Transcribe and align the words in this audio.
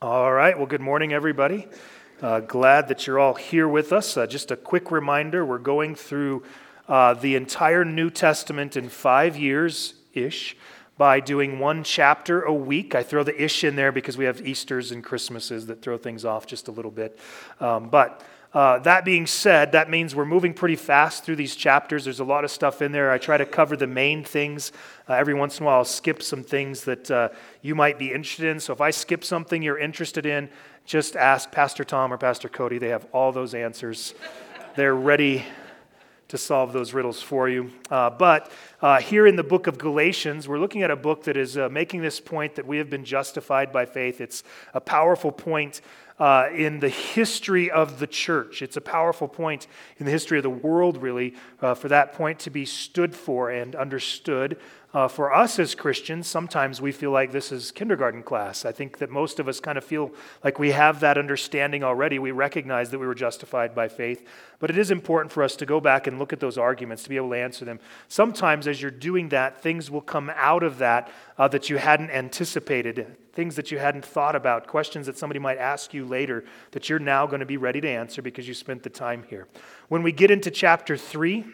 All 0.00 0.32
right. 0.32 0.56
Well, 0.56 0.68
good 0.68 0.80
morning, 0.80 1.12
everybody. 1.12 1.66
Uh, 2.22 2.38
glad 2.38 2.86
that 2.86 3.08
you're 3.08 3.18
all 3.18 3.34
here 3.34 3.66
with 3.66 3.92
us. 3.92 4.16
Uh, 4.16 4.28
just 4.28 4.52
a 4.52 4.56
quick 4.56 4.92
reminder 4.92 5.44
we're 5.44 5.58
going 5.58 5.96
through 5.96 6.44
uh, 6.86 7.14
the 7.14 7.34
entire 7.34 7.84
New 7.84 8.08
Testament 8.08 8.76
in 8.76 8.90
five 8.90 9.36
years 9.36 9.94
ish 10.14 10.56
by 10.98 11.18
doing 11.18 11.58
one 11.58 11.82
chapter 11.82 12.42
a 12.42 12.54
week. 12.54 12.94
I 12.94 13.02
throw 13.02 13.24
the 13.24 13.42
ish 13.42 13.64
in 13.64 13.74
there 13.74 13.90
because 13.90 14.16
we 14.16 14.24
have 14.26 14.46
Easters 14.46 14.92
and 14.92 15.02
Christmases 15.02 15.66
that 15.66 15.82
throw 15.82 15.98
things 15.98 16.24
off 16.24 16.46
just 16.46 16.68
a 16.68 16.70
little 16.70 16.92
bit. 16.92 17.18
Um, 17.58 17.88
but 17.88 18.22
uh, 18.58 18.76
that 18.80 19.04
being 19.04 19.24
said, 19.24 19.70
that 19.70 19.88
means 19.88 20.16
we're 20.16 20.24
moving 20.24 20.52
pretty 20.52 20.74
fast 20.74 21.22
through 21.22 21.36
these 21.36 21.54
chapters. 21.54 22.02
There's 22.02 22.18
a 22.18 22.24
lot 22.24 22.42
of 22.42 22.50
stuff 22.50 22.82
in 22.82 22.90
there. 22.90 23.12
I 23.12 23.16
try 23.16 23.36
to 23.36 23.46
cover 23.46 23.76
the 23.76 23.86
main 23.86 24.24
things. 24.24 24.72
Uh, 25.08 25.12
every 25.12 25.32
once 25.32 25.60
in 25.60 25.62
a 25.62 25.66
while, 25.66 25.78
I'll 25.78 25.84
skip 25.84 26.20
some 26.20 26.42
things 26.42 26.82
that 26.82 27.08
uh, 27.08 27.28
you 27.62 27.76
might 27.76 28.00
be 28.00 28.12
interested 28.12 28.46
in. 28.46 28.58
So 28.58 28.72
if 28.72 28.80
I 28.80 28.90
skip 28.90 29.22
something 29.22 29.62
you're 29.62 29.78
interested 29.78 30.26
in, 30.26 30.48
just 30.84 31.14
ask 31.14 31.52
Pastor 31.52 31.84
Tom 31.84 32.12
or 32.12 32.18
Pastor 32.18 32.48
Cody. 32.48 32.78
They 32.78 32.88
have 32.88 33.06
all 33.12 33.30
those 33.30 33.54
answers. 33.54 34.12
They're 34.74 34.96
ready 34.96 35.44
to 36.26 36.36
solve 36.36 36.72
those 36.72 36.92
riddles 36.92 37.22
for 37.22 37.48
you. 37.48 37.70
Uh, 37.92 38.10
but 38.10 38.50
uh, 38.82 39.00
here 39.00 39.28
in 39.28 39.36
the 39.36 39.44
book 39.44 39.68
of 39.68 39.78
Galatians, 39.78 40.48
we're 40.48 40.58
looking 40.58 40.82
at 40.82 40.90
a 40.90 40.96
book 40.96 41.22
that 41.24 41.36
is 41.36 41.56
uh, 41.56 41.68
making 41.68 42.02
this 42.02 42.18
point 42.18 42.56
that 42.56 42.66
we 42.66 42.78
have 42.78 42.90
been 42.90 43.04
justified 43.04 43.72
by 43.72 43.86
faith. 43.86 44.20
It's 44.20 44.42
a 44.74 44.80
powerful 44.80 45.30
point 45.30 45.80
uh, 46.18 46.48
in 46.54 46.80
the 46.80 46.88
history 46.88 47.70
of 47.70 47.98
the 47.98 48.06
church. 48.06 48.62
It's 48.62 48.76
a 48.76 48.80
powerful 48.80 49.28
point 49.28 49.66
in 49.98 50.06
the 50.06 50.12
history 50.12 50.38
of 50.38 50.42
the 50.42 50.50
world, 50.50 51.02
really, 51.02 51.34
uh, 51.60 51.74
for 51.74 51.88
that 51.88 52.12
point 52.12 52.38
to 52.40 52.50
be 52.50 52.64
stood 52.64 53.14
for 53.14 53.50
and 53.50 53.74
understood. 53.74 54.58
Uh, 54.94 55.06
for 55.06 55.34
us 55.34 55.58
as 55.58 55.74
Christians, 55.74 56.26
sometimes 56.26 56.80
we 56.80 56.92
feel 56.92 57.10
like 57.10 57.30
this 57.30 57.52
is 57.52 57.70
kindergarten 57.70 58.22
class. 58.22 58.64
I 58.64 58.72
think 58.72 58.98
that 58.98 59.10
most 59.10 59.38
of 59.38 59.46
us 59.46 59.60
kind 59.60 59.76
of 59.76 59.84
feel 59.84 60.12
like 60.42 60.58
we 60.58 60.70
have 60.70 61.00
that 61.00 61.18
understanding 61.18 61.84
already. 61.84 62.18
We 62.18 62.30
recognize 62.30 62.90
that 62.90 62.98
we 62.98 63.06
were 63.06 63.14
justified 63.14 63.74
by 63.74 63.88
faith. 63.88 64.26
But 64.60 64.70
it 64.70 64.78
is 64.78 64.90
important 64.90 65.30
for 65.30 65.42
us 65.42 65.56
to 65.56 65.66
go 65.66 65.78
back 65.78 66.06
and 66.06 66.18
look 66.18 66.32
at 66.32 66.40
those 66.40 66.56
arguments 66.56 67.02
to 67.02 67.10
be 67.10 67.16
able 67.16 67.30
to 67.30 67.36
answer 67.36 67.66
them. 67.66 67.80
Sometimes, 68.08 68.66
as 68.66 68.80
you're 68.80 68.90
doing 68.90 69.28
that, 69.28 69.62
things 69.62 69.90
will 69.90 70.00
come 70.00 70.32
out 70.34 70.62
of 70.62 70.78
that 70.78 71.12
uh, 71.36 71.48
that 71.48 71.68
you 71.68 71.76
hadn't 71.76 72.10
anticipated, 72.10 73.14
things 73.38 73.54
that 73.54 73.70
you 73.70 73.78
hadn't 73.78 74.04
thought 74.04 74.34
about, 74.34 74.66
questions 74.66 75.06
that 75.06 75.16
somebody 75.16 75.38
might 75.38 75.58
ask 75.58 75.94
you 75.94 76.04
later 76.04 76.42
that 76.72 76.88
you're 76.88 76.98
now 76.98 77.24
going 77.24 77.38
to 77.38 77.46
be 77.46 77.56
ready 77.56 77.80
to 77.80 77.88
answer 77.88 78.20
because 78.20 78.48
you 78.48 78.52
spent 78.52 78.82
the 78.82 78.90
time 78.90 79.22
here. 79.30 79.46
When 79.86 80.02
we 80.02 80.10
get 80.10 80.32
into 80.32 80.50
chapter 80.50 80.96
3, 80.96 81.44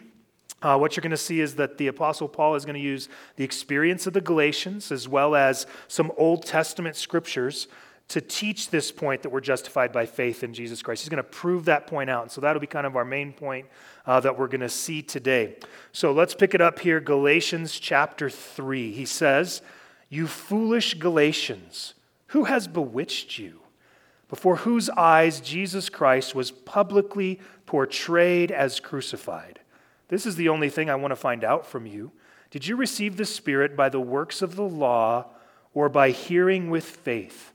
uh, 0.63 0.79
what 0.79 0.97
you're 0.97 1.03
going 1.03 1.11
to 1.11 1.17
see 1.19 1.43
is 1.43 1.57
that 1.57 1.77
the 1.77 1.89
Apostle 1.89 2.27
Paul 2.27 2.55
is 2.55 2.65
going 2.65 2.77
to 2.77 2.81
use 2.81 3.11
the 3.37 3.45
experience 3.45 4.07
of 4.07 4.15
the 4.15 4.23
Galatians 4.23 4.91
as 4.91 5.07
well 5.07 5.35
as 5.35 5.67
some 5.87 6.11
Old 6.17 6.47
Testament 6.47 6.97
scriptures 6.97 7.69
to 8.09 8.23
teach 8.23 8.71
this 8.71 8.91
point 8.91 9.21
that 9.21 9.29
we're 9.29 9.43
justified 9.43 9.93
by 9.93 10.07
faith 10.07 10.43
in 10.43 10.55
Jesus 10.55 10.81
Christ. 10.81 11.03
He's 11.03 11.11
going 11.11 11.23
to 11.23 11.23
prove 11.23 11.67
that 11.67 11.87
point 11.87 12.09
out. 12.09 12.23
And 12.23 12.31
so 12.33 12.41
that'll 12.41 12.61
be 12.61 12.67
kind 12.67 12.87
of 12.87 12.97
our 12.97 13.05
main 13.05 13.35
point 13.35 13.67
uh, 14.07 14.21
that 14.21 14.39
we're 14.39 14.49
going 14.49 14.63
to 14.63 14.71
see 14.71 15.03
today. 15.03 15.59
So 15.93 16.13
let's 16.13 16.35
pick 16.35 16.55
it 16.55 16.63
up 16.63 16.79
here 16.79 16.99
Galatians 16.99 17.79
chapter 17.79 18.31
3. 18.31 18.91
He 18.91 19.05
says, 19.05 19.61
You 20.15 20.29
foolish 20.29 20.95
Galatians, 20.95 21.95
who 22.29 22.45
has 22.45 22.69
bewitched 22.69 23.37
you? 23.37 23.63
Before 24.29 24.55
whose 24.55 24.89
eyes 24.91 25.41
Jesus 25.41 25.89
Christ 25.89 26.37
was 26.37 26.53
publicly 26.53 27.41
portrayed 27.67 28.53
as 28.53 28.79
crucified. 28.79 29.59
This 30.07 30.25
is 30.25 30.37
the 30.37 30.49
only 30.49 30.71
thing 30.71 30.89
I 30.89 30.95
want 30.95 31.11
to 31.11 31.17
find 31.17 31.43
out 31.43 31.67
from 31.67 31.85
you. 31.85 32.13
Did 32.53 32.65
you 32.65 32.77
receive 32.77 33.17
the 33.17 33.25
Spirit 33.25 33.77
by 33.77 33.89
the 33.89 33.99
works 33.99 34.41
of 34.41 34.55
the 34.55 34.63
law 34.63 35.31
or 35.73 35.89
by 35.89 36.11
hearing 36.11 36.71
with 36.71 36.85
faith? 36.85 37.53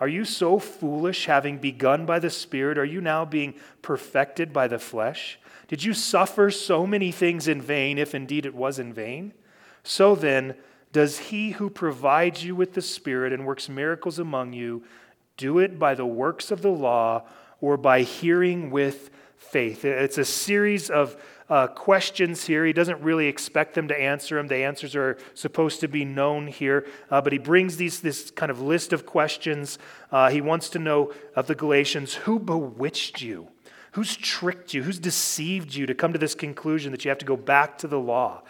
Are 0.00 0.08
you 0.08 0.24
so 0.24 0.58
foolish, 0.58 1.26
having 1.26 1.58
begun 1.58 2.06
by 2.06 2.18
the 2.18 2.28
Spirit? 2.28 2.76
Are 2.76 2.84
you 2.84 3.00
now 3.00 3.24
being 3.24 3.54
perfected 3.82 4.52
by 4.52 4.66
the 4.66 4.80
flesh? 4.80 5.38
Did 5.68 5.84
you 5.84 5.94
suffer 5.94 6.50
so 6.50 6.88
many 6.88 7.12
things 7.12 7.46
in 7.46 7.62
vain, 7.62 7.98
if 7.98 8.16
indeed 8.16 8.46
it 8.46 8.54
was 8.56 8.80
in 8.80 8.92
vain? 8.92 9.32
So 9.84 10.16
then, 10.16 10.56
does 10.92 11.18
he 11.18 11.50
who 11.52 11.70
provides 11.70 12.44
you 12.44 12.56
with 12.56 12.74
the 12.74 12.82
Spirit 12.82 13.32
and 13.32 13.46
works 13.46 13.68
miracles 13.68 14.18
among 14.18 14.52
you 14.52 14.82
do 15.36 15.58
it 15.58 15.78
by 15.78 15.94
the 15.94 16.06
works 16.06 16.50
of 16.50 16.62
the 16.62 16.70
law 16.70 17.22
or 17.60 17.76
by 17.76 18.02
hearing 18.02 18.70
with 18.70 19.10
faith? 19.36 19.84
It's 19.84 20.18
a 20.18 20.24
series 20.24 20.90
of 20.90 21.16
uh, 21.48 21.66
questions 21.66 22.44
here. 22.44 22.64
He 22.64 22.72
doesn't 22.72 23.00
really 23.02 23.26
expect 23.26 23.74
them 23.74 23.88
to 23.88 24.00
answer 24.00 24.36
them. 24.36 24.48
The 24.48 24.56
answers 24.56 24.94
are 24.94 25.18
supposed 25.34 25.80
to 25.80 25.88
be 25.88 26.04
known 26.04 26.46
here. 26.46 26.86
Uh, 27.10 27.20
but 27.20 27.32
he 27.32 27.38
brings 27.38 27.76
these, 27.76 28.00
this 28.00 28.30
kind 28.30 28.50
of 28.50 28.60
list 28.60 28.92
of 28.92 29.06
questions. 29.06 29.78
Uh, 30.12 30.30
he 30.30 30.40
wants 30.40 30.68
to 30.70 30.78
know 30.78 31.12
of 31.34 31.46
the 31.46 31.54
Galatians 31.54 32.14
who 32.14 32.38
bewitched 32.38 33.20
you? 33.20 33.48
Who's 33.92 34.16
tricked 34.16 34.74
you? 34.74 34.84
Who's 34.84 35.00
deceived 35.00 35.74
you 35.74 35.86
to 35.86 35.94
come 35.94 36.12
to 36.12 36.18
this 36.18 36.36
conclusion 36.36 36.92
that 36.92 37.04
you 37.04 37.08
have 37.08 37.18
to 37.18 37.26
go 37.26 37.36
back 37.36 37.78
to 37.78 37.88
the 37.88 37.98
law? 37.98 38.42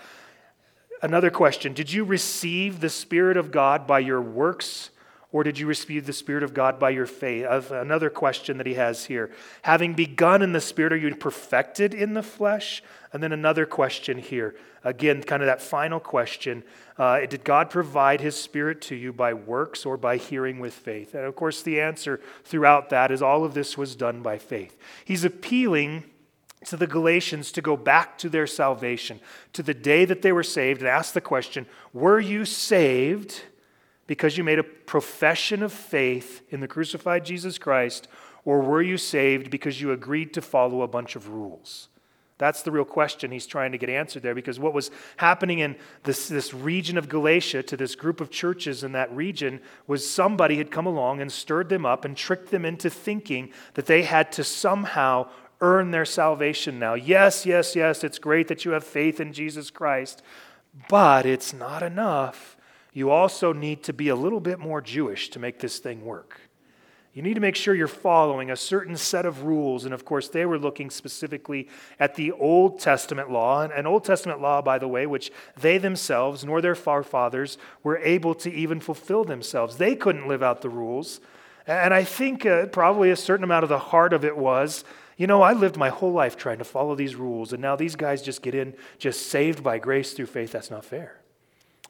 Another 1.02 1.30
question 1.30 1.72
Did 1.72 1.92
you 1.92 2.04
receive 2.04 2.80
the 2.80 2.90
Spirit 2.90 3.36
of 3.36 3.50
God 3.50 3.86
by 3.86 4.00
your 4.00 4.20
works? 4.20 4.90
Or 5.32 5.44
did 5.44 5.60
you 5.60 5.66
receive 5.68 6.06
the 6.06 6.12
Spirit 6.12 6.42
of 6.42 6.54
God 6.54 6.80
by 6.80 6.90
your 6.90 7.06
faith? 7.06 7.70
Another 7.70 8.10
question 8.10 8.58
that 8.58 8.66
he 8.66 8.74
has 8.74 9.04
here. 9.04 9.30
Having 9.62 9.94
begun 9.94 10.42
in 10.42 10.52
the 10.52 10.60
Spirit, 10.60 10.92
are 10.92 10.96
you 10.96 11.14
perfected 11.14 11.94
in 11.94 12.14
the 12.14 12.22
flesh? 12.22 12.82
And 13.12 13.22
then 13.22 13.32
another 13.32 13.64
question 13.64 14.18
here. 14.18 14.56
Again, 14.82 15.22
kind 15.22 15.40
of 15.40 15.46
that 15.46 15.62
final 15.62 16.00
question. 16.00 16.64
Uh, 16.98 17.24
did 17.26 17.44
God 17.44 17.70
provide 17.70 18.20
his 18.20 18.34
Spirit 18.34 18.80
to 18.82 18.96
you 18.96 19.12
by 19.12 19.32
works 19.32 19.86
or 19.86 19.96
by 19.96 20.16
hearing 20.16 20.58
with 20.58 20.74
faith? 20.74 21.14
And 21.14 21.24
of 21.24 21.36
course, 21.36 21.62
the 21.62 21.80
answer 21.80 22.20
throughout 22.44 22.90
that 22.90 23.12
is 23.12 23.22
all 23.22 23.44
of 23.44 23.54
this 23.54 23.78
was 23.78 23.94
done 23.94 24.22
by 24.22 24.36
faith. 24.36 24.76
He's 25.04 25.22
appealing 25.22 26.04
to 26.66 26.76
the 26.76 26.86
Galatians 26.86 27.52
to 27.52 27.62
go 27.62 27.76
back 27.76 28.18
to 28.18 28.28
their 28.28 28.46
salvation, 28.46 29.20
to 29.52 29.62
the 29.62 29.74
day 29.74 30.04
that 30.04 30.22
they 30.22 30.32
were 30.32 30.42
saved, 30.42 30.80
and 30.80 30.88
ask 30.88 31.14
the 31.14 31.20
question 31.20 31.66
Were 31.92 32.20
you 32.20 32.44
saved? 32.44 33.42
because 34.10 34.36
you 34.36 34.42
made 34.42 34.58
a 34.58 34.64
profession 34.64 35.62
of 35.62 35.72
faith 35.72 36.42
in 36.50 36.58
the 36.58 36.66
crucified 36.66 37.24
Jesus 37.24 37.58
Christ, 37.58 38.08
or 38.44 38.60
were 38.60 38.82
you 38.82 38.96
saved 38.96 39.52
because 39.52 39.80
you 39.80 39.92
agreed 39.92 40.34
to 40.34 40.42
follow 40.42 40.82
a 40.82 40.88
bunch 40.88 41.14
of 41.14 41.28
rules? 41.28 41.86
That's 42.36 42.62
the 42.62 42.72
real 42.72 42.84
question 42.84 43.30
he's 43.30 43.46
trying 43.46 43.70
to 43.70 43.78
get 43.78 43.88
answered 43.88 44.24
there 44.24 44.34
because 44.34 44.58
what 44.58 44.74
was 44.74 44.90
happening 45.18 45.60
in 45.60 45.76
this, 46.02 46.26
this 46.26 46.52
region 46.52 46.98
of 46.98 47.08
Galatia 47.08 47.62
to 47.62 47.76
this 47.76 47.94
group 47.94 48.20
of 48.20 48.32
churches 48.32 48.82
in 48.82 48.90
that 48.92 49.14
region 49.14 49.60
was 49.86 50.10
somebody 50.10 50.56
had 50.56 50.72
come 50.72 50.86
along 50.86 51.20
and 51.20 51.30
stirred 51.30 51.68
them 51.68 51.86
up 51.86 52.04
and 52.04 52.16
tricked 52.16 52.50
them 52.50 52.64
into 52.64 52.90
thinking 52.90 53.52
that 53.74 53.86
they 53.86 54.02
had 54.02 54.32
to 54.32 54.42
somehow 54.42 55.28
earn 55.60 55.90
their 55.90 56.04
salvation 56.04 56.78
now. 56.78 56.94
Yes, 56.94 57.44
yes, 57.46 57.76
yes, 57.76 58.04
it's 58.04 58.18
great 58.18 58.48
that 58.48 58.64
you 58.64 58.72
have 58.72 58.84
faith 58.84 59.20
in 59.20 59.32
Jesus 59.32 59.70
Christ, 59.70 60.22
but 60.88 61.26
it's 61.26 61.52
not 61.52 61.82
enough 61.82 62.56
you 62.92 63.10
also 63.10 63.52
need 63.52 63.82
to 63.84 63.92
be 63.92 64.08
a 64.08 64.16
little 64.16 64.40
bit 64.40 64.58
more 64.58 64.80
Jewish 64.80 65.30
to 65.30 65.38
make 65.38 65.60
this 65.60 65.78
thing 65.78 66.04
work. 66.04 66.40
You 67.12 67.22
need 67.22 67.34
to 67.34 67.40
make 67.40 67.56
sure 67.56 67.74
you're 67.74 67.88
following 67.88 68.50
a 68.50 68.56
certain 68.56 68.96
set 68.96 69.26
of 69.26 69.42
rules. 69.42 69.84
And 69.84 69.92
of 69.92 70.04
course, 70.04 70.28
they 70.28 70.46
were 70.46 70.58
looking 70.58 70.90
specifically 70.90 71.68
at 71.98 72.14
the 72.14 72.30
Old 72.32 72.78
Testament 72.78 73.30
law. 73.30 73.62
An 73.62 73.86
Old 73.86 74.04
Testament 74.04 74.40
law, 74.40 74.62
by 74.62 74.78
the 74.78 74.86
way, 74.86 75.06
which 75.06 75.32
they 75.60 75.76
themselves 75.76 76.44
nor 76.44 76.60
their 76.60 76.76
forefathers 76.76 77.58
were 77.82 77.98
able 77.98 78.34
to 78.36 78.52
even 78.52 78.78
fulfill 78.78 79.24
themselves. 79.24 79.76
They 79.76 79.96
couldn't 79.96 80.28
live 80.28 80.42
out 80.42 80.62
the 80.62 80.68
rules. 80.68 81.20
And 81.66 81.92
I 81.92 82.04
think 82.04 82.46
uh, 82.46 82.66
probably 82.66 83.10
a 83.10 83.16
certain 83.16 83.44
amount 83.44 83.64
of 83.64 83.68
the 83.68 83.78
heart 83.78 84.12
of 84.12 84.24
it 84.24 84.36
was 84.36 84.84
you 85.20 85.26
know, 85.26 85.42
I 85.42 85.52
lived 85.52 85.76
my 85.76 85.90
whole 85.90 86.12
life 86.12 86.38
trying 86.38 86.56
to 86.60 86.64
follow 86.64 86.94
these 86.94 87.14
rules, 87.14 87.52
and 87.52 87.60
now 87.60 87.76
these 87.76 87.94
guys 87.94 88.22
just 88.22 88.40
get 88.40 88.54
in, 88.54 88.72
just 88.98 89.26
saved 89.26 89.62
by 89.62 89.76
grace 89.76 90.14
through 90.14 90.24
faith. 90.24 90.50
That's 90.50 90.70
not 90.70 90.82
fair. 90.82 91.20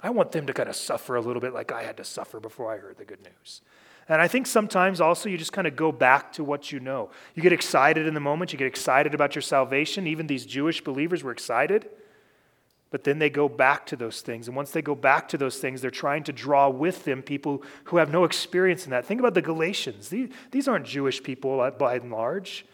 I 0.00 0.10
want 0.10 0.32
them 0.32 0.48
to 0.48 0.52
kind 0.52 0.68
of 0.68 0.74
suffer 0.74 1.14
a 1.14 1.20
little 1.20 1.40
bit 1.40 1.54
like 1.54 1.70
I 1.70 1.84
had 1.84 1.96
to 1.98 2.04
suffer 2.04 2.40
before 2.40 2.74
I 2.74 2.78
heard 2.78 2.98
the 2.98 3.04
good 3.04 3.22
news. 3.22 3.62
And 4.08 4.20
I 4.20 4.26
think 4.26 4.48
sometimes 4.48 5.00
also 5.00 5.28
you 5.28 5.38
just 5.38 5.52
kind 5.52 5.68
of 5.68 5.76
go 5.76 5.92
back 5.92 6.32
to 6.32 6.42
what 6.42 6.72
you 6.72 6.80
know. 6.80 7.10
You 7.36 7.42
get 7.44 7.52
excited 7.52 8.04
in 8.04 8.14
the 8.14 8.20
moment, 8.20 8.52
you 8.52 8.58
get 8.58 8.66
excited 8.66 9.14
about 9.14 9.36
your 9.36 9.42
salvation. 9.42 10.08
Even 10.08 10.26
these 10.26 10.44
Jewish 10.44 10.82
believers 10.82 11.22
were 11.22 11.30
excited. 11.30 11.88
But 12.90 13.04
then 13.04 13.20
they 13.20 13.30
go 13.30 13.48
back 13.48 13.86
to 13.86 13.96
those 13.96 14.22
things. 14.22 14.48
And 14.48 14.56
once 14.56 14.72
they 14.72 14.82
go 14.82 14.96
back 14.96 15.28
to 15.28 15.38
those 15.38 15.58
things, 15.58 15.82
they're 15.82 15.92
trying 15.92 16.24
to 16.24 16.32
draw 16.32 16.68
with 16.68 17.04
them 17.04 17.22
people 17.22 17.62
who 17.84 17.98
have 17.98 18.10
no 18.10 18.24
experience 18.24 18.86
in 18.86 18.90
that. 18.90 19.06
Think 19.06 19.20
about 19.20 19.34
the 19.34 19.42
Galatians. 19.42 20.08
These, 20.08 20.30
these 20.50 20.66
aren't 20.66 20.84
Jewish 20.84 21.22
people 21.22 21.60
uh, 21.60 21.70
by 21.70 21.94
and 21.94 22.10
large. 22.10 22.66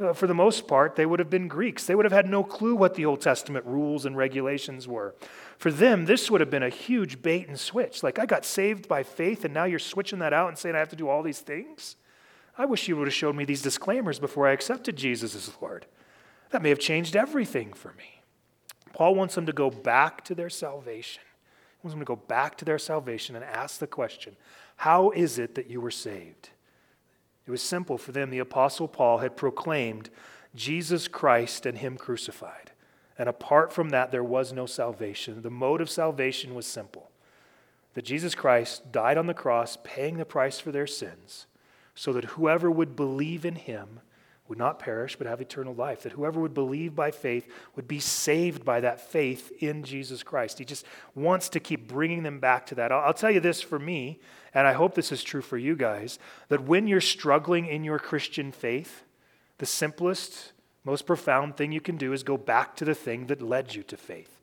Uh, 0.00 0.12
for 0.12 0.26
the 0.26 0.34
most 0.34 0.66
part, 0.66 0.96
they 0.96 1.06
would 1.06 1.20
have 1.20 1.30
been 1.30 1.46
Greeks. 1.46 1.86
They 1.86 1.94
would 1.94 2.04
have 2.04 2.12
had 2.12 2.28
no 2.28 2.42
clue 2.42 2.74
what 2.74 2.94
the 2.94 3.06
Old 3.06 3.20
Testament 3.20 3.64
rules 3.64 4.04
and 4.04 4.16
regulations 4.16 4.88
were. 4.88 5.14
For 5.56 5.70
them, 5.70 6.06
this 6.06 6.30
would 6.30 6.40
have 6.40 6.50
been 6.50 6.64
a 6.64 6.68
huge 6.68 7.22
bait 7.22 7.46
and 7.46 7.58
switch. 7.58 8.02
Like, 8.02 8.18
I 8.18 8.26
got 8.26 8.44
saved 8.44 8.88
by 8.88 9.04
faith, 9.04 9.44
and 9.44 9.54
now 9.54 9.64
you're 9.64 9.78
switching 9.78 10.18
that 10.18 10.32
out 10.32 10.48
and 10.48 10.58
saying 10.58 10.74
I 10.74 10.80
have 10.80 10.88
to 10.88 10.96
do 10.96 11.08
all 11.08 11.22
these 11.22 11.40
things? 11.40 11.94
I 12.58 12.66
wish 12.66 12.88
you 12.88 12.96
would 12.96 13.06
have 13.06 13.14
showed 13.14 13.36
me 13.36 13.44
these 13.44 13.62
disclaimers 13.62 14.18
before 14.18 14.48
I 14.48 14.52
accepted 14.52 14.96
Jesus 14.96 15.34
as 15.34 15.52
Lord. 15.60 15.86
That 16.50 16.62
may 16.62 16.70
have 16.70 16.78
changed 16.78 17.14
everything 17.14 17.72
for 17.72 17.92
me. 17.94 18.22
Paul 18.92 19.14
wants 19.14 19.34
them 19.34 19.46
to 19.46 19.52
go 19.52 19.70
back 19.70 20.24
to 20.24 20.34
their 20.34 20.50
salvation. 20.50 21.22
He 21.80 21.86
wants 21.86 21.94
them 21.94 22.00
to 22.00 22.04
go 22.04 22.16
back 22.16 22.56
to 22.58 22.64
their 22.64 22.78
salvation 22.78 23.34
and 23.36 23.44
ask 23.44 23.78
the 23.78 23.86
question 23.86 24.36
How 24.76 25.10
is 25.10 25.38
it 25.38 25.54
that 25.56 25.68
you 25.68 25.80
were 25.80 25.90
saved? 25.90 26.50
It 27.46 27.50
was 27.50 27.62
simple 27.62 27.98
for 27.98 28.12
them. 28.12 28.30
The 28.30 28.38
Apostle 28.38 28.88
Paul 28.88 29.18
had 29.18 29.36
proclaimed 29.36 30.10
Jesus 30.54 31.08
Christ 31.08 31.66
and 31.66 31.78
Him 31.78 31.96
crucified. 31.96 32.72
And 33.18 33.28
apart 33.28 33.72
from 33.72 33.90
that, 33.90 34.10
there 34.10 34.24
was 34.24 34.52
no 34.52 34.66
salvation. 34.66 35.42
The 35.42 35.50
mode 35.50 35.80
of 35.80 35.90
salvation 35.90 36.54
was 36.54 36.66
simple 36.66 37.10
that 37.94 38.04
Jesus 38.04 38.34
Christ 38.34 38.90
died 38.90 39.16
on 39.16 39.28
the 39.28 39.34
cross, 39.34 39.78
paying 39.84 40.16
the 40.16 40.24
price 40.24 40.58
for 40.58 40.72
their 40.72 40.86
sins, 40.86 41.46
so 41.94 42.12
that 42.12 42.24
whoever 42.24 42.68
would 42.68 42.96
believe 42.96 43.44
in 43.44 43.54
Him 43.54 44.00
would 44.48 44.58
not 44.58 44.78
perish 44.78 45.16
but 45.16 45.26
have 45.26 45.40
eternal 45.40 45.74
life. 45.74 46.02
That 46.02 46.12
whoever 46.12 46.40
would 46.40 46.54
believe 46.54 46.94
by 46.94 47.10
faith 47.10 47.48
would 47.76 47.88
be 47.88 48.00
saved 48.00 48.64
by 48.64 48.80
that 48.80 49.00
faith 49.00 49.50
in 49.60 49.84
Jesus 49.84 50.22
Christ. 50.22 50.58
He 50.58 50.64
just 50.64 50.84
wants 51.14 51.48
to 51.50 51.60
keep 51.60 51.88
bringing 51.88 52.22
them 52.22 52.40
back 52.40 52.66
to 52.66 52.74
that. 52.76 52.92
I'll, 52.92 53.00
I'll, 53.00 53.14
tell 53.14 53.30
you 53.30 53.40
this 53.40 53.62
for 53.62 53.78
me, 53.78 54.20
and 54.52 54.66
I 54.66 54.72
hope 54.72 54.94
this 54.94 55.12
is 55.12 55.22
true 55.22 55.42
for 55.42 55.56
you 55.56 55.76
guys, 55.76 56.18
that 56.48 56.64
when 56.64 56.86
you're 56.86 57.00
struggling 57.00 57.66
in 57.66 57.84
your 57.84 57.98
Christian 57.98 58.52
faith, 58.52 59.04
the 59.58 59.66
simplest, 59.66 60.52
most 60.84 61.06
profound 61.06 61.56
thing 61.56 61.72
you 61.72 61.80
can 61.80 61.96
do 61.96 62.12
is 62.12 62.22
go 62.22 62.36
back 62.36 62.76
to 62.76 62.84
the 62.84 62.94
thing 62.94 63.26
that 63.28 63.40
led 63.40 63.74
you 63.74 63.82
to 63.84 63.96
faith. 63.96 64.40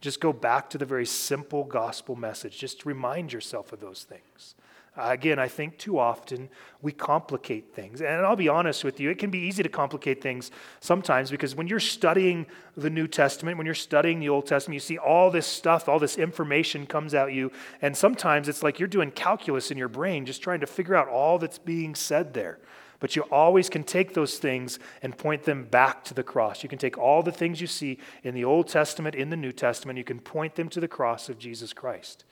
Just 0.00 0.20
go 0.20 0.32
back 0.32 0.68
to 0.70 0.78
the 0.78 0.84
very 0.84 1.06
simple 1.06 1.64
gospel 1.64 2.16
message. 2.16 2.58
Just 2.58 2.84
remind 2.84 3.32
yourself 3.32 3.72
of 3.72 3.80
those 3.80 4.02
things. 4.02 4.54
Uh, 4.96 5.08
again, 5.10 5.40
I 5.40 5.48
think 5.48 5.76
too 5.76 5.98
often 5.98 6.48
we 6.80 6.92
complicate 6.92 7.74
things. 7.74 8.00
And 8.00 8.24
I'll 8.24 8.36
be 8.36 8.48
honest 8.48 8.84
with 8.84 9.00
you, 9.00 9.10
it 9.10 9.18
can 9.18 9.30
be 9.30 9.40
easy 9.40 9.62
to 9.64 9.68
complicate 9.68 10.22
things 10.22 10.52
sometimes 10.78 11.32
because 11.32 11.56
when 11.56 11.66
you're 11.66 11.80
studying 11.80 12.46
the 12.76 12.90
New 12.90 13.08
Testament, 13.08 13.58
when 13.58 13.66
you're 13.66 13.74
studying 13.74 14.20
the 14.20 14.28
Old 14.28 14.46
Testament, 14.46 14.74
you 14.74 14.80
see 14.80 14.98
all 14.98 15.32
this 15.32 15.48
stuff, 15.48 15.88
all 15.88 15.98
this 15.98 16.16
information 16.16 16.86
comes 16.86 17.12
at 17.12 17.32
you. 17.32 17.50
And 17.82 17.96
sometimes 17.96 18.48
it's 18.48 18.62
like 18.62 18.78
you're 18.78 18.86
doing 18.86 19.10
calculus 19.10 19.72
in 19.72 19.78
your 19.78 19.88
brain, 19.88 20.26
just 20.26 20.42
trying 20.42 20.60
to 20.60 20.66
figure 20.66 20.94
out 20.94 21.08
all 21.08 21.40
that's 21.40 21.58
being 21.58 21.96
said 21.96 22.32
there. 22.32 22.60
But 23.00 23.16
you 23.16 23.22
always 23.32 23.68
can 23.68 23.82
take 23.82 24.14
those 24.14 24.38
things 24.38 24.78
and 25.02 25.18
point 25.18 25.42
them 25.42 25.64
back 25.64 26.04
to 26.04 26.14
the 26.14 26.22
cross. 26.22 26.62
You 26.62 26.68
can 26.68 26.78
take 26.78 26.96
all 26.96 27.22
the 27.22 27.32
things 27.32 27.60
you 27.60 27.66
see 27.66 27.98
in 28.22 28.34
the 28.34 28.44
Old 28.44 28.68
Testament, 28.68 29.16
in 29.16 29.30
the 29.30 29.36
New 29.36 29.52
Testament, 29.52 29.98
you 29.98 30.04
can 30.04 30.20
point 30.20 30.54
them 30.54 30.68
to 30.68 30.80
the 30.80 30.88
cross 30.88 31.28
of 31.28 31.38
Jesus 31.38 31.72
Christ. 31.72 32.24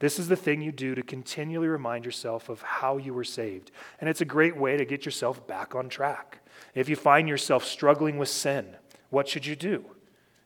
This 0.00 0.18
is 0.18 0.28
the 0.28 0.36
thing 0.36 0.60
you 0.60 0.70
do 0.70 0.94
to 0.94 1.02
continually 1.02 1.66
remind 1.66 2.04
yourself 2.04 2.48
of 2.48 2.62
how 2.62 2.98
you 2.98 3.12
were 3.12 3.24
saved. 3.24 3.72
And 4.00 4.08
it's 4.08 4.20
a 4.20 4.24
great 4.26 4.56
way 4.56 4.76
to 4.76 4.84
get 4.84 5.04
yourself 5.04 5.44
back 5.46 5.74
on 5.74 5.88
track. 5.88 6.38
If 6.74 6.88
you 6.88 6.96
find 6.96 7.28
yourself 7.28 7.64
struggling 7.64 8.16
with 8.16 8.28
sin, 8.28 8.76
what 9.10 9.28
should 9.28 9.44
you 9.44 9.56
do? 9.56 9.84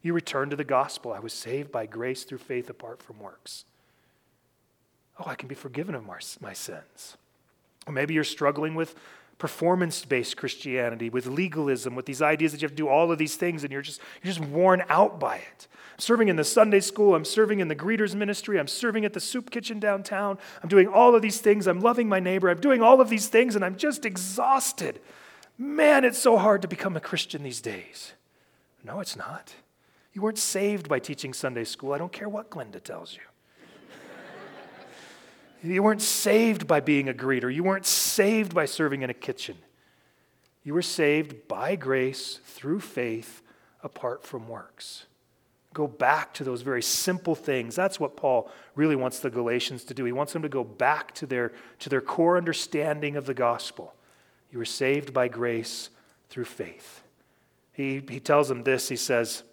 You 0.00 0.14
return 0.14 0.50
to 0.50 0.56
the 0.56 0.64
gospel. 0.64 1.12
I 1.12 1.20
was 1.20 1.32
saved 1.32 1.70
by 1.70 1.87
grace 1.87 2.25
through 2.25 2.38
faith 2.38 2.70
apart 2.70 3.02
from 3.02 3.20
works. 3.20 3.64
Oh, 5.19 5.25
I 5.26 5.34
can 5.34 5.49
be 5.49 5.55
forgiven 5.55 5.94
of 5.94 6.06
my, 6.06 6.19
sins. 6.55 7.16
Or 7.87 7.93
maybe 7.93 8.14
you're 8.14 8.25
struggling 8.25 8.75
with 8.75 8.94
performance 9.43 10.05
based 10.05 10.37
Christianity, 10.37 11.11
with 11.11 11.27
legalism, 11.27 11.97
with 11.97 12.06
these 12.06 12.23
ideas 12.23 12.53
that 12.53 12.62
you 12.62 12.67
have 12.67 12.71
to 12.71 12.77
do 12.77 12.87
all 12.87 13.11
of 13.11 13.19
these 13.19 13.35
things 13.35 13.65
and 13.65 13.73
you're 13.73 13.83
just, 13.83 14.00
you're 14.23 14.33
just 14.33 14.49
worn 14.49 14.85
out 14.89 15.19
by 15.19 15.35
it. 15.35 15.67
I'm 15.94 15.99
serving 15.99 16.29
in 16.29 16.37
the 16.37 16.44
Sunday 16.44 16.79
school, 16.79 17.17
I'm 17.17 17.25
serving 17.25 17.59
in 17.59 17.67
the 17.67 17.75
greeters 17.75 18.15
ministry, 18.15 18.61
I'm 18.61 18.69
serving 18.69 19.05
at 19.05 19.15
the 19.15 19.19
soup 19.19 19.50
kitchen 19.50 19.81
downtown, 19.81 20.39
I'm 20.62 20.69
doing 20.69 20.87
all 20.87 21.17
of 21.17 21.23
these 21.23 21.41
things, 21.41 21.67
I'm 21.67 21.81
loving 21.81 22.09
my 22.09 22.21
neighbor, 22.21 22.50
I'm 22.50 22.61
doing 22.61 22.83
all 22.83 23.00
of 23.00 23.09
these 23.09 23.27
things, 23.27 23.56
and 23.56 23.65
I'm 23.65 23.75
just 23.75 24.06
exhausted. 24.06 25.00
Man, 25.59 26.05
it's 26.05 26.19
so 26.19 26.37
hard 26.39 26.62
to 26.62 26.69
become 26.69 26.97
a 26.97 27.00
Christian 27.00 27.43
these 27.43 27.61
days. 27.61 28.12
No, 28.85 29.00
it's 29.00 29.17
not. 29.17 29.55
You 30.12 30.23
weren't 30.23 30.39
saved 30.39 30.89
by 30.89 31.00
teaching 31.00 31.35
Sunday 31.35 31.65
school. 31.65 31.93
I 31.93 31.99
don't 31.99 32.12
care 32.12 32.29
what 32.29 32.49
Glenda 32.49 32.81
tells 32.81 33.15
you. 33.15 33.23
You 35.62 35.82
weren't 35.82 36.03
saved 36.03 36.67
by 36.67 36.81
being 36.81 37.09
a 37.09 37.14
greeter. 37.14 37.53
You 37.53 37.62
weren't 37.62 37.87
saved 37.87 38.55
by 38.55 38.64
serving 38.64 39.03
in 39.03 39.11
a 39.11 39.14
kitchen. 39.14 39.56
You 40.64 40.75
were 40.75 40.82
saved 40.82 41.49
by 41.49 41.76
grace 41.76 42.41
through 42.44 42.81
faith 42.81 43.43
apart 43.82 44.25
from 44.25 44.49
works. 44.49 45.06
Go 45.73 45.87
back 45.87 46.35
to 46.35 46.44
those 46.44 46.62
very 46.62 46.82
simple 46.82 47.35
things. 47.35 47.75
That's 47.75 47.99
what 47.99 48.17
Paul 48.17 48.50
really 48.75 48.97
wants 48.97 49.20
the 49.20 49.31
Galatians 49.31 49.85
to 49.85 49.94
do. 49.94 50.05
He 50.05 50.12
wants 50.12 50.32
them 50.32 50.43
to 50.43 50.49
go 50.49 50.64
back 50.64 51.14
to 51.14 51.26
their, 51.26 51.53
to 51.79 51.88
their 51.88 52.00
core 52.00 52.37
understanding 52.37 53.17
of 53.17 53.26
the 53.26 53.35
gospel. 53.35 53.94
You 54.50 54.58
were 54.58 54.65
saved 54.65 55.15
by 55.15 55.29
grace 55.29 55.88
through 56.29 56.44
faith. 56.44 57.03
He, 57.73 58.03
he 58.08 58.20
tells 58.20 58.49
them 58.49 58.65
this. 58.65 58.88
He 58.88 58.97
says, 58.97 59.44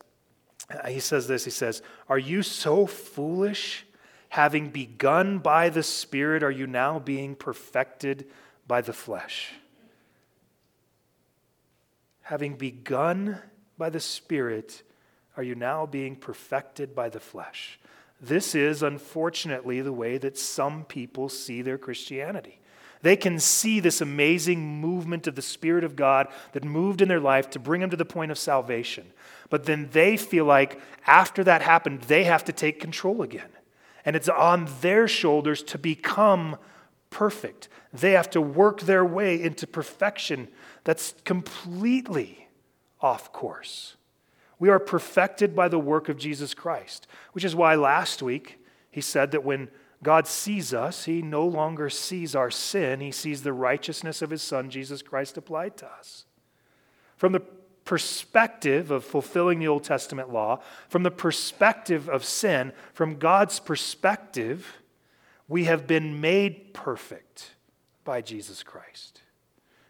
he 0.88 1.00
says 1.00 1.28
this. 1.28 1.46
He 1.46 1.52
says, 1.52 1.82
Are 2.10 2.20
you 2.20 2.44
so 2.44 2.86
foolish? 2.86 3.86
Having 4.30 4.70
begun 4.70 5.40
by 5.40 5.70
the 5.70 5.84
Spirit, 5.84 6.44
are 6.44 6.52
you 6.52 6.68
now 6.68 7.00
being 7.00 7.36
perfected 7.36 8.28
by 8.68 8.82
the 8.82 8.94
flesh? 8.94 9.52
Having 12.22 12.56
begun 12.56 13.40
by 13.78 13.90
the 13.90 14.00
Spirit, 14.00 14.84
are 15.36 15.44
you 15.44 15.56
now 15.56 15.86
being 15.86 16.16
perfected 16.16 16.96
by 16.96 17.10
the 17.10 17.20
flesh? 17.20 17.80
This 18.22 18.54
is, 18.54 18.84
unfortunately, 18.84 19.82
the 19.82 19.94
way 19.94 20.18
that 20.20 20.38
some 20.38 20.84
people 20.84 21.30
see 21.30 21.62
their 21.62 21.78
Christianity. 21.78 22.60
They 23.02 23.16
can 23.16 23.40
see 23.40 23.80
this 23.80 24.02
amazing 24.02 24.82
movement 24.82 25.26
of 25.26 25.36
the 25.36 25.42
Spirit 25.42 25.86
of 25.86 25.96
God 25.96 26.28
that 26.52 26.66
moved 26.66 27.02
in 27.02 27.08
their 27.08 27.22
life 27.22 27.50
to 27.52 27.60
bring 27.60 27.82
them 27.82 27.90
to 27.90 27.96
the 27.96 28.06
point 28.06 28.30
of 28.30 28.38
salvation. 28.38 29.06
But 29.50 29.66
then 29.66 29.90
they 29.94 30.18
feel 30.18 30.44
like 30.44 30.80
after 31.08 31.44
that 31.46 31.62
happened, 31.62 32.02
they 32.02 32.26
have 32.26 32.44
to 32.44 32.52
take 32.52 32.80
control 32.80 33.22
again 33.22 33.50
and 34.06 34.16
it's 34.16 34.30
on 34.30 34.68
their 34.82 35.08
shoulders 35.08 35.64
to 35.64 35.78
become 35.78 36.58
perfect. 37.10 37.70
They 37.94 38.12
have 38.12 38.30
to 38.32 38.42
work 38.42 38.82
their 38.82 39.04
way 39.04 39.42
into 39.42 39.68
perfection 39.68 40.48
that's 40.84 41.14
completely 41.26 42.48
off 43.02 43.32
course. 43.32 43.96
We 44.60 44.70
are 44.70 44.80
perfected 44.80 45.56
by 45.56 45.70
the 45.70 45.80
work 45.80 46.10
of 46.10 46.18
Jesus 46.18 46.54
Christ, 46.54 47.08
which 47.32 47.46
is 47.46 47.56
why 47.56 47.76
last 47.76 48.22
week 48.22 48.60
he 48.92 49.02
said 49.02 49.32
that 49.32 49.44
when 49.44 49.70
God 50.04 50.28
sees 50.28 50.74
us, 50.74 51.06
he 51.06 51.22
no 51.22 51.46
longer 51.46 51.90
sees 51.90 52.36
our 52.36 52.52
sin, 52.52 53.00
he 53.00 53.12
sees 53.12 53.44
the 53.44 53.54
righteousness 53.54 54.22
of 54.22 54.30
his 54.30 54.42
Son, 54.42 54.70
Jesus 54.70 55.02
Christ, 55.02 55.38
applied 55.38 55.78
to 55.78 55.88
us. 55.88 56.26
From 57.18 57.34
the 57.34 57.42
perspective 57.90 58.92
of 58.92 59.04
fulfilling 59.04 59.58
the 59.58 59.68
Old 59.68 59.84
Testament 59.84 60.32
law, 60.32 60.60
from 60.90 61.02
the 61.02 61.10
perspective 61.10 62.08
of 62.08 62.24
sin, 62.24 62.72
from 62.94 63.16
God's 63.16 63.60
perspective, 63.60 64.78
we 65.48 65.64
have 65.64 65.88
been 65.88 66.22
made 66.22 66.72
perfect 66.76 67.56
by 68.04 68.22
Jesus 68.22 68.62
Christ. 68.62 69.22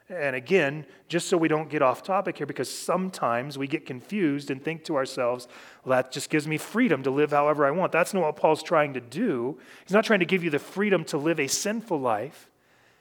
And 0.07 0.33
again, 0.33 0.85
just 1.09 1.27
so 1.27 1.35
we 1.35 1.49
don't 1.49 1.69
get 1.69 1.81
off 1.81 2.01
topic 2.01 2.37
here, 2.37 2.47
because 2.47 2.73
sometimes 2.73 3.57
we 3.57 3.67
get 3.67 3.85
confused 3.85 4.49
and 4.49 4.63
think 4.63 4.85
to 4.85 4.95
ourselves, 4.95 5.49
well, 5.83 5.97
that 6.01 6.13
just 6.13 6.29
gives 6.29 6.47
me 6.47 6.57
freedom 6.57 7.03
to 7.03 7.11
live 7.11 7.31
however 7.31 7.65
I 7.65 7.71
want. 7.71 7.91
That's 7.91 8.13
not 8.13 8.23
what 8.23 8.37
Paul's 8.37 8.63
trying 8.63 8.93
to 8.93 9.01
do. 9.01 9.59
He's 9.83 9.91
not 9.91 10.05
trying 10.05 10.21
to 10.21 10.25
give 10.25 10.41
you 10.41 10.49
the 10.49 10.57
freedom 10.57 11.03
to 11.05 11.17
live 11.17 11.37
a 11.37 11.47
sinful 11.47 11.99
life. 11.99 12.49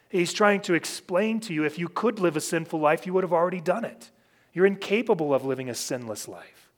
He's 0.09 0.33
trying 0.33 0.61
to 0.63 0.75
explain 0.75 1.39
to 1.43 1.55
you 1.55 1.63
if 1.63 1.79
you 1.79 1.89
could 1.89 2.19
live 2.19 2.37
a 2.37 2.41
sinful 2.41 2.81
life, 2.81 3.07
you 3.07 3.13
would 3.13 3.23
have 3.23 3.33
already 3.33 3.61
done 3.61 3.85
it. 3.85 4.11
You're 4.53 4.67
incapable 4.67 5.35
of 5.35 5.45
living 5.45 5.69
a 5.69 5.75
sinless 5.75 6.29
life. 6.29 6.71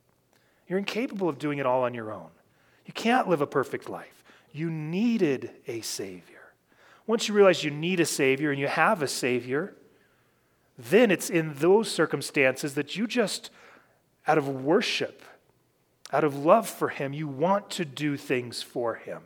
You're 0.68 0.78
incapable 0.78 1.28
of 1.28 1.38
doing 1.38 1.58
it 1.58 1.66
all 1.66 1.84
on 1.84 1.94
your 1.94 2.12
own. 2.12 2.30
You 2.86 2.92
can't 2.92 3.28
live 3.28 3.40
a 3.40 3.46
perfect 3.46 3.88
life. 3.88 4.24
You 4.52 4.70
needed 4.70 5.50
a 5.66 5.80
Savior. 5.80 6.52
Once 7.06 7.28
you 7.28 7.34
realize 7.34 7.64
you 7.64 7.70
need 7.70 8.00
a 8.00 8.06
Savior 8.06 8.50
and 8.50 8.60
you 8.60 8.68
have 8.68 9.02
a 9.02 9.08
Savior, 9.08 9.74
then 10.78 11.10
it's 11.10 11.30
in 11.30 11.54
those 11.54 11.90
circumstances 11.90 12.74
that 12.74 12.96
you 12.96 13.06
just, 13.06 13.50
out 14.26 14.38
of 14.38 14.48
worship, 14.48 15.22
out 16.12 16.24
of 16.24 16.36
love 16.36 16.68
for 16.68 16.88
Him, 16.88 17.12
you 17.12 17.28
want 17.28 17.70
to 17.70 17.84
do 17.84 18.16
things 18.16 18.62
for 18.62 18.94
Him. 18.94 19.22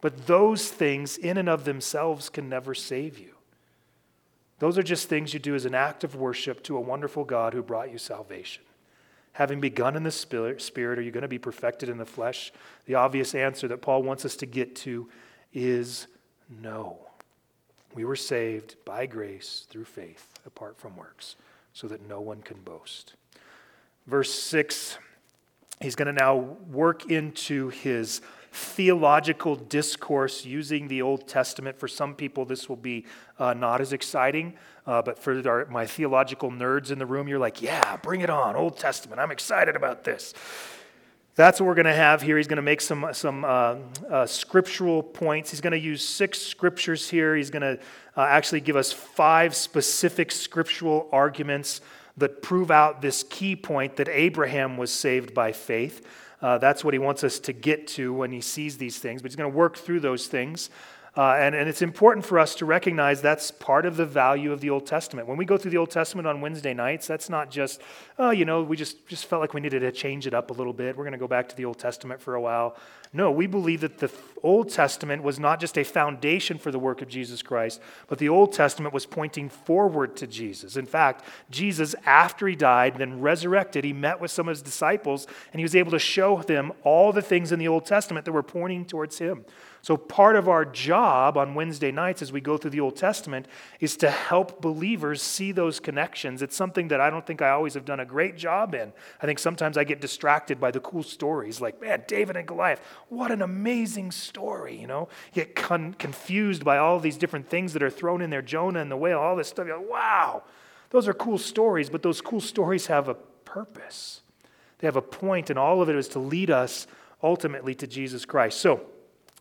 But 0.00 0.26
those 0.26 0.68
things, 0.68 1.16
in 1.16 1.38
and 1.38 1.48
of 1.48 1.64
themselves, 1.64 2.28
can 2.28 2.48
never 2.48 2.74
save 2.74 3.18
you. 3.18 3.34
Those 4.62 4.78
are 4.78 4.82
just 4.84 5.08
things 5.08 5.34
you 5.34 5.40
do 5.40 5.56
as 5.56 5.64
an 5.64 5.74
act 5.74 6.04
of 6.04 6.14
worship 6.14 6.62
to 6.62 6.76
a 6.76 6.80
wonderful 6.80 7.24
God 7.24 7.52
who 7.52 7.64
brought 7.64 7.90
you 7.90 7.98
salvation. 7.98 8.62
Having 9.32 9.60
begun 9.60 9.96
in 9.96 10.04
the 10.04 10.12
spirit, 10.12 10.62
are 10.78 11.02
you 11.02 11.10
going 11.10 11.22
to 11.22 11.26
be 11.26 11.36
perfected 11.36 11.88
in 11.88 11.98
the 11.98 12.06
flesh? 12.06 12.52
The 12.86 12.94
obvious 12.94 13.34
answer 13.34 13.66
that 13.66 13.82
Paul 13.82 14.04
wants 14.04 14.24
us 14.24 14.36
to 14.36 14.46
get 14.46 14.76
to 14.76 15.08
is 15.52 16.06
no. 16.62 16.96
We 17.92 18.04
were 18.04 18.14
saved 18.14 18.76
by 18.84 19.06
grace 19.06 19.66
through 19.68 19.86
faith, 19.86 20.28
apart 20.46 20.78
from 20.78 20.96
works, 20.96 21.34
so 21.72 21.88
that 21.88 22.08
no 22.08 22.20
one 22.20 22.40
can 22.40 22.60
boast. 22.60 23.14
Verse 24.06 24.32
6, 24.32 24.96
he's 25.80 25.96
going 25.96 26.06
to 26.06 26.12
now 26.12 26.36
work 26.36 27.10
into 27.10 27.70
his 27.70 28.20
theological 28.52 29.56
discourse 29.56 30.44
using 30.44 30.88
the 30.88 31.02
Old 31.02 31.26
Testament. 31.26 31.78
For 31.78 31.88
some 31.88 32.14
people, 32.14 32.44
this 32.44 32.68
will 32.68 32.76
be 32.76 33.06
uh, 33.38 33.54
not 33.54 33.80
as 33.80 33.92
exciting, 33.92 34.54
uh, 34.86 35.00
but 35.02 35.18
for 35.18 35.48
our, 35.48 35.66
my 35.66 35.86
theological 35.86 36.50
nerds 36.50 36.90
in 36.90 36.98
the 36.98 37.06
room, 37.06 37.28
you're 37.28 37.38
like, 37.38 37.62
yeah, 37.62 37.96
bring 37.96 38.20
it 38.20 38.30
on, 38.30 38.54
Old 38.54 38.78
Testament. 38.78 39.20
I'm 39.20 39.30
excited 39.30 39.74
about 39.74 40.04
this. 40.04 40.34
That's 41.34 41.60
what 41.60 41.66
we're 41.66 41.74
going 41.74 41.86
to 41.86 41.94
have 41.94 42.20
here. 42.20 42.36
He's 42.36 42.46
going 42.46 42.56
to 42.56 42.62
make 42.62 42.82
some, 42.82 43.08
some 43.12 43.42
uh, 43.42 43.76
uh, 44.10 44.26
scriptural 44.26 45.02
points. 45.02 45.50
He's 45.50 45.62
going 45.62 45.72
to 45.72 45.78
use 45.78 46.06
six 46.06 46.38
scriptures 46.38 47.08
here. 47.08 47.34
He's 47.34 47.48
going 47.48 47.62
to 47.62 47.82
uh, 48.14 48.22
actually 48.22 48.60
give 48.60 48.76
us 48.76 48.92
five 48.92 49.54
specific 49.54 50.30
scriptural 50.30 51.08
arguments 51.10 51.80
that 52.18 52.42
prove 52.42 52.70
out 52.70 53.00
this 53.00 53.22
key 53.30 53.56
point 53.56 53.96
that 53.96 54.10
Abraham 54.10 54.76
was 54.76 54.92
saved 54.92 55.32
by 55.32 55.52
faith. 55.52 56.06
Uh, 56.42 56.58
that's 56.58 56.84
what 56.84 56.92
he 56.92 56.98
wants 56.98 57.22
us 57.22 57.38
to 57.38 57.52
get 57.52 57.86
to 57.86 58.12
when 58.12 58.32
he 58.32 58.40
sees 58.40 58.76
these 58.76 58.98
things. 58.98 59.22
But 59.22 59.30
he's 59.30 59.36
going 59.36 59.50
to 59.50 59.56
work 59.56 59.76
through 59.76 60.00
those 60.00 60.26
things. 60.26 60.70
Uh, 61.14 61.34
and, 61.34 61.54
and 61.54 61.68
it's 61.68 61.82
important 61.82 62.24
for 62.24 62.38
us 62.38 62.54
to 62.54 62.64
recognize 62.64 63.20
that's 63.20 63.50
part 63.50 63.84
of 63.84 63.98
the 63.98 64.06
value 64.06 64.50
of 64.50 64.62
the 64.62 64.70
Old 64.70 64.86
Testament. 64.86 65.28
When 65.28 65.36
we 65.36 65.44
go 65.44 65.58
through 65.58 65.70
the 65.70 65.76
Old 65.76 65.90
Testament 65.90 66.26
on 66.26 66.40
Wednesday 66.40 66.72
nights, 66.72 67.06
that's 67.06 67.28
not 67.28 67.50
just, 67.50 67.82
oh, 68.18 68.30
you 68.30 68.46
know, 68.46 68.62
we 68.62 68.78
just, 68.78 69.06
just 69.06 69.26
felt 69.26 69.40
like 69.42 69.52
we 69.52 69.60
needed 69.60 69.80
to 69.80 69.92
change 69.92 70.26
it 70.26 70.32
up 70.32 70.48
a 70.48 70.54
little 70.54 70.72
bit. 70.72 70.96
We're 70.96 71.04
going 71.04 71.12
to 71.12 71.18
go 71.18 71.28
back 71.28 71.50
to 71.50 71.56
the 71.56 71.66
Old 71.66 71.78
Testament 71.78 72.22
for 72.22 72.34
a 72.34 72.40
while. 72.40 72.76
No, 73.12 73.30
we 73.30 73.46
believe 73.46 73.82
that 73.82 73.98
the 73.98 74.10
Old 74.42 74.70
Testament 74.70 75.22
was 75.22 75.38
not 75.38 75.60
just 75.60 75.76
a 75.76 75.84
foundation 75.84 76.56
for 76.56 76.70
the 76.70 76.78
work 76.78 77.02
of 77.02 77.08
Jesus 77.08 77.42
Christ, 77.42 77.82
but 78.06 78.16
the 78.16 78.30
Old 78.30 78.54
Testament 78.54 78.94
was 78.94 79.04
pointing 79.04 79.50
forward 79.50 80.16
to 80.16 80.26
Jesus. 80.26 80.78
In 80.78 80.86
fact, 80.86 81.26
Jesus, 81.50 81.94
after 82.06 82.48
he 82.48 82.56
died, 82.56 82.96
then 82.96 83.20
resurrected, 83.20 83.84
he 83.84 83.92
met 83.92 84.18
with 84.18 84.30
some 84.30 84.48
of 84.48 84.52
his 84.52 84.62
disciples 84.62 85.26
and 85.52 85.60
he 85.60 85.64
was 85.64 85.76
able 85.76 85.90
to 85.90 85.98
show 85.98 86.40
them 86.40 86.72
all 86.84 87.12
the 87.12 87.20
things 87.20 87.52
in 87.52 87.58
the 87.58 87.68
Old 87.68 87.84
Testament 87.84 88.24
that 88.24 88.32
were 88.32 88.42
pointing 88.42 88.86
towards 88.86 89.18
him. 89.18 89.44
So, 89.82 89.96
part 89.96 90.36
of 90.36 90.48
our 90.48 90.64
job 90.64 91.36
on 91.36 91.56
Wednesday 91.56 91.90
nights 91.90 92.22
as 92.22 92.30
we 92.30 92.40
go 92.40 92.56
through 92.56 92.70
the 92.70 92.78
Old 92.78 92.94
Testament 92.94 93.48
is 93.80 93.96
to 93.96 94.10
help 94.10 94.62
believers 94.62 95.20
see 95.20 95.50
those 95.50 95.80
connections. 95.80 96.40
It's 96.40 96.54
something 96.54 96.86
that 96.88 97.00
I 97.00 97.10
don't 97.10 97.26
think 97.26 97.42
I 97.42 97.50
always 97.50 97.74
have 97.74 97.84
done 97.84 97.98
a 97.98 98.04
great 98.04 98.36
job 98.36 98.76
in. 98.76 98.92
I 99.20 99.26
think 99.26 99.40
sometimes 99.40 99.76
I 99.76 99.82
get 99.82 100.00
distracted 100.00 100.60
by 100.60 100.70
the 100.70 100.78
cool 100.78 101.02
stories, 101.02 101.60
like, 101.60 101.80
man, 101.80 102.04
David 102.06 102.36
and 102.36 102.46
Goliath, 102.46 102.80
what 103.08 103.32
an 103.32 103.42
amazing 103.42 104.12
story, 104.12 104.80
you 104.80 104.86
know? 104.86 105.08
Get 105.32 105.56
con- 105.56 105.94
confused 105.94 106.64
by 106.64 106.78
all 106.78 107.00
these 107.00 107.16
different 107.16 107.50
things 107.50 107.72
that 107.72 107.82
are 107.82 107.90
thrown 107.90 108.22
in 108.22 108.30
there 108.30 108.40
Jonah 108.40 108.80
and 108.80 108.90
the 108.90 108.96
whale, 108.96 109.18
all 109.18 109.34
this 109.34 109.48
stuff. 109.48 109.66
You're 109.66 109.78
like, 109.78 109.90
wow, 109.90 110.44
those 110.90 111.08
are 111.08 111.14
cool 111.14 111.38
stories, 111.38 111.90
but 111.90 112.04
those 112.04 112.20
cool 112.20 112.40
stories 112.40 112.86
have 112.86 113.08
a 113.08 113.14
purpose. 113.14 114.22
They 114.78 114.86
have 114.86 114.94
a 114.94 115.02
point, 115.02 115.50
and 115.50 115.58
all 115.58 115.82
of 115.82 115.88
it 115.88 115.96
is 115.96 116.06
to 116.08 116.20
lead 116.20 116.50
us 116.50 116.86
ultimately 117.20 117.74
to 117.74 117.88
Jesus 117.88 118.24
Christ. 118.24 118.60
So, 118.60 118.86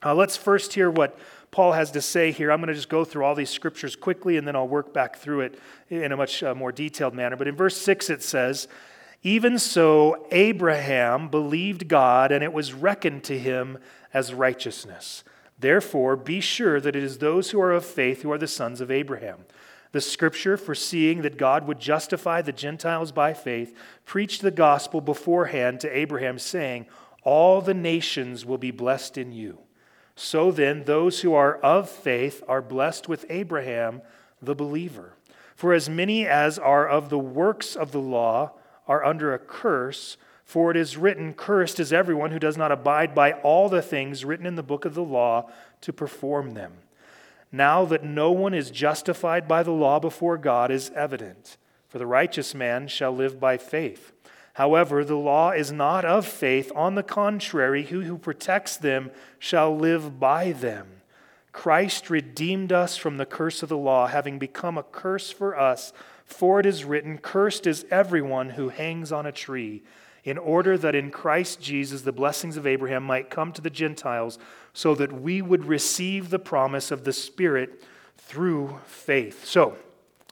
uh, 0.03 0.15
let's 0.15 0.35
first 0.35 0.73
hear 0.73 0.89
what 0.89 1.17
Paul 1.51 1.73
has 1.73 1.91
to 1.91 2.01
say 2.01 2.31
here. 2.31 2.51
I'm 2.51 2.59
going 2.59 2.69
to 2.69 2.73
just 2.73 2.89
go 2.89 3.03
through 3.03 3.25
all 3.25 3.35
these 3.35 3.49
scriptures 3.49 3.95
quickly 3.95 4.37
and 4.37 4.47
then 4.47 4.55
I'll 4.55 4.67
work 4.67 4.93
back 4.93 5.17
through 5.17 5.41
it 5.41 5.59
in 5.89 6.11
a 6.11 6.17
much 6.17 6.41
uh, 6.41 6.55
more 6.55 6.71
detailed 6.71 7.13
manner. 7.13 7.35
But 7.35 7.47
in 7.47 7.55
verse 7.55 7.77
6 7.77 8.09
it 8.09 8.23
says, 8.23 8.67
Even 9.21 9.59
so, 9.59 10.25
Abraham 10.31 11.27
believed 11.27 11.87
God 11.87 12.31
and 12.31 12.43
it 12.43 12.53
was 12.53 12.73
reckoned 12.73 13.25
to 13.25 13.37
him 13.37 13.77
as 14.13 14.33
righteousness. 14.33 15.23
Therefore, 15.59 16.15
be 16.15 16.39
sure 16.39 16.79
that 16.79 16.95
it 16.95 17.03
is 17.03 17.17
those 17.17 17.51
who 17.51 17.61
are 17.61 17.73
of 17.73 17.85
faith 17.85 18.21
who 18.21 18.31
are 18.31 18.37
the 18.37 18.47
sons 18.47 18.81
of 18.81 18.89
Abraham. 18.89 19.45
The 19.91 20.01
scripture, 20.01 20.55
foreseeing 20.55 21.21
that 21.21 21.37
God 21.37 21.67
would 21.67 21.79
justify 21.79 22.41
the 22.41 22.53
Gentiles 22.53 23.11
by 23.11 23.33
faith, 23.33 23.75
preached 24.05 24.41
the 24.41 24.49
gospel 24.49 25.01
beforehand 25.01 25.81
to 25.81 25.95
Abraham, 25.95 26.39
saying, 26.39 26.85
All 27.23 27.61
the 27.61 27.73
nations 27.73 28.45
will 28.45 28.57
be 28.57 28.71
blessed 28.71 29.17
in 29.17 29.33
you. 29.33 29.59
So 30.15 30.51
then, 30.51 30.83
those 30.83 31.21
who 31.21 31.33
are 31.33 31.55
of 31.57 31.89
faith 31.89 32.43
are 32.47 32.61
blessed 32.61 33.07
with 33.07 33.25
Abraham, 33.29 34.01
the 34.41 34.55
believer. 34.55 35.13
For 35.55 35.73
as 35.73 35.89
many 35.89 36.25
as 36.25 36.57
are 36.57 36.87
of 36.87 37.09
the 37.09 37.19
works 37.19 37.75
of 37.75 37.91
the 37.91 37.99
law 37.99 38.51
are 38.87 39.05
under 39.05 39.33
a 39.33 39.39
curse, 39.39 40.17
for 40.43 40.71
it 40.71 40.77
is 40.77 40.97
written, 40.97 41.33
Cursed 41.33 41.79
is 41.79 41.93
everyone 41.93 42.31
who 42.31 42.39
does 42.39 42.57
not 42.57 42.71
abide 42.71 43.15
by 43.15 43.33
all 43.33 43.69
the 43.69 43.81
things 43.81 44.25
written 44.25 44.45
in 44.45 44.55
the 44.55 44.63
book 44.63 44.85
of 44.85 44.95
the 44.95 45.03
law 45.03 45.49
to 45.81 45.93
perform 45.93 46.51
them. 46.51 46.73
Now 47.51 47.85
that 47.85 48.03
no 48.03 48.31
one 48.31 48.53
is 48.53 48.71
justified 48.71 49.47
by 49.47 49.63
the 49.63 49.71
law 49.71 49.99
before 49.99 50.37
God 50.37 50.71
is 50.71 50.91
evident, 50.95 51.57
for 51.87 51.99
the 51.99 52.05
righteous 52.05 52.55
man 52.55 52.87
shall 52.87 53.11
live 53.11 53.39
by 53.39 53.57
faith. 53.57 54.13
However, 54.53 55.03
the 55.03 55.15
law 55.15 55.51
is 55.51 55.71
not 55.71 56.03
of 56.03 56.25
faith. 56.25 56.71
On 56.75 56.95
the 56.95 57.03
contrary, 57.03 57.83
he 57.83 58.03
who 58.03 58.17
protects 58.17 58.75
them 58.77 59.11
shall 59.39 59.75
live 59.75 60.19
by 60.19 60.51
them. 60.51 60.87
Christ 61.51 62.09
redeemed 62.09 62.71
us 62.71 62.95
from 62.95 63.17
the 63.17 63.25
curse 63.25 63.61
of 63.63 63.69
the 63.69 63.77
law, 63.77 64.07
having 64.07 64.39
become 64.39 64.77
a 64.77 64.83
curse 64.83 65.31
for 65.31 65.57
us. 65.57 65.93
For 66.25 66.59
it 66.59 66.65
is 66.65 66.85
written, 66.85 67.17
Cursed 67.17 67.67
is 67.67 67.85
everyone 67.91 68.51
who 68.51 68.69
hangs 68.69 69.11
on 69.11 69.25
a 69.25 69.31
tree, 69.31 69.83
in 70.23 70.37
order 70.37 70.77
that 70.77 70.95
in 70.95 71.11
Christ 71.11 71.61
Jesus 71.61 72.03
the 72.03 72.11
blessings 72.11 72.55
of 72.55 72.67
Abraham 72.67 73.03
might 73.03 73.29
come 73.29 73.51
to 73.53 73.61
the 73.61 73.69
Gentiles, 73.69 74.39
so 74.73 74.95
that 74.95 75.11
we 75.11 75.41
would 75.41 75.65
receive 75.65 76.29
the 76.29 76.39
promise 76.39 76.91
of 76.91 77.03
the 77.03 77.13
Spirit 77.13 77.81
through 78.17 78.79
faith. 78.85 79.43
So, 79.45 79.75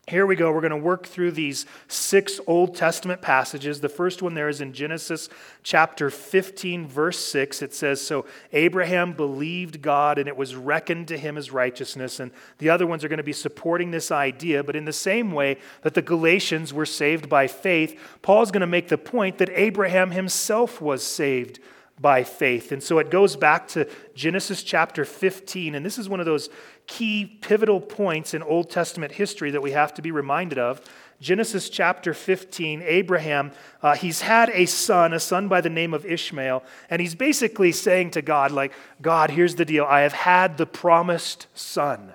here 0.10 0.26
we 0.26 0.36
go. 0.36 0.52
We're 0.52 0.62
going 0.62 0.72
to 0.72 0.78
work 0.78 1.06
through 1.06 1.32
these 1.32 1.66
six 1.88 2.40
Old 2.48 2.76
Testament 2.76 3.22
passages. 3.22 3.80
The 3.80 3.90
first 3.90 4.22
one 4.22 4.34
there 4.34 4.50
is 4.50 4.60
in 4.60 4.74
Genesis 4.74 5.30
chapter 5.62 6.10
15, 6.10 6.88
verse 6.88 7.20
6. 7.20 7.62
It 7.62 7.74
says, 7.74 8.02
So 8.02 8.26
Abraham 8.52 9.14
believed 9.14 9.82
God 9.82 10.18
and 10.18 10.28
it 10.28 10.36
was 10.36 10.56
reckoned 10.56 11.08
to 11.10 11.18
him 11.18 11.38
as 11.38 11.52
righteousness. 11.52 12.20
And 12.20 12.32
the 12.58 12.70
other 12.70 12.88
ones 12.88 13.04
are 13.04 13.08
going 13.08 13.18
to 13.18 13.24
be 13.24 13.34
supporting 13.34 13.92
this 13.92 14.12
idea. 14.12 14.64
But 14.64 14.76
in 14.76 14.86
the 14.86 14.94
same 14.94 15.32
way 15.32 15.58
that 15.84 15.94
the 15.94 16.02
Galatians 16.02 16.74
were 16.74 16.88
saved 16.88 17.30
by 17.30 17.48
faith, 17.48 18.00
Paul's 18.22 18.52
going 18.52 18.62
to 18.62 18.68
make 18.68 18.88
the 18.88 18.98
point 18.98 19.38
that 19.38 19.50
Abraham 19.52 20.12
himself 20.12 20.82
was 20.82 21.04
saved 21.04 21.60
by 22.00 22.24
faith. 22.24 22.72
And 22.72 22.82
so 22.82 23.00
it 23.00 23.10
goes 23.10 23.36
back 23.36 23.68
to 23.70 23.88
Genesis 24.16 24.64
chapter 24.64 25.06
15. 25.06 25.76
And 25.76 25.86
this 25.86 25.98
is 25.98 26.08
one 26.08 26.20
of 26.20 26.26
those 26.26 26.50
key 26.88 27.26
pivotal 27.26 27.82
points 27.82 28.34
in 28.34 28.42
Old 28.42 28.70
Testament 28.70 29.14
history 29.14 29.52
that 29.52 29.62
we 29.62 29.72
have 29.72 29.94
to 29.96 30.02
be 30.02 30.12
reminded 30.12 30.58
of. 30.58 30.82
Genesis 31.22 31.70
chapter 31.70 32.14
15, 32.14 32.82
Abraham, 32.82 33.52
uh, 33.84 33.94
he's 33.94 34.22
had 34.22 34.50
a 34.52 34.66
son, 34.66 35.14
a 35.14 35.20
son 35.20 35.50
by 35.50 35.60
the 35.60 35.70
name 35.70 35.94
of 35.94 36.06
Ishmael, 36.06 36.64
and 36.90 37.02
he's 37.02 37.14
basically 37.14 37.74
saying 37.74 38.12
to 38.12 38.22
God, 38.22 38.52
like, 38.52 38.72
God, 39.02 39.30
here's 39.30 39.56
the 39.56 39.66
deal. 39.66 39.84
I 39.84 40.02
have 40.02 40.14
had 40.14 40.58
the 40.58 40.66
promised 40.66 41.48
son. 41.54 42.14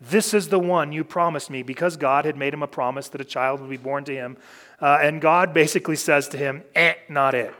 This 0.00 0.32
is 0.32 0.48
the 0.48 0.58
one 0.58 0.92
you 0.92 1.04
promised 1.04 1.50
me 1.50 1.62
because 1.62 1.98
God 1.98 2.24
had 2.24 2.38
made 2.38 2.54
him 2.54 2.62
a 2.62 2.66
promise 2.66 3.08
that 3.10 3.20
a 3.20 3.24
child 3.24 3.60
would 3.60 3.68
be 3.68 3.76
born 3.76 4.04
to 4.04 4.14
him. 4.14 4.38
Uh, 4.80 4.98
and 5.02 5.20
God 5.20 5.52
basically 5.52 5.96
says 5.96 6.26
to 6.28 6.38
him, 6.38 6.62
eh, 6.74 6.94
not 7.10 7.34
it. 7.34 7.54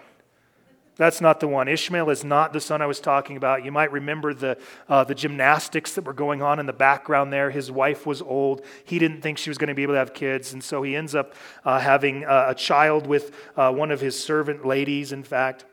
That's 0.96 1.20
not 1.20 1.40
the 1.40 1.48
one. 1.48 1.66
Ishmael 1.66 2.10
is 2.10 2.24
not 2.24 2.52
the 2.52 2.60
son 2.60 2.82
I 2.82 2.86
was 2.86 3.00
talking 3.00 3.36
about. 3.36 3.64
You 3.64 3.72
might 3.72 3.90
remember 3.90 4.34
the, 4.34 4.58
uh, 4.88 5.04
the 5.04 5.14
gymnastics 5.14 5.94
that 5.94 6.04
were 6.04 6.12
going 6.12 6.42
on 6.42 6.58
in 6.58 6.66
the 6.66 6.74
background 6.74 7.32
there. 7.32 7.50
His 7.50 7.70
wife 7.70 8.06
was 8.06 8.20
old. 8.20 8.62
He 8.84 8.98
didn't 8.98 9.22
think 9.22 9.38
she 9.38 9.48
was 9.48 9.56
going 9.56 9.68
to 9.68 9.74
be 9.74 9.82
able 9.82 9.94
to 9.94 9.98
have 9.98 10.12
kids, 10.12 10.52
and 10.52 10.62
so 10.62 10.82
he 10.82 10.94
ends 10.94 11.14
up 11.14 11.34
uh, 11.64 11.78
having 11.78 12.24
uh, 12.24 12.46
a 12.48 12.54
child 12.54 13.06
with 13.06 13.34
uh, 13.56 13.72
one 13.72 13.90
of 13.90 14.00
his 14.00 14.22
servant 14.22 14.66
ladies, 14.66 15.12
in 15.12 15.22
fact. 15.22 15.64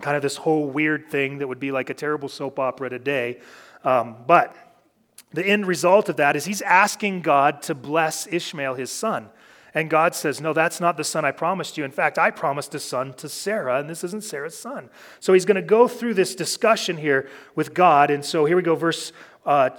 Kind 0.00 0.16
of 0.16 0.22
this 0.22 0.36
whole 0.36 0.70
weird 0.70 1.10
thing 1.10 1.38
that 1.38 1.48
would 1.48 1.60
be 1.60 1.70
like 1.70 1.90
a 1.90 1.94
terrible 1.94 2.28
soap 2.28 2.58
opera 2.58 2.88
today. 2.88 3.40
Um, 3.84 4.16
but 4.26 4.56
the 5.32 5.44
end 5.44 5.66
result 5.66 6.08
of 6.08 6.16
that 6.16 6.36
is 6.36 6.44
he's 6.44 6.62
asking 6.62 7.22
God 7.22 7.60
to 7.62 7.74
bless 7.74 8.26
Ishmael, 8.26 8.74
his 8.74 8.90
son. 8.90 9.28
And 9.74 9.90
God 9.90 10.14
says, 10.14 10.40
No, 10.40 10.52
that's 10.52 10.80
not 10.80 10.96
the 10.96 11.04
son 11.04 11.24
I 11.24 11.32
promised 11.32 11.76
you. 11.76 11.84
In 11.84 11.90
fact, 11.90 12.18
I 12.18 12.30
promised 12.30 12.74
a 12.74 12.78
son 12.78 13.12
to 13.14 13.28
Sarah, 13.28 13.80
and 13.80 13.90
this 13.90 14.04
isn't 14.04 14.22
Sarah's 14.22 14.56
son. 14.56 14.88
So 15.20 15.32
he's 15.32 15.44
going 15.44 15.56
to 15.56 15.62
go 15.62 15.88
through 15.88 16.14
this 16.14 16.34
discussion 16.34 16.96
here 16.96 17.28
with 17.56 17.74
God. 17.74 18.10
And 18.10 18.24
so 18.24 18.44
here 18.44 18.56
we 18.56 18.62
go, 18.62 18.76
verse. 18.76 19.12
Uh, 19.44 19.70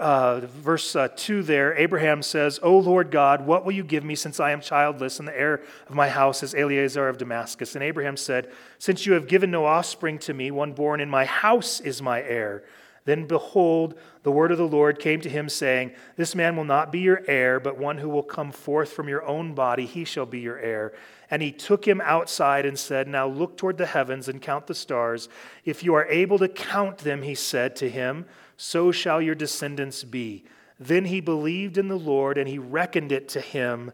uh, 0.00 0.40
verse 0.40 0.96
uh, 0.96 1.08
2 1.14 1.42
there, 1.42 1.76
Abraham 1.76 2.22
says, 2.22 2.58
O 2.62 2.78
Lord 2.78 3.10
God, 3.10 3.46
what 3.46 3.64
will 3.64 3.72
you 3.72 3.84
give 3.84 4.02
me 4.02 4.14
since 4.14 4.40
I 4.40 4.52
am 4.52 4.62
childless 4.62 5.18
and 5.18 5.28
the 5.28 5.38
heir 5.38 5.60
of 5.86 5.94
my 5.94 6.08
house 6.08 6.42
is 6.42 6.54
Eliezer 6.54 7.08
of 7.08 7.18
Damascus? 7.18 7.74
And 7.74 7.84
Abraham 7.84 8.16
said, 8.16 8.50
Since 8.78 9.04
you 9.04 9.12
have 9.12 9.28
given 9.28 9.50
no 9.50 9.66
offspring 9.66 10.18
to 10.20 10.32
me, 10.32 10.50
one 10.50 10.72
born 10.72 11.00
in 11.00 11.10
my 11.10 11.26
house 11.26 11.78
is 11.78 12.00
my 12.00 12.22
heir. 12.22 12.64
Then 13.04 13.26
behold, 13.26 13.98
the 14.22 14.30
word 14.30 14.52
of 14.52 14.58
the 14.58 14.66
Lord 14.66 15.00
came 15.00 15.20
to 15.22 15.28
him, 15.28 15.48
saying, 15.48 15.92
This 16.16 16.34
man 16.34 16.56
will 16.56 16.64
not 16.64 16.92
be 16.92 17.00
your 17.00 17.22
heir, 17.26 17.58
but 17.58 17.78
one 17.78 17.98
who 17.98 18.08
will 18.08 18.22
come 18.22 18.52
forth 18.52 18.92
from 18.92 19.08
your 19.08 19.24
own 19.24 19.54
body, 19.54 19.86
he 19.86 20.04
shall 20.04 20.26
be 20.26 20.40
your 20.40 20.58
heir. 20.58 20.92
And 21.30 21.42
he 21.42 21.50
took 21.50 21.86
him 21.86 22.00
outside 22.00 22.64
and 22.64 22.78
said, 22.78 23.08
Now 23.08 23.26
look 23.26 23.56
toward 23.56 23.78
the 23.78 23.86
heavens 23.86 24.28
and 24.28 24.40
count 24.40 24.68
the 24.68 24.74
stars. 24.74 25.28
If 25.64 25.82
you 25.82 25.94
are 25.94 26.06
able 26.06 26.38
to 26.38 26.48
count 26.48 26.98
them, 26.98 27.22
he 27.22 27.34
said 27.34 27.74
to 27.76 27.90
him, 27.90 28.26
so 28.62 28.92
shall 28.92 29.20
your 29.20 29.34
descendants 29.34 30.04
be. 30.04 30.44
Then 30.78 31.06
he 31.06 31.20
believed 31.20 31.78
in 31.78 31.88
the 31.88 31.98
Lord, 31.98 32.38
and 32.38 32.48
he 32.48 32.58
reckoned 32.58 33.10
it 33.10 33.28
to 33.30 33.40
him 33.40 33.90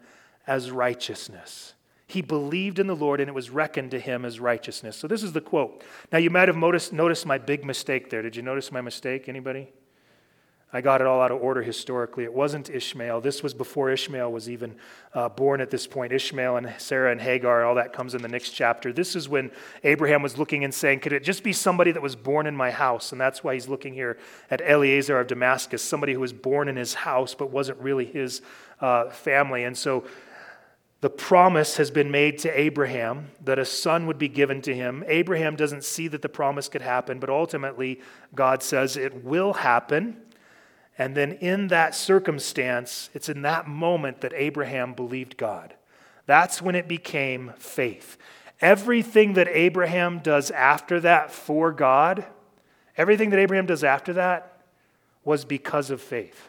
as 0.46 0.70
righteousness. 0.70 1.72
He 2.08 2.22
believed 2.22 2.78
in 2.78 2.86
the 2.86 2.96
Lord 2.96 3.20
and 3.20 3.28
it 3.28 3.34
was 3.34 3.50
reckoned 3.50 3.90
to 3.90 4.00
him 4.00 4.24
as 4.24 4.40
righteousness. 4.40 4.96
So 4.96 5.06
this 5.06 5.22
is 5.22 5.34
the 5.34 5.42
quote. 5.42 5.84
Now 6.10 6.16
you 6.16 6.30
might 6.30 6.48
have 6.48 6.56
noticed, 6.56 6.90
noticed 6.90 7.26
my 7.26 7.36
big 7.36 7.66
mistake 7.66 8.08
there. 8.08 8.22
Did 8.22 8.34
you 8.34 8.40
notice 8.40 8.72
my 8.72 8.80
mistake? 8.80 9.28
Anybody? 9.28 9.68
I 10.70 10.80
got 10.82 11.00
it 11.00 11.06
all 11.06 11.20
out 11.20 11.30
of 11.30 11.42
order 11.42 11.62
historically. 11.62 12.24
It 12.24 12.32
wasn't 12.32 12.68
Ishmael. 12.68 13.20
This 13.22 13.42
was 13.42 13.52
before 13.52 13.90
Ishmael 13.90 14.32
was 14.32 14.50
even 14.50 14.74
uh, 15.14 15.28
born 15.28 15.62
at 15.62 15.70
this 15.70 15.86
point. 15.86 16.12
Ishmael 16.12 16.56
and 16.56 16.74
Sarah 16.78 17.12
and 17.12 17.20
Hagar, 17.20 17.64
all 17.64 17.74
that 17.74 17.94
comes 17.94 18.14
in 18.14 18.20
the 18.20 18.28
next 18.28 18.50
chapter. 18.50 18.92
This 18.92 19.14
is 19.14 19.30
when 19.30 19.50
Abraham 19.84 20.22
was 20.22 20.36
looking 20.36 20.64
and 20.64 20.74
saying, 20.74 21.00
Could 21.00 21.14
it 21.14 21.24
just 21.24 21.42
be 21.42 21.54
somebody 21.54 21.92
that 21.92 22.02
was 22.02 22.16
born 22.16 22.46
in 22.46 22.54
my 22.54 22.70
house? 22.70 23.12
And 23.12 23.20
that's 23.20 23.42
why 23.42 23.54
he's 23.54 23.68
looking 23.68 23.94
here 23.94 24.18
at 24.50 24.60
Eliezer 24.60 25.18
of 25.18 25.26
Damascus, 25.26 25.82
somebody 25.82 26.12
who 26.12 26.20
was 26.20 26.34
born 26.34 26.68
in 26.68 26.76
his 26.76 26.92
house 26.92 27.34
but 27.34 27.50
wasn't 27.50 27.78
really 27.78 28.04
his 28.04 28.42
uh, 28.82 29.08
family. 29.08 29.64
And 29.64 29.76
so 29.76 30.04
the 31.00 31.10
promise 31.10 31.76
has 31.76 31.90
been 31.90 32.10
made 32.10 32.38
to 32.38 32.60
Abraham 32.60 33.30
that 33.44 33.58
a 33.58 33.64
son 33.64 34.06
would 34.06 34.18
be 34.18 34.28
given 34.28 34.60
to 34.62 34.74
him. 34.74 35.04
Abraham 35.06 35.54
doesn't 35.54 35.84
see 35.84 36.08
that 36.08 36.22
the 36.22 36.28
promise 36.28 36.68
could 36.68 36.82
happen, 36.82 37.20
but 37.20 37.30
ultimately, 37.30 38.00
God 38.34 38.62
says 38.62 38.96
it 38.96 39.24
will 39.24 39.52
happen. 39.52 40.16
And 40.98 41.16
then 41.16 41.32
in 41.34 41.68
that 41.68 41.94
circumstance, 41.94 43.10
it's 43.14 43.28
in 43.28 43.42
that 43.42 43.68
moment 43.68 44.22
that 44.22 44.32
Abraham 44.34 44.92
believed 44.94 45.36
God. 45.36 45.74
That's 46.26 46.60
when 46.60 46.74
it 46.74 46.88
became 46.88 47.52
faith. 47.58 48.18
Everything 48.60 49.34
that 49.34 49.46
Abraham 49.48 50.18
does 50.18 50.50
after 50.50 50.98
that 51.00 51.30
for 51.30 51.70
God, 51.70 52.26
everything 52.96 53.30
that 53.30 53.38
Abraham 53.38 53.66
does 53.66 53.84
after 53.84 54.12
that 54.14 54.62
was 55.24 55.44
because 55.44 55.90
of 55.90 56.00
faith. 56.00 56.48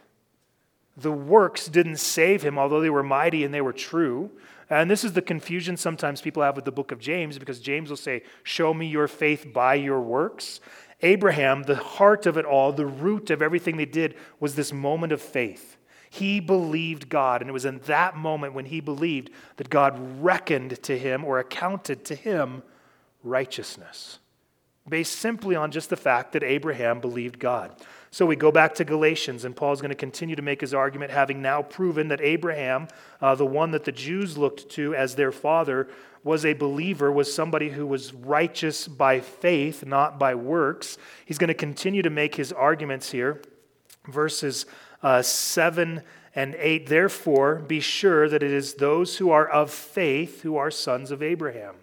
The 0.99 1.11
works 1.11 1.67
didn't 1.67 1.97
save 1.97 2.41
him, 2.41 2.57
although 2.57 2.81
they 2.81 2.89
were 2.89 3.03
mighty 3.03 3.43
and 3.43 3.53
they 3.53 3.61
were 3.61 3.73
true. 3.73 4.31
And 4.69 4.89
this 4.89 5.03
is 5.03 5.13
the 5.13 5.21
confusion 5.21 5.77
sometimes 5.77 6.21
people 6.21 6.43
have 6.43 6.55
with 6.55 6.65
the 6.65 6.71
book 6.71 6.91
of 6.91 6.99
James, 6.99 7.39
because 7.39 7.59
James 7.59 7.89
will 7.89 7.97
say, 7.97 8.23
Show 8.43 8.73
me 8.73 8.85
your 8.85 9.07
faith 9.07 9.51
by 9.51 9.75
your 9.75 10.01
works. 10.01 10.59
Abraham, 11.01 11.63
the 11.63 11.75
heart 11.75 12.25
of 12.25 12.37
it 12.37 12.45
all, 12.45 12.73
the 12.73 12.85
root 12.85 13.29
of 13.29 13.41
everything 13.41 13.77
they 13.77 13.85
did, 13.85 14.15
was 14.39 14.55
this 14.55 14.73
moment 14.73 15.13
of 15.13 15.21
faith. 15.21 15.77
He 16.09 16.39
believed 16.39 17.07
God, 17.07 17.41
and 17.41 17.49
it 17.49 17.53
was 17.53 17.65
in 17.65 17.79
that 17.85 18.17
moment 18.17 18.53
when 18.53 18.65
he 18.65 18.79
believed 18.79 19.29
that 19.57 19.69
God 19.69 20.21
reckoned 20.21 20.81
to 20.83 20.97
him 20.97 21.23
or 21.23 21.39
accounted 21.39 22.03
to 22.05 22.15
him 22.15 22.63
righteousness, 23.23 24.19
based 24.87 25.13
simply 25.13 25.55
on 25.55 25.71
just 25.71 25.89
the 25.89 25.95
fact 25.95 26.33
that 26.33 26.43
Abraham 26.43 26.99
believed 26.99 27.39
God. 27.39 27.75
So 28.11 28.25
we 28.25 28.35
go 28.35 28.51
back 28.51 28.73
to 28.75 28.83
Galatians, 28.83 29.45
and 29.45 29.55
Paul's 29.55 29.81
going 29.81 29.89
to 29.89 29.95
continue 29.95 30.35
to 30.35 30.41
make 30.41 30.61
his 30.61 30.73
argument, 30.73 31.11
having 31.11 31.41
now 31.41 31.61
proven 31.61 32.07
that 32.07 32.21
Abraham, 32.21 32.87
uh, 33.21 33.35
the 33.35 33.45
one 33.45 33.71
that 33.71 33.83
the 33.83 33.91
Jews 33.91 34.37
looked 34.37 34.69
to 34.71 34.95
as 34.95 35.15
their 35.15 35.31
father, 35.31 35.87
was 36.23 36.43
a 36.43 36.53
believer, 36.53 37.11
was 37.11 37.33
somebody 37.33 37.69
who 37.69 37.85
was 37.85 38.13
righteous 38.13 38.87
by 38.87 39.19
faith, 39.19 39.85
not 39.85 40.17
by 40.17 40.35
works. 40.35 40.97
He's 41.25 41.37
going 41.37 41.49
to 41.49 41.53
continue 41.53 42.01
to 42.01 42.09
make 42.09 42.35
his 42.35 42.51
arguments 42.51 43.11
here. 43.11 43.41
Verses 44.05 44.65
uh, 45.03 45.21
7 45.21 46.01
and 46.35 46.55
8 46.55 46.87
Therefore, 46.87 47.55
be 47.55 47.79
sure 47.79 48.27
that 48.27 48.43
it 48.43 48.51
is 48.51 48.75
those 48.75 49.17
who 49.17 49.29
are 49.29 49.47
of 49.47 49.71
faith 49.71 50.41
who 50.41 50.57
are 50.57 50.71
sons 50.71 51.11
of 51.11 51.21
Abraham. 51.21 51.75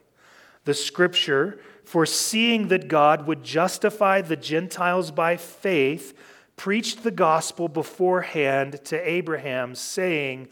The 0.64 0.75
scripture, 0.75 1.61
foreseeing 1.86 2.68
that 2.68 2.88
God 2.88 3.26
would 3.26 3.42
justify 3.42 4.20
the 4.20 4.36
Gentiles 4.36 5.10
by 5.10 5.36
faith, 5.36 6.12
preached 6.56 7.04
the 7.04 7.10
gospel 7.10 7.68
beforehand 7.68 8.84
to 8.84 9.08
Abraham, 9.08 9.74
saying, 9.74 10.48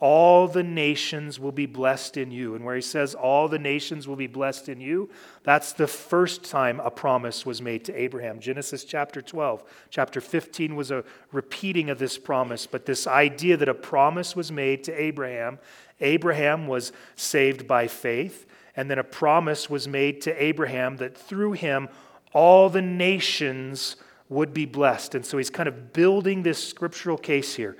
all 0.00 0.48
the 0.48 0.62
nations 0.62 1.40
will 1.40 1.50
be 1.50 1.64
blessed 1.64 2.18
in 2.18 2.30
you. 2.30 2.54
And 2.54 2.62
where 2.62 2.74
he 2.74 2.82
says, 2.82 3.14
All 3.14 3.48
the 3.48 3.58
nations 3.58 4.06
will 4.06 4.16
be 4.16 4.26
blessed 4.26 4.68
in 4.68 4.78
you, 4.78 5.08
that's 5.44 5.72
the 5.72 5.86
first 5.86 6.44
time 6.44 6.78
a 6.80 6.90
promise 6.90 7.46
was 7.46 7.62
made 7.62 7.86
to 7.86 7.94
Abraham. 7.94 8.38
Genesis 8.38 8.84
chapter 8.84 9.22
12. 9.22 9.64
Chapter 9.88 10.20
15 10.20 10.76
was 10.76 10.90
a 10.90 11.04
repeating 11.32 11.88
of 11.88 11.98
this 11.98 12.18
promise, 12.18 12.66
but 12.66 12.84
this 12.84 13.06
idea 13.06 13.56
that 13.56 13.68
a 13.70 13.72
promise 13.72 14.36
was 14.36 14.52
made 14.52 14.84
to 14.84 14.92
Abraham, 14.92 15.58
Abraham 16.00 16.66
was 16.66 16.92
saved 17.16 17.66
by 17.66 17.86
faith, 17.88 18.46
and 18.76 18.90
then 18.90 18.98
a 18.98 19.04
promise 19.04 19.70
was 19.70 19.86
made 19.86 20.20
to 20.22 20.42
Abraham 20.42 20.96
that 20.96 21.16
through 21.16 21.52
him 21.52 21.88
all 22.32 22.68
the 22.68 22.82
nations 22.82 23.96
would 24.28 24.52
be 24.52 24.66
blessed. 24.66 25.14
And 25.14 25.24
so 25.24 25.38
he's 25.38 25.50
kind 25.50 25.68
of 25.68 25.92
building 25.92 26.42
this 26.42 26.62
scriptural 26.62 27.18
case 27.18 27.54
here. 27.54 27.76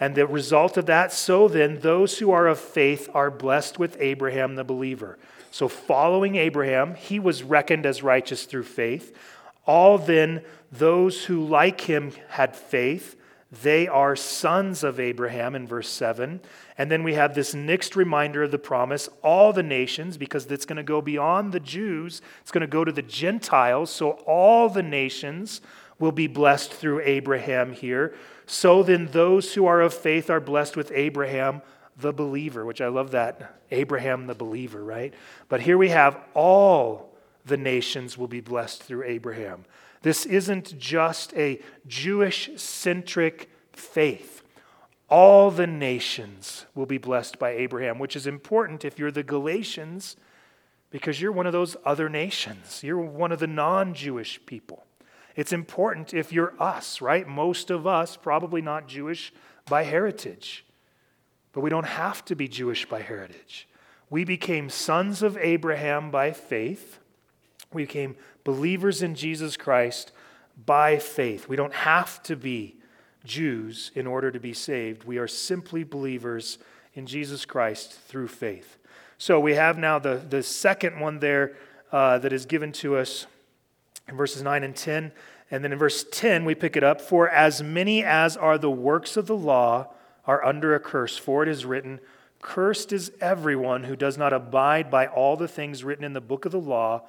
And 0.00 0.14
the 0.14 0.26
result 0.26 0.76
of 0.76 0.86
that, 0.86 1.12
so 1.12 1.46
then, 1.46 1.78
those 1.78 2.18
who 2.18 2.32
are 2.32 2.48
of 2.48 2.58
faith 2.58 3.08
are 3.14 3.30
blessed 3.30 3.78
with 3.78 3.96
Abraham 4.00 4.56
the 4.56 4.64
believer. 4.64 5.16
So, 5.52 5.68
following 5.68 6.34
Abraham, 6.34 6.96
he 6.96 7.20
was 7.20 7.44
reckoned 7.44 7.86
as 7.86 8.02
righteous 8.02 8.44
through 8.44 8.64
faith. 8.64 9.16
All 9.64 9.98
then, 9.98 10.42
those 10.72 11.26
who 11.26 11.46
like 11.46 11.82
him 11.82 12.10
had 12.30 12.56
faith, 12.56 13.14
they 13.60 13.86
are 13.86 14.16
sons 14.16 14.82
of 14.82 14.98
Abraham 14.98 15.54
in 15.54 15.66
verse 15.66 15.88
7. 15.88 16.40
And 16.78 16.90
then 16.90 17.02
we 17.02 17.14
have 17.14 17.34
this 17.34 17.52
next 17.52 17.96
reminder 17.96 18.44
of 18.44 18.50
the 18.50 18.58
promise 18.58 19.10
all 19.22 19.52
the 19.52 19.62
nations, 19.62 20.16
because 20.16 20.46
it's 20.46 20.64
going 20.64 20.78
to 20.78 20.82
go 20.82 21.02
beyond 21.02 21.52
the 21.52 21.60
Jews, 21.60 22.22
it's 22.40 22.50
going 22.50 22.62
to 22.62 22.66
go 22.66 22.84
to 22.84 22.92
the 22.92 23.02
Gentiles. 23.02 23.90
So, 23.90 24.12
all 24.26 24.70
the 24.70 24.82
nations 24.82 25.60
will 25.98 26.12
be 26.12 26.26
blessed 26.26 26.72
through 26.72 27.00
Abraham 27.04 27.72
here. 27.72 28.14
So 28.46 28.82
then, 28.82 29.08
those 29.12 29.54
who 29.54 29.66
are 29.66 29.82
of 29.82 29.92
faith 29.92 30.30
are 30.30 30.40
blessed 30.40 30.76
with 30.76 30.90
Abraham 30.94 31.62
the 31.96 32.12
believer, 32.12 32.64
which 32.64 32.80
I 32.80 32.88
love 32.88 33.10
that. 33.10 33.60
Abraham 33.70 34.26
the 34.26 34.34
believer, 34.34 34.82
right? 34.82 35.12
But 35.48 35.60
here 35.60 35.76
we 35.76 35.90
have 35.90 36.18
all 36.34 37.14
the 37.44 37.56
nations 37.56 38.16
will 38.16 38.28
be 38.28 38.40
blessed 38.40 38.82
through 38.82 39.04
Abraham. 39.04 39.64
This 40.02 40.26
isn't 40.26 40.78
just 40.78 41.32
a 41.34 41.60
Jewish 41.86 42.50
centric 42.56 43.50
faith. 43.72 44.42
All 45.08 45.50
the 45.50 45.66
nations 45.66 46.66
will 46.74 46.86
be 46.86 46.98
blessed 46.98 47.38
by 47.38 47.50
Abraham, 47.50 47.98
which 47.98 48.16
is 48.16 48.26
important 48.26 48.84
if 48.84 48.98
you're 48.98 49.10
the 49.10 49.22
Galatians, 49.22 50.16
because 50.90 51.20
you're 51.20 51.32
one 51.32 51.46
of 51.46 51.52
those 51.52 51.76
other 51.84 52.08
nations. 52.08 52.82
You're 52.82 53.00
one 53.00 53.32
of 53.32 53.38
the 53.38 53.46
non 53.46 53.94
Jewish 53.94 54.44
people. 54.46 54.84
It's 55.36 55.52
important 55.52 56.12
if 56.12 56.32
you're 56.32 56.54
us, 56.60 57.00
right? 57.00 57.26
Most 57.26 57.70
of 57.70 57.86
us, 57.86 58.16
probably 58.16 58.60
not 58.60 58.88
Jewish 58.88 59.32
by 59.66 59.84
heritage, 59.84 60.64
but 61.52 61.60
we 61.60 61.70
don't 61.70 61.86
have 61.86 62.24
to 62.26 62.34
be 62.34 62.48
Jewish 62.48 62.86
by 62.86 63.00
heritage. 63.00 63.68
We 64.10 64.24
became 64.24 64.68
sons 64.68 65.22
of 65.22 65.38
Abraham 65.38 66.10
by 66.10 66.32
faith. 66.32 66.98
We 67.72 67.84
became 67.84 68.16
believers 68.44 69.02
in 69.02 69.14
Jesus 69.14 69.56
Christ 69.56 70.12
by 70.66 70.98
faith. 70.98 71.48
We 71.48 71.56
don't 71.56 71.74
have 71.74 72.22
to 72.24 72.36
be 72.36 72.76
Jews 73.24 73.90
in 73.94 74.06
order 74.06 74.30
to 74.30 74.40
be 74.40 74.52
saved. 74.52 75.04
We 75.04 75.18
are 75.18 75.28
simply 75.28 75.84
believers 75.84 76.58
in 76.94 77.06
Jesus 77.06 77.44
Christ 77.44 77.92
through 77.92 78.28
faith. 78.28 78.78
So 79.18 79.38
we 79.38 79.54
have 79.54 79.78
now 79.78 79.98
the, 79.98 80.16
the 80.16 80.42
second 80.42 80.98
one 80.98 81.20
there 81.20 81.56
uh, 81.92 82.18
that 82.18 82.32
is 82.32 82.46
given 82.46 82.72
to 82.72 82.96
us 82.96 83.26
in 84.08 84.16
verses 84.16 84.42
9 84.42 84.64
and 84.64 84.74
10. 84.74 85.12
And 85.50 85.62
then 85.62 85.72
in 85.72 85.78
verse 85.78 86.04
10, 86.10 86.44
we 86.44 86.54
pick 86.54 86.76
it 86.76 86.82
up 86.82 87.00
For 87.00 87.28
as 87.28 87.62
many 87.62 88.02
as 88.02 88.36
are 88.36 88.58
the 88.58 88.70
works 88.70 89.16
of 89.16 89.26
the 89.26 89.36
law 89.36 89.88
are 90.26 90.44
under 90.44 90.74
a 90.74 90.80
curse, 90.80 91.18
for 91.18 91.42
it 91.42 91.48
is 91.48 91.64
written, 91.64 92.00
Cursed 92.40 92.92
is 92.92 93.12
everyone 93.20 93.84
who 93.84 93.94
does 93.94 94.18
not 94.18 94.32
abide 94.32 94.90
by 94.90 95.06
all 95.06 95.36
the 95.36 95.48
things 95.48 95.84
written 95.84 96.04
in 96.04 96.12
the 96.12 96.20
book 96.20 96.44
of 96.44 96.52
the 96.52 96.60
law 96.60 97.02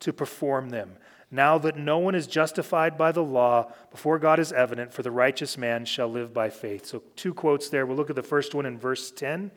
to 0.00 0.12
perform 0.12 0.70
them. 0.70 0.96
Now 1.30 1.58
that 1.58 1.76
no 1.76 1.98
one 1.98 2.14
is 2.14 2.26
justified 2.26 2.96
by 2.96 3.12
the 3.12 3.22
law 3.22 3.72
before 3.90 4.18
God 4.18 4.38
is 4.38 4.52
evident, 4.52 4.94
for 4.94 5.02
the 5.02 5.10
righteous 5.10 5.58
man 5.58 5.84
shall 5.84 6.08
live 6.08 6.32
by 6.32 6.48
faith. 6.48 6.86
So, 6.86 7.02
two 7.16 7.34
quotes 7.34 7.68
there. 7.68 7.84
We'll 7.84 7.96
look 7.96 8.08
at 8.08 8.16
the 8.16 8.22
first 8.22 8.54
one 8.54 8.64
in 8.64 8.78
verse 8.78 9.10
10. 9.10 9.50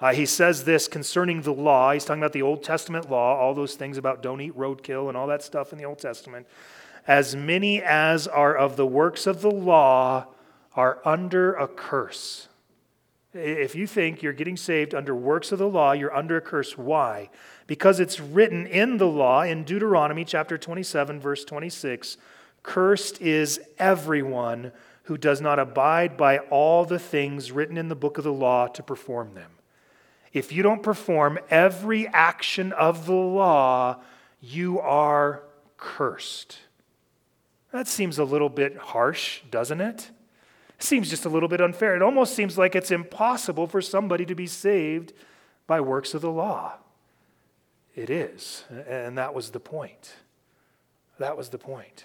Uh, 0.00 0.14
he 0.14 0.24
says 0.24 0.64
this 0.64 0.88
concerning 0.88 1.42
the 1.42 1.52
law. 1.52 1.92
He's 1.92 2.04
talking 2.04 2.22
about 2.22 2.32
the 2.32 2.42
Old 2.42 2.62
Testament 2.62 3.10
law, 3.10 3.36
all 3.36 3.52
those 3.52 3.74
things 3.74 3.98
about 3.98 4.22
don't 4.22 4.40
eat 4.40 4.56
roadkill 4.56 5.08
and 5.08 5.16
all 5.16 5.26
that 5.26 5.42
stuff 5.42 5.72
in 5.72 5.78
the 5.78 5.84
Old 5.84 5.98
Testament. 5.98 6.46
As 7.06 7.34
many 7.34 7.82
as 7.82 8.26
are 8.28 8.56
of 8.56 8.76
the 8.76 8.86
works 8.86 9.26
of 9.26 9.40
the 9.40 9.50
law 9.50 10.26
are 10.74 11.00
under 11.04 11.54
a 11.54 11.66
curse. 11.66 12.48
If 13.34 13.74
you 13.74 13.86
think 13.86 14.22
you're 14.22 14.32
getting 14.32 14.56
saved 14.56 14.94
under 14.94 15.14
works 15.14 15.52
of 15.52 15.58
the 15.58 15.68
law, 15.68 15.92
you're 15.92 16.14
under 16.14 16.36
a 16.36 16.40
curse. 16.40 16.78
Why? 16.78 17.30
Because 17.68 18.00
it's 18.00 18.18
written 18.18 18.66
in 18.66 18.96
the 18.96 19.06
law 19.06 19.42
in 19.42 19.62
Deuteronomy 19.62 20.24
chapter 20.24 20.58
27, 20.58 21.20
verse 21.20 21.44
26 21.44 22.16
Cursed 22.64 23.20
is 23.22 23.60
everyone 23.78 24.72
who 25.04 25.16
does 25.16 25.40
not 25.40 25.58
abide 25.58 26.16
by 26.16 26.38
all 26.38 26.84
the 26.84 26.98
things 26.98 27.52
written 27.52 27.76
in 27.76 27.88
the 27.88 27.94
book 27.94 28.18
of 28.18 28.24
the 28.24 28.32
law 28.32 28.66
to 28.66 28.82
perform 28.82 29.34
them. 29.34 29.52
If 30.32 30.50
you 30.50 30.62
don't 30.62 30.82
perform 30.82 31.38
every 31.50 32.08
action 32.08 32.72
of 32.72 33.06
the 33.06 33.12
law, 33.12 34.00
you 34.40 34.80
are 34.80 35.42
cursed. 35.76 36.58
That 37.72 37.86
seems 37.86 38.18
a 38.18 38.24
little 38.24 38.48
bit 38.48 38.76
harsh, 38.76 39.42
doesn't 39.50 39.80
it? 39.80 40.10
Seems 40.78 41.10
just 41.10 41.26
a 41.26 41.30
little 41.30 41.48
bit 41.48 41.60
unfair. 41.60 41.96
It 41.96 42.02
almost 42.02 42.34
seems 42.34 42.56
like 42.56 42.74
it's 42.74 42.90
impossible 42.90 43.66
for 43.66 43.82
somebody 43.82 44.24
to 44.26 44.34
be 44.34 44.46
saved 44.46 45.12
by 45.66 45.80
works 45.80 46.14
of 46.14 46.22
the 46.22 46.30
law. 46.30 46.74
It 47.98 48.10
is. 48.10 48.64
And 48.86 49.18
that 49.18 49.34
was 49.34 49.50
the 49.50 49.58
point. 49.58 50.14
That 51.18 51.36
was 51.36 51.48
the 51.48 51.58
point. 51.58 52.04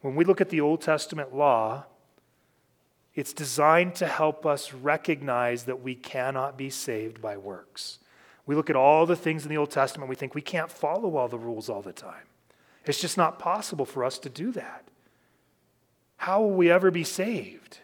When 0.00 0.16
we 0.16 0.24
look 0.24 0.40
at 0.40 0.48
the 0.48 0.62
Old 0.62 0.80
Testament 0.80 1.34
law, 1.34 1.84
It's 3.14 3.32
designed 3.32 3.96
to 3.96 4.06
help 4.06 4.46
us 4.46 4.72
recognize 4.72 5.64
that 5.64 5.82
we 5.82 5.94
cannot 5.94 6.56
be 6.56 6.70
saved 6.70 7.20
by 7.20 7.36
works. 7.36 7.98
We 8.46 8.54
look 8.54 8.70
at 8.70 8.76
all 8.76 9.04
the 9.04 9.16
things 9.16 9.42
in 9.44 9.50
the 9.50 9.56
Old 9.56 9.70
Testament, 9.70 10.08
we 10.08 10.16
think 10.16 10.34
we 10.34 10.40
can't 10.40 10.70
follow 10.70 11.16
all 11.16 11.28
the 11.28 11.38
rules 11.38 11.68
all 11.68 11.82
the 11.82 11.92
time. 11.92 12.26
It's 12.86 13.00
just 13.00 13.16
not 13.16 13.38
possible 13.38 13.84
for 13.84 14.04
us 14.04 14.18
to 14.20 14.28
do 14.28 14.52
that. 14.52 14.84
How 16.16 16.40
will 16.40 16.52
we 16.52 16.70
ever 16.70 16.90
be 16.90 17.04
saved? 17.04 17.78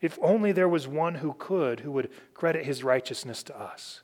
If 0.00 0.18
only 0.20 0.52
there 0.52 0.68
was 0.68 0.86
one 0.86 1.16
who 1.16 1.34
could, 1.38 1.80
who 1.80 1.90
would 1.92 2.10
credit 2.34 2.64
his 2.64 2.84
righteousness 2.84 3.42
to 3.44 3.58
us. 3.58 4.02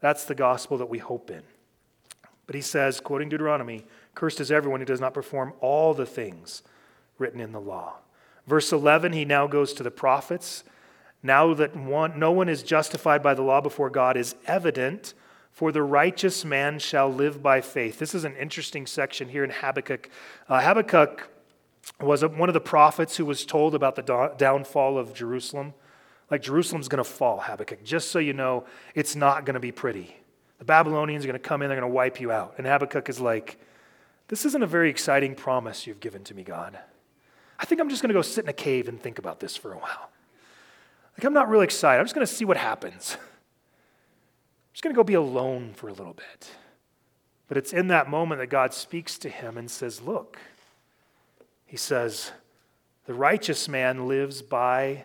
That's 0.00 0.24
the 0.24 0.34
gospel 0.34 0.78
that 0.78 0.90
we 0.90 0.98
hope 0.98 1.30
in. 1.30 1.42
But 2.46 2.54
he 2.54 2.60
says, 2.60 3.00
quoting 3.00 3.28
Deuteronomy, 3.28 3.84
cursed 4.14 4.40
is 4.40 4.52
everyone 4.52 4.80
who 4.80 4.86
does 4.86 5.00
not 5.00 5.14
perform 5.14 5.52
all 5.60 5.94
the 5.94 6.06
things 6.06 6.62
written 7.18 7.40
in 7.40 7.52
the 7.52 7.60
law. 7.60 7.94
Verse 8.46 8.72
11, 8.72 9.12
he 9.12 9.24
now 9.24 9.46
goes 9.46 9.72
to 9.74 9.82
the 9.82 9.90
prophets. 9.90 10.62
Now 11.22 11.54
that 11.54 11.74
one, 11.74 12.18
no 12.18 12.30
one 12.30 12.48
is 12.48 12.62
justified 12.62 13.22
by 13.22 13.34
the 13.34 13.42
law 13.42 13.60
before 13.60 13.90
God 13.90 14.16
is 14.16 14.36
evident, 14.46 15.14
for 15.50 15.72
the 15.72 15.82
righteous 15.82 16.44
man 16.44 16.78
shall 16.78 17.12
live 17.12 17.42
by 17.42 17.60
faith. 17.60 17.98
This 17.98 18.14
is 18.14 18.24
an 18.24 18.36
interesting 18.36 18.86
section 18.86 19.28
here 19.28 19.42
in 19.42 19.50
Habakkuk. 19.50 20.08
Uh, 20.48 20.60
Habakkuk 20.60 21.28
was 22.00 22.24
one 22.24 22.48
of 22.48 22.52
the 22.52 22.60
prophets 22.60 23.16
who 23.16 23.24
was 23.24 23.44
told 23.44 23.74
about 23.74 23.96
the 23.96 24.02
do- 24.02 24.30
downfall 24.36 24.98
of 24.98 25.14
Jerusalem. 25.14 25.74
Like 26.30 26.42
Jerusalem's 26.42 26.88
going 26.88 27.02
to 27.02 27.10
fall, 27.10 27.40
Habakkuk. 27.40 27.82
Just 27.84 28.10
so 28.10 28.18
you 28.18 28.32
know, 28.32 28.64
it's 28.94 29.16
not 29.16 29.44
going 29.44 29.54
to 29.54 29.60
be 29.60 29.72
pretty. 29.72 30.16
The 30.58 30.64
Babylonians 30.64 31.24
are 31.24 31.28
going 31.28 31.40
to 31.40 31.48
come 31.48 31.62
in, 31.62 31.68
they're 31.68 31.78
going 31.78 31.90
to 31.90 31.94
wipe 31.94 32.20
you 32.20 32.32
out. 32.32 32.54
And 32.58 32.66
Habakkuk 32.66 33.08
is 33.08 33.20
like, 33.20 33.58
This 34.28 34.44
isn't 34.44 34.62
a 34.62 34.66
very 34.66 34.90
exciting 34.90 35.34
promise 35.34 35.86
you've 35.86 36.00
given 36.00 36.24
to 36.24 36.34
me, 36.34 36.42
God. 36.42 36.78
I 37.58 37.64
think 37.64 37.80
I'm 37.80 37.88
just 37.88 38.02
going 38.02 38.08
to 38.08 38.14
go 38.14 38.22
sit 38.22 38.44
in 38.44 38.48
a 38.48 38.54
cave 38.54 38.88
and 38.88 39.00
think 39.00 39.18
about 39.18 39.40
this 39.40 39.56
for 39.56 39.72
a 39.72 39.78
while. 39.78 40.10
Like, 41.16 41.24
I'm 41.24 41.32
not 41.32 41.48
really 41.48 41.64
excited. 41.64 41.98
I'm 41.98 42.04
just 42.04 42.14
going 42.14 42.26
to 42.26 42.32
see 42.32 42.44
what 42.44 42.58
happens. 42.58 43.16
I'm 43.18 44.72
just 44.74 44.82
going 44.82 44.94
to 44.94 44.98
go 44.98 45.04
be 45.04 45.14
alone 45.14 45.72
for 45.74 45.88
a 45.88 45.92
little 45.92 46.12
bit. 46.12 46.50
But 47.48 47.56
it's 47.56 47.72
in 47.72 47.88
that 47.88 48.10
moment 48.10 48.40
that 48.40 48.48
God 48.48 48.74
speaks 48.74 49.16
to 49.18 49.28
him 49.28 49.56
and 49.56 49.70
says, 49.70 50.02
Look, 50.02 50.38
he 51.64 51.76
says, 51.76 52.32
the 53.06 53.14
righteous 53.14 53.68
man 53.68 54.08
lives 54.08 54.42
by 54.42 55.04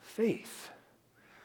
faith, 0.00 0.70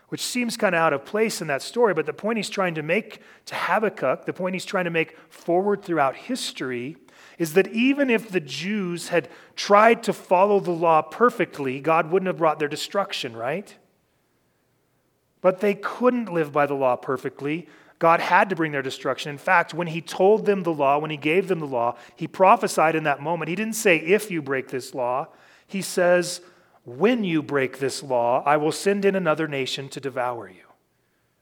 which 0.10 0.22
seems 0.22 0.58
kind 0.58 0.76
of 0.76 0.80
out 0.80 0.94
of 0.94 1.06
place 1.06 1.42
in 1.42 1.48
that 1.48 1.62
story, 1.62 1.94
but 1.94 2.06
the 2.06 2.14
point 2.14 2.38
he's 2.38 2.50
trying 2.50 2.76
to 2.76 2.84
make 2.84 3.22
to 3.46 3.56
Habakkuk, 3.56 4.26
the 4.26 4.34
point 4.34 4.56
he's 4.56 4.66
trying 4.66 4.86
to 4.86 4.92
make 4.92 5.18
forward 5.30 5.84
throughout 5.84 6.16
history, 6.16 6.98
is 7.38 7.54
that 7.54 7.68
even 7.68 8.10
if 8.10 8.30
the 8.30 8.40
Jews 8.40 9.10
had 9.10 9.30
tried 9.56 10.04
to 10.04 10.14
follow 10.14 10.60
the 10.60 10.72
law 10.72 11.02
perfectly, 11.02 11.80
God 11.80 12.12
wouldn't 12.12 12.28
have 12.28 12.38
brought 12.38 12.60
their 12.60 12.68
destruction, 12.68 13.36
right? 13.36 13.74
But 15.42 15.62
they 15.62 15.76
couldn't 15.76 16.34
live 16.34 16.52
by 16.52 16.66
the 16.66 16.74
law 16.74 16.98
perfectly. 16.98 17.70
God 17.98 18.20
had 18.20 18.50
to 18.50 18.56
bring 18.56 18.72
their 18.72 18.82
destruction. 18.82 19.30
In 19.30 19.38
fact, 19.38 19.74
when 19.74 19.88
he 19.88 20.02
told 20.02 20.46
them 20.46 20.64
the 20.64 20.74
law, 20.74 20.98
when 20.98 21.12
he 21.12 21.18
gave 21.18 21.48
them 21.48 21.60
the 21.60 21.68
law, 21.68 21.98
he 22.16 22.28
prophesied 22.28 22.96
in 22.96 23.04
that 23.04 23.22
moment. 23.22 23.50
He 23.50 23.56
didn't 23.56 23.76
say, 23.76 23.98
if 23.98 24.32
you 24.32 24.42
break 24.42 24.70
this 24.70 24.94
law, 24.94 25.28
he 25.68 25.82
says, 25.82 26.42
when 26.86 27.24
you 27.24 27.42
break 27.44 27.80
this 27.80 28.02
law, 28.02 28.44
I 28.46 28.58
will 28.58 28.72
send 28.72 29.06
in 29.06 29.16
another 29.16 29.48
nation 29.48 29.90
to 29.90 30.00
devour 30.00 30.50
you. 30.50 30.64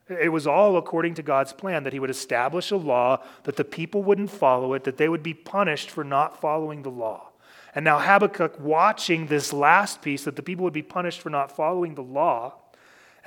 It 0.09 0.29
was 0.29 0.47
all 0.47 0.77
according 0.77 1.15
to 1.15 1.23
God's 1.23 1.53
plan 1.53 1.83
that 1.83 1.93
He 1.93 1.99
would 1.99 2.09
establish 2.09 2.71
a 2.71 2.77
law, 2.77 3.23
that 3.43 3.57
the 3.57 3.65
people 3.65 4.03
wouldn't 4.03 4.31
follow 4.31 4.73
it, 4.73 4.83
that 4.85 4.97
they 4.97 5.09
would 5.09 5.23
be 5.23 5.33
punished 5.33 5.89
for 5.89 6.03
not 6.03 6.39
following 6.39 6.83
the 6.83 6.91
law. 6.91 7.29
And 7.75 7.83
now 7.83 7.99
Habakkuk, 7.99 8.59
watching 8.59 9.27
this 9.27 9.51
last 9.51 10.01
piece, 10.01 10.23
that 10.23 10.35
the 10.35 10.43
people 10.43 10.63
would 10.63 10.73
be 10.73 10.81
punished 10.81 11.21
for 11.21 11.29
not 11.29 11.51
following 11.51 11.95
the 11.95 12.03
law, 12.03 12.55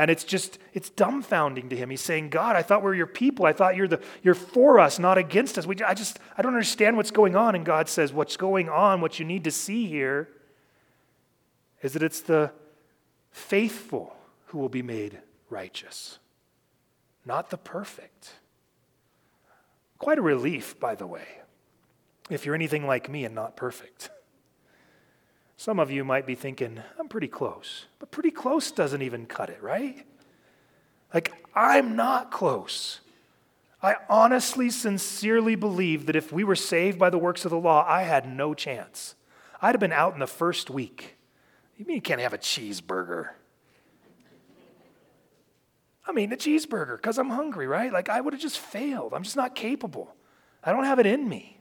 and 0.00 0.10
it's 0.10 0.24
just, 0.24 0.58
it's 0.72 0.88
dumbfounding 0.88 1.68
to 1.68 1.76
him. 1.76 1.90
He's 1.90 2.00
saying, 2.00 2.30
God, 2.30 2.56
I 2.56 2.62
thought 2.62 2.82
we 2.82 2.90
are 2.90 2.94
your 2.94 3.06
people. 3.06 3.44
I 3.44 3.52
thought 3.52 3.76
you're, 3.76 3.86
the, 3.86 4.00
you're 4.22 4.34
for 4.34 4.80
us, 4.80 4.98
not 4.98 5.18
against 5.18 5.58
us. 5.58 5.66
We, 5.66 5.76
I 5.82 5.92
just, 5.92 6.18
I 6.38 6.42
don't 6.42 6.54
understand 6.54 6.96
what's 6.96 7.10
going 7.10 7.36
on. 7.36 7.54
And 7.54 7.66
God 7.66 7.86
says, 7.86 8.10
What's 8.10 8.38
going 8.38 8.70
on, 8.70 9.02
what 9.02 9.18
you 9.18 9.26
need 9.26 9.44
to 9.44 9.50
see 9.50 9.86
here, 9.86 10.30
is 11.82 11.92
that 11.94 12.02
it's 12.02 12.20
the 12.20 12.52
faithful 13.30 14.16
who 14.46 14.58
will 14.58 14.68
be 14.68 14.82
made 14.82 15.20
righteous 15.48 16.18
not 17.24 17.50
the 17.50 17.56
perfect. 17.56 18.32
Quite 19.98 20.18
a 20.18 20.22
relief, 20.22 20.78
by 20.80 20.94
the 20.94 21.06
way, 21.06 21.26
if 22.30 22.46
you're 22.46 22.54
anything 22.54 22.86
like 22.86 23.08
me 23.08 23.24
and 23.24 23.34
not 23.34 23.56
perfect. 23.56 24.10
Some 25.56 25.78
of 25.78 25.90
you 25.90 26.04
might 26.04 26.26
be 26.26 26.34
thinking, 26.34 26.80
I'm 26.98 27.08
pretty 27.08 27.28
close. 27.28 27.86
But 27.98 28.10
pretty 28.10 28.30
close 28.30 28.70
doesn't 28.70 29.02
even 29.02 29.26
cut 29.26 29.50
it, 29.50 29.62
right? 29.62 30.06
Like, 31.12 31.32
I'm 31.54 31.96
not 31.96 32.30
close. 32.30 33.00
I 33.82 33.96
honestly, 34.08 34.70
sincerely 34.70 35.54
believe 35.54 36.06
that 36.06 36.16
if 36.16 36.32
we 36.32 36.44
were 36.44 36.56
saved 36.56 36.98
by 36.98 37.10
the 37.10 37.18
works 37.18 37.44
of 37.44 37.50
the 37.50 37.58
law, 37.58 37.84
I 37.86 38.02
had 38.02 38.26
no 38.26 38.54
chance. 38.54 39.14
I'd 39.60 39.74
have 39.74 39.80
been 39.80 39.92
out 39.92 40.14
in 40.14 40.20
the 40.20 40.26
first 40.26 40.70
week. 40.70 41.16
You 41.80 41.86
mean 41.86 41.94
you 41.94 42.02
can't 42.02 42.20
have 42.20 42.34
a 42.34 42.38
cheeseburger? 42.38 43.30
I 46.06 46.12
mean, 46.12 46.30
a 46.30 46.36
cheeseburger 46.36 46.98
because 46.98 47.16
I'm 47.16 47.30
hungry, 47.30 47.66
right? 47.66 47.90
Like 47.90 48.10
I 48.10 48.20
would 48.20 48.34
have 48.34 48.42
just 48.42 48.58
failed. 48.58 49.14
I'm 49.14 49.22
just 49.22 49.34
not 49.34 49.54
capable. 49.54 50.14
I 50.62 50.72
don't 50.72 50.84
have 50.84 50.98
it 50.98 51.06
in 51.06 51.26
me. 51.26 51.58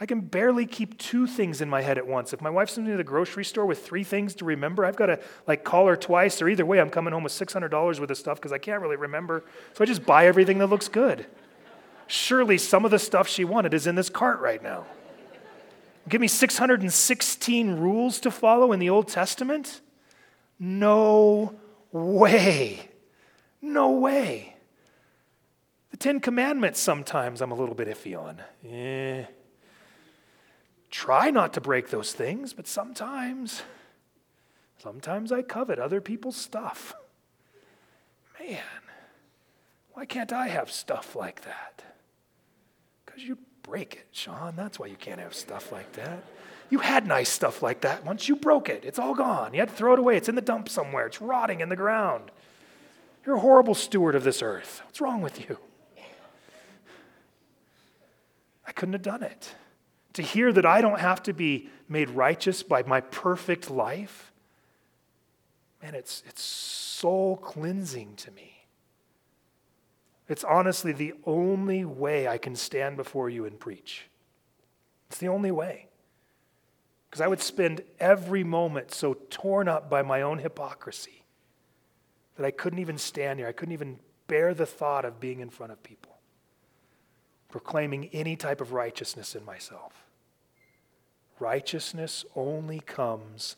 I 0.00 0.06
can 0.06 0.22
barely 0.22 0.64
keep 0.64 0.96
two 0.96 1.26
things 1.26 1.60
in 1.60 1.68
my 1.68 1.82
head 1.82 1.98
at 1.98 2.06
once. 2.06 2.32
If 2.32 2.40
my 2.40 2.48
wife 2.48 2.70
sends 2.70 2.86
me 2.88 2.92
to 2.92 2.96
the 2.96 3.04
grocery 3.04 3.44
store 3.44 3.66
with 3.66 3.84
three 3.84 4.02
things 4.02 4.34
to 4.36 4.46
remember, 4.46 4.86
I've 4.86 4.96
got 4.96 5.06
to 5.06 5.20
like 5.46 5.62
call 5.62 5.86
her 5.88 5.94
twice, 5.94 6.40
or 6.40 6.48
either 6.48 6.64
way, 6.64 6.80
I'm 6.80 6.88
coming 6.88 7.12
home 7.12 7.24
with 7.24 7.34
$600 7.34 7.70
worth 7.70 8.10
of 8.10 8.16
stuff 8.16 8.38
because 8.38 8.50
I 8.50 8.58
can't 8.58 8.80
really 8.80 8.96
remember. 8.96 9.44
So 9.74 9.84
I 9.84 9.86
just 9.86 10.06
buy 10.06 10.26
everything 10.26 10.56
that 10.60 10.68
looks 10.68 10.88
good. 10.88 11.26
Surely 12.06 12.56
some 12.56 12.86
of 12.86 12.90
the 12.90 12.98
stuff 12.98 13.28
she 13.28 13.44
wanted 13.44 13.74
is 13.74 13.86
in 13.86 13.94
this 13.94 14.08
cart 14.08 14.40
right 14.40 14.62
now. 14.62 14.86
Give 16.08 16.20
me 16.20 16.28
616 16.28 17.76
rules 17.76 18.20
to 18.20 18.30
follow 18.30 18.72
in 18.72 18.80
the 18.80 18.90
Old 18.90 19.08
Testament? 19.08 19.80
No 20.58 21.54
way. 21.92 22.88
No 23.60 23.90
way. 23.92 24.56
The 25.90 25.96
Ten 25.96 26.20
Commandments 26.20 26.80
sometimes 26.80 27.40
I'm 27.40 27.52
a 27.52 27.54
little 27.54 27.74
bit 27.74 27.88
iffy 27.88 28.18
on. 28.18 28.42
Eh. 28.68 29.24
Try 30.90 31.30
not 31.30 31.54
to 31.54 31.60
break 31.60 31.90
those 31.90 32.12
things, 32.12 32.52
but 32.52 32.66
sometimes, 32.66 33.62
sometimes 34.78 35.32
I 35.32 35.42
covet 35.42 35.78
other 35.78 36.00
people's 36.00 36.36
stuff. 36.36 36.94
Man, 38.38 38.58
why 39.92 40.04
can't 40.04 40.32
I 40.32 40.48
have 40.48 40.70
stuff 40.70 41.14
like 41.14 41.42
that? 41.44 41.82
Because 43.04 43.22
you 43.22 43.38
break 43.62 43.94
it, 43.94 44.06
Sean. 44.12 44.54
That's 44.56 44.78
why 44.78 44.86
you 44.86 44.96
can't 44.96 45.20
have 45.20 45.34
stuff 45.34 45.72
like 45.72 45.92
that. 45.92 46.24
You 46.70 46.78
had 46.78 47.06
nice 47.06 47.28
stuff 47.28 47.62
like 47.62 47.82
that. 47.82 48.04
Once 48.04 48.28
you 48.28 48.36
broke 48.36 48.68
it, 48.68 48.84
it's 48.84 48.98
all 48.98 49.14
gone. 49.14 49.52
You 49.52 49.60
had 49.60 49.68
to 49.68 49.74
throw 49.74 49.92
it 49.92 49.98
away. 49.98 50.16
It's 50.16 50.28
in 50.28 50.34
the 50.34 50.40
dump 50.40 50.68
somewhere, 50.68 51.06
it's 51.06 51.20
rotting 51.20 51.60
in 51.60 51.68
the 51.68 51.76
ground. 51.76 52.30
You're 53.24 53.36
a 53.36 53.40
horrible 53.40 53.74
steward 53.74 54.14
of 54.14 54.24
this 54.24 54.42
earth. 54.42 54.82
What's 54.84 55.00
wrong 55.00 55.22
with 55.22 55.38
you? 55.48 55.58
I 58.66 58.72
couldn't 58.72 58.94
have 58.94 59.02
done 59.02 59.22
it. 59.22 59.54
To 60.14 60.22
hear 60.22 60.52
that 60.52 60.66
I 60.66 60.80
don't 60.80 60.98
have 60.98 61.22
to 61.24 61.32
be 61.32 61.68
made 61.88 62.10
righteous 62.10 62.62
by 62.62 62.82
my 62.82 63.00
perfect 63.00 63.70
life, 63.70 64.32
man, 65.82 65.94
it's, 65.94 66.22
it's 66.26 66.42
soul 66.42 67.36
cleansing 67.36 68.16
to 68.16 68.30
me. 68.30 68.61
It's 70.32 70.44
honestly 70.44 70.92
the 70.92 71.12
only 71.26 71.84
way 71.84 72.26
I 72.26 72.38
can 72.38 72.56
stand 72.56 72.96
before 72.96 73.28
you 73.28 73.44
and 73.44 73.60
preach. 73.60 74.06
It's 75.10 75.18
the 75.18 75.28
only 75.28 75.50
way. 75.50 75.88
Because 77.10 77.20
I 77.20 77.26
would 77.26 77.42
spend 77.42 77.82
every 78.00 78.42
moment 78.42 78.94
so 78.94 79.12
torn 79.28 79.68
up 79.68 79.90
by 79.90 80.00
my 80.00 80.22
own 80.22 80.38
hypocrisy 80.38 81.24
that 82.36 82.46
I 82.46 82.50
couldn't 82.50 82.78
even 82.78 82.96
stand 82.96 83.40
here. 83.40 83.46
I 83.46 83.52
couldn't 83.52 83.74
even 83.74 83.98
bear 84.26 84.54
the 84.54 84.64
thought 84.64 85.04
of 85.04 85.20
being 85.20 85.40
in 85.40 85.50
front 85.50 85.70
of 85.70 85.82
people, 85.82 86.16
proclaiming 87.50 88.08
any 88.14 88.34
type 88.34 88.62
of 88.62 88.72
righteousness 88.72 89.34
in 89.34 89.44
myself. 89.44 90.06
Righteousness 91.40 92.24
only 92.34 92.80
comes 92.80 93.56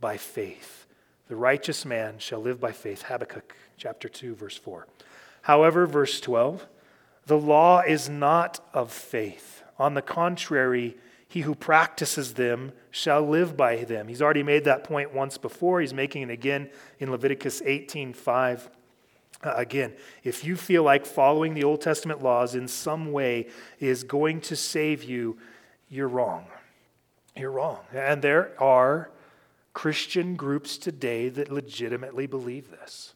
by 0.00 0.16
faith. 0.16 0.86
The 1.28 1.36
righteous 1.36 1.84
man 1.84 2.18
shall 2.18 2.40
live 2.40 2.60
by 2.60 2.72
faith. 2.72 3.02
Habakkuk 3.02 3.54
chapter 3.76 4.08
2, 4.08 4.34
verse 4.34 4.56
4. 4.56 4.86
However, 5.44 5.86
verse 5.86 6.20
12, 6.20 6.66
the 7.26 7.38
law 7.38 7.80
is 7.80 8.08
not 8.08 8.66
of 8.72 8.90
faith. 8.90 9.62
On 9.78 9.92
the 9.92 10.00
contrary, 10.00 10.96
he 11.28 11.42
who 11.42 11.54
practices 11.54 12.34
them 12.34 12.72
shall 12.90 13.20
live 13.20 13.54
by 13.54 13.84
them. 13.84 14.08
He's 14.08 14.22
already 14.22 14.42
made 14.42 14.64
that 14.64 14.84
point 14.84 15.12
once 15.12 15.36
before. 15.36 15.82
He's 15.82 15.92
making 15.92 16.22
it 16.22 16.30
again 16.30 16.70
in 16.98 17.10
Leviticus 17.10 17.60
18:5. 17.60 18.70
Uh, 19.42 19.52
again, 19.54 19.94
if 20.22 20.44
you 20.44 20.56
feel 20.56 20.82
like 20.82 21.04
following 21.04 21.52
the 21.52 21.64
Old 21.64 21.82
Testament 21.82 22.22
laws 22.22 22.54
in 22.54 22.66
some 22.66 23.12
way 23.12 23.48
is 23.80 24.02
going 24.02 24.40
to 24.42 24.56
save 24.56 25.04
you, 25.04 25.36
you're 25.90 26.08
wrong. 26.08 26.46
You're 27.36 27.50
wrong. 27.50 27.80
And 27.92 28.22
there 28.22 28.54
are 28.62 29.10
Christian 29.74 30.36
groups 30.36 30.78
today 30.78 31.28
that 31.28 31.52
legitimately 31.52 32.26
believe 32.26 32.70
this. 32.70 33.13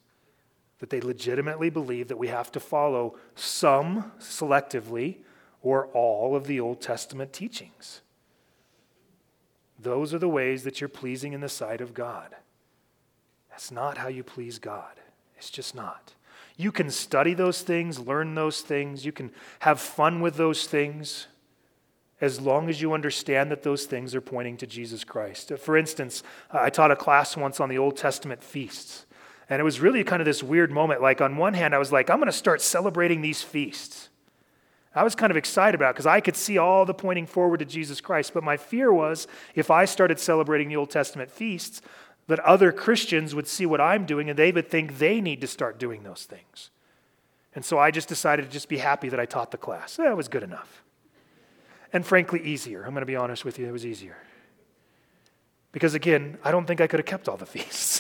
That 0.81 0.91
they 0.91 1.01
legitimately 1.01 1.71
believe 1.71 2.09
that 2.09 2.19
we 2.19 2.29
have 2.29 2.53
to 2.53 2.61
follow 2.61 3.17
some 3.35 4.13
selectively 4.21 5.19
or 5.63 5.87
all 5.89 6.37
of 6.37 6.47
the 6.47 6.61
Old 6.61 6.81
Testament 6.81 7.33
teachings. 7.33 8.01
Those 9.79 10.13
are 10.13 10.19
the 10.19 10.29
ways 10.29 10.65
that 10.65 10.81
you're 10.81 10.89
pleasing 10.89 11.33
in 11.33 11.41
the 11.41 11.49
sight 11.49 11.81
of 11.81 11.95
God. 11.95 12.37
That's 13.51 13.71
not 13.71 13.99
how 13.99 14.09
you 14.09 14.23
please 14.23 14.59
God. 14.59 15.01
It's 15.37 15.51
just 15.51 15.75
not. 15.75 16.15
You 16.57 16.73
can 16.73 16.91
study 16.91 17.35
those 17.35 17.63
things, 17.63 18.01
learn 18.01 18.35
those 18.35 18.61
things, 18.61 19.05
you 19.05 19.13
can 19.13 19.31
have 19.61 19.81
fun 19.81 20.21
with 20.21 20.37
those 20.37 20.67
things 20.67 21.29
as 22.21 22.41
long 22.41 22.69
as 22.69 22.83
you 22.83 22.93
understand 22.93 23.51
that 23.53 23.63
those 23.63 23.85
things 23.85 24.15
are 24.15 24.21
pointing 24.21 24.57
to 24.57 24.67
Jesus 24.67 25.05
Christ. 25.05 25.53
For 25.59 25.77
instance, 25.77 26.25
I 26.51 26.69
taught 26.71 26.91
a 26.91 26.97
class 26.97 27.37
once 27.37 27.61
on 27.61 27.69
the 27.69 27.79
Old 27.79 27.97
Testament 27.97 28.43
feasts. 28.43 29.07
And 29.51 29.61
it 29.61 29.65
was 29.65 29.81
really 29.81 30.05
kind 30.05 30.21
of 30.21 30.27
this 30.27 30.43
weird 30.43 30.71
moment. 30.71 31.01
Like, 31.01 31.21
on 31.21 31.37
one 31.37 31.55
hand, 31.55 31.75
I 31.75 31.79
was 31.79 31.91
like, 31.91 32.11
I'm 32.11 32.19
going 32.19 32.27
to 32.27 32.33
start 32.33 32.61
celebrating 32.61 33.23
these 33.23 33.43
feasts. 33.43 34.09
I 34.95 35.05
was 35.05 35.15
kind 35.15 35.31
of 35.31 35.37
excited 35.37 35.75
about 35.75 35.95
because 35.95 36.07
I 36.07 36.21
could 36.21 36.37
see 36.37 36.59
all 36.59 36.85
the 36.85 36.95
pointing 36.95 37.27
forward 37.27 37.59
to 37.59 37.65
Jesus 37.65 38.01
Christ. 38.01 38.35
But 38.35 38.43
my 38.43 38.57
fear 38.57 38.93
was 38.93 39.27
if 39.55 39.71
I 39.71 39.85
started 39.85 40.19
celebrating 40.19 40.69
the 40.69 40.77
Old 40.77 40.91
Testament 40.91 41.31
feasts, 41.31 41.81
that 42.27 42.41
other 42.41 42.73
Christians 42.73 43.35
would 43.35 43.47
see 43.47 43.65
what 43.65 43.81
I'm 43.81 44.05
doing 44.05 44.29
and 44.29 44.39
they 44.39 44.53
would 44.53 44.69
think 44.69 44.99
they 44.99 45.21
need 45.21 45.41
to 45.41 45.47
start 45.47 45.79
doing 45.79 46.03
those 46.03 46.25
things. 46.25 46.71
And 47.55 47.65
so 47.65 47.79
I 47.79 47.91
just 47.91 48.09
decided 48.09 48.45
to 48.45 48.51
just 48.51 48.69
be 48.69 48.79
happy 48.79 49.09
that 49.09 49.19
I 49.19 49.25
taught 49.25 49.51
the 49.51 49.57
class. 49.57 49.97
That 49.97 50.17
was 50.17 50.29
good 50.29 50.43
enough. 50.43 50.83
And 51.93 52.05
frankly, 52.05 52.43
easier. 52.43 52.85
I'm 52.85 52.91
going 52.91 53.01
to 53.01 53.07
be 53.07 53.17
honest 53.17 53.45
with 53.45 53.59
you, 53.59 53.67
it 53.67 53.73
was 53.73 53.87
easier. 53.87 54.19
Because 55.73 55.95
again, 55.95 56.39
I 56.45 56.51
don't 56.51 56.67
think 56.67 56.81
I 56.81 56.87
could 56.87 57.01
have 57.01 57.07
kept 57.07 57.29
all 57.29 57.37
the 57.37 57.47
feasts. 57.57 57.98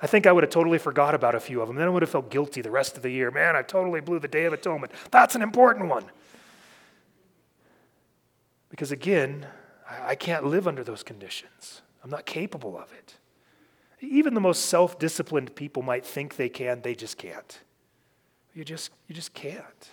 I 0.00 0.06
think 0.06 0.26
I 0.26 0.32
would 0.32 0.44
have 0.44 0.50
totally 0.50 0.78
forgot 0.78 1.14
about 1.14 1.34
a 1.34 1.40
few 1.40 1.60
of 1.60 1.68
them. 1.68 1.76
Then 1.76 1.86
I 1.86 1.90
would 1.90 2.02
have 2.02 2.10
felt 2.10 2.30
guilty 2.30 2.60
the 2.60 2.70
rest 2.70 2.96
of 2.96 3.02
the 3.02 3.10
year. 3.10 3.30
Man, 3.30 3.56
I 3.56 3.62
totally 3.62 4.00
blew 4.00 4.18
the 4.18 4.28
Day 4.28 4.44
of 4.44 4.52
Atonement. 4.52 4.92
That's 5.10 5.34
an 5.34 5.42
important 5.42 5.88
one. 5.88 6.04
Because 8.70 8.92
again, 8.92 9.46
I 9.90 10.14
can't 10.14 10.44
live 10.44 10.68
under 10.68 10.84
those 10.84 11.02
conditions. 11.02 11.82
I'm 12.04 12.10
not 12.10 12.26
capable 12.26 12.78
of 12.78 12.92
it. 12.92 13.16
Even 14.00 14.34
the 14.34 14.40
most 14.40 14.66
self 14.66 14.98
disciplined 14.98 15.56
people 15.56 15.82
might 15.82 16.06
think 16.06 16.36
they 16.36 16.48
can, 16.48 16.82
they 16.82 16.94
just 16.94 17.18
can't. 17.18 17.58
You 18.54 18.64
just, 18.64 18.90
you 19.08 19.14
just 19.14 19.34
can't. 19.34 19.90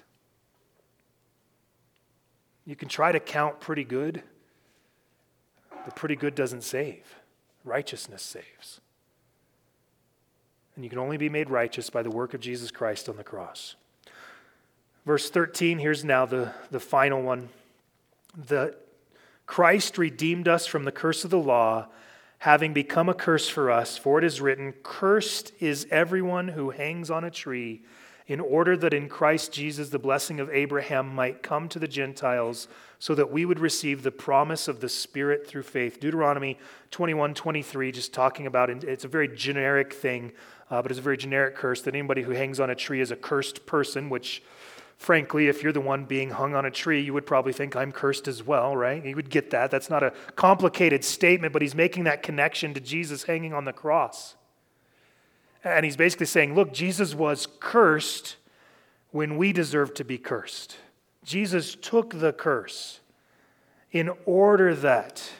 You 2.66 2.76
can 2.76 2.90
try 2.90 3.12
to 3.12 3.20
count 3.20 3.60
pretty 3.60 3.84
good, 3.84 4.24
but 5.72 5.96
pretty 5.96 6.16
good 6.16 6.36
doesn't 6.36 6.64
save. 6.64 7.16
Righteousness 7.64 8.22
saves. 8.22 8.82
And 10.76 10.84
you 10.84 10.90
can 10.90 11.00
only 11.00 11.18
be 11.18 11.30
made 11.30 11.50
righteous 11.50 11.90
by 11.90 12.04
the 12.04 12.10
work 12.10 12.34
of 12.34 12.42
Jesus 12.42 12.70
Christ 12.70 13.08
on 13.08 13.16
the 13.16 13.24
cross. 13.24 13.76
Verse 15.06 15.30
13, 15.30 15.80
here's 15.80 16.04
now 16.04 16.26
the, 16.26 16.52
the 16.72 16.80
final 16.80 17.22
one. 17.22 17.50
The 18.36 18.76
Christ 19.46 19.98
redeemed 19.98 20.48
us 20.48 20.66
from 20.66 20.84
the 20.84 20.92
curse 20.92 21.24
of 21.24 21.30
the 21.30 21.38
law, 21.38 21.88
having 22.40 22.74
become 22.74 23.08
a 23.08 23.14
curse 23.14 23.48
for 23.48 23.72
us, 23.72 23.98
for 23.98 24.18
it 24.18 24.26
is 24.26 24.42
written, 24.42 24.74
Cursed 24.84 25.52
is 25.60 25.88
everyone 25.92 26.50
who 26.50 26.72
hangs 26.72 27.12
on 27.12 27.24
a 27.24 27.32
tree, 27.32 27.84
in 28.28 28.40
order 28.40 28.76
that 28.76 28.94
in 28.94 29.08
Christ 29.08 29.54
Jesus 29.54 29.90
the 29.90 30.00
blessing 30.00 30.40
of 30.40 30.50
Abraham 30.50 31.14
might 31.14 31.44
come 31.44 31.70
to 31.70 31.80
the 31.80 31.88
Gentiles, 31.88 32.68
so 32.98 33.14
that 33.14 33.32
we 33.32 33.46
would 33.46 33.60
receive 33.60 34.02
the 34.02 34.12
promise 34.12 34.68
of 34.68 34.82
the 34.82 34.90
Spirit 34.90 35.46
through 35.46 35.64
faith. 35.64 36.00
Deuteronomy 36.00 36.58
21 36.90 37.36
23, 37.36 37.92
just 37.92 38.12
talking 38.12 38.48
about 38.48 38.72
it, 38.72 38.84
it's 38.84 39.06
a 39.06 39.08
very 39.08 39.28
generic 39.28 39.94
thing 39.94 40.32
uh, 40.70 40.82
but 40.82 40.92
it's 40.92 41.00
a 41.00 41.04
very 41.04 41.18
generic 41.18 41.56
curse 41.56 41.82
that 41.84 41.94
anybody 41.94 42.24
who 42.24 42.32
hangs 42.32 42.60
on 42.60 42.70
a 42.70 42.76
tree 42.76 43.02
is 43.02 43.12
a 43.12 43.16
cursed 43.16 43.66
person, 43.66 44.10
which, 44.10 44.42
frankly, 44.98 45.48
if 45.48 45.62
you're 45.62 45.74
the 45.74 45.82
one 45.82 46.06
being 46.06 46.32
hung 46.32 46.56
on 46.56 46.66
a 46.66 46.72
tree, 46.72 47.02
you 47.02 47.14
would 47.14 47.26
probably 47.26 47.54
think 47.54 47.76
I'm 47.76 47.92
cursed 47.92 48.28
as 48.28 48.44
well, 48.44 48.76
right? 48.76 49.04
You 49.04 49.16
would 49.16 49.30
get 49.30 49.52
that. 49.52 49.70
That's 49.70 49.90
not 49.90 50.02
a 50.02 50.12
complicated 50.36 51.04
statement, 51.04 51.54
but 51.54 51.62
he's 51.62 51.76
making 51.76 52.06
that 52.06 52.24
connection 52.24 52.74
to 52.74 52.80
Jesus 52.80 53.24
hanging 53.24 53.54
on 53.54 53.66
the 53.66 53.74
cross. 53.74 54.36
And 55.64 55.86
he's 55.86 55.98
basically 55.98 56.28
saying, 56.28 56.56
look, 56.56 56.74
Jesus 56.74 57.16
was 57.16 57.48
cursed 57.60 58.38
when 59.12 59.38
we 59.38 59.54
deserve 59.54 59.94
to 59.96 60.04
be 60.04 60.18
cursed. 60.18 60.78
Jesus 61.24 61.76
took 61.76 62.20
the 62.20 62.34
curse 62.34 63.00
in 63.92 64.12
order 64.26 64.76
that 64.76 65.32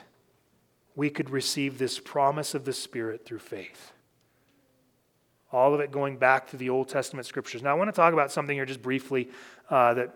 we 0.96 1.10
could 1.10 1.30
receive 1.30 1.78
this 1.78 2.00
promise 2.00 2.56
of 2.56 2.66
the 2.66 2.74
Spirit 2.74 3.26
through 3.26 3.40
faith. 3.40 3.92
All 5.52 5.74
of 5.74 5.80
it 5.80 5.92
going 5.92 6.18
back 6.18 6.50
to 6.50 6.58
the 6.58 6.70
Old 6.70 6.90
Testament 6.90 7.26
scriptures. 7.26 7.62
Now, 7.62 7.72
I 7.72 7.74
want 7.76 7.88
to 7.88 7.96
talk 7.96 8.14
about 8.14 8.32
something 8.32 8.56
here 8.56 8.66
just 8.66 8.82
briefly 8.82 9.30
uh, 9.70 9.94
that 9.94 10.16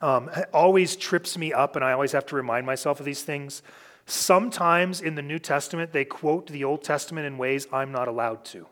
um, 0.00 0.30
always 0.52 0.96
trips 0.96 1.36
me 1.36 1.52
up, 1.52 1.76
and 1.76 1.84
I 1.84 1.92
always 1.92 2.12
have 2.12 2.26
to 2.26 2.36
remind 2.36 2.66
myself 2.66 3.00
of 3.00 3.06
these 3.06 3.22
things. 3.22 3.62
Sometimes 4.06 5.00
in 5.00 5.14
the 5.14 5.22
New 5.22 5.38
Testament, 5.38 5.92
they 5.92 6.04
quote 6.04 6.46
the 6.48 6.64
Old 6.64 6.82
Testament 6.82 7.26
in 7.26 7.38
ways 7.38 7.66
I'm 7.72 7.92
not 7.92 8.08
allowed 8.08 8.44
to. 8.46 8.66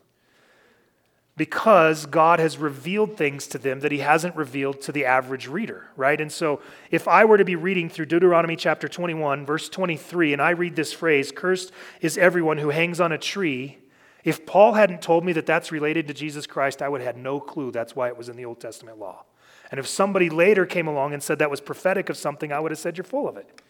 Because 1.34 2.04
God 2.04 2.38
has 2.40 2.58
revealed 2.58 3.16
things 3.16 3.46
to 3.48 3.58
them 3.58 3.80
that 3.80 3.90
He 3.90 4.00
hasn't 4.00 4.36
revealed 4.36 4.82
to 4.82 4.92
the 4.92 5.06
average 5.06 5.48
reader, 5.48 5.88
right? 5.96 6.20
And 6.20 6.30
so 6.30 6.60
if 6.90 7.08
I 7.08 7.24
were 7.24 7.38
to 7.38 7.44
be 7.44 7.56
reading 7.56 7.88
through 7.88 8.06
Deuteronomy 8.06 8.56
chapter 8.56 8.86
21, 8.86 9.46
verse 9.46 9.70
23, 9.70 10.34
and 10.34 10.42
I 10.42 10.50
read 10.50 10.76
this 10.76 10.92
phrase, 10.92 11.32
Cursed 11.34 11.72
is 12.02 12.18
everyone 12.18 12.58
who 12.58 12.68
hangs 12.68 13.00
on 13.00 13.12
a 13.12 13.18
tree, 13.18 13.78
if 14.24 14.46
Paul 14.46 14.74
hadn't 14.74 15.02
told 15.02 15.24
me 15.24 15.32
that 15.32 15.46
that's 15.46 15.72
related 15.72 16.06
to 16.08 16.14
Jesus 16.14 16.46
Christ, 16.46 16.80
I 16.80 16.88
would 16.88 17.00
have 17.00 17.16
had 17.16 17.22
no 17.22 17.40
clue 17.40 17.70
that's 17.70 17.96
why 17.96 18.08
it 18.08 18.16
was 18.16 18.28
in 18.28 18.36
the 18.36 18.44
Old 18.44 18.60
Testament 18.60 18.98
law. 18.98 19.24
And 19.70 19.80
if 19.80 19.86
somebody 19.86 20.28
later 20.28 20.66
came 20.66 20.86
along 20.86 21.14
and 21.14 21.22
said 21.22 21.38
that 21.38 21.50
was 21.50 21.60
prophetic 21.60 22.08
of 22.08 22.16
something, 22.16 22.52
I 22.52 22.60
would 22.60 22.70
have 22.70 22.78
said, 22.78 22.96
You're 22.96 23.04
full 23.04 23.28
of 23.28 23.36
it. 23.36 23.62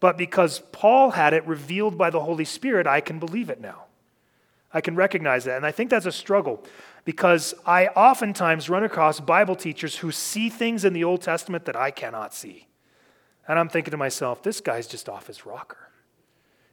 But 0.00 0.18
because 0.18 0.60
Paul 0.72 1.12
had 1.12 1.32
it 1.32 1.46
revealed 1.46 1.96
by 1.96 2.10
the 2.10 2.20
Holy 2.20 2.44
Spirit, 2.44 2.86
I 2.86 3.00
can 3.00 3.18
believe 3.18 3.48
it 3.48 3.60
now. 3.60 3.84
I 4.72 4.80
can 4.80 4.96
recognize 4.96 5.44
that. 5.44 5.56
And 5.56 5.64
I 5.64 5.70
think 5.70 5.88
that's 5.88 6.04
a 6.04 6.12
struggle 6.12 6.62
because 7.04 7.54
I 7.64 7.86
oftentimes 7.88 8.68
run 8.68 8.82
across 8.82 9.20
Bible 9.20 9.54
teachers 9.54 9.96
who 9.96 10.10
see 10.10 10.50
things 10.50 10.84
in 10.84 10.92
the 10.92 11.04
Old 11.04 11.22
Testament 11.22 11.64
that 11.66 11.76
I 11.76 11.92
cannot 11.92 12.34
see. 12.34 12.66
And 13.46 13.58
I'm 13.58 13.68
thinking 13.68 13.92
to 13.92 13.96
myself, 13.96 14.42
this 14.42 14.60
guy's 14.60 14.88
just 14.88 15.08
off 15.08 15.28
his 15.28 15.46
rocker. 15.46 15.83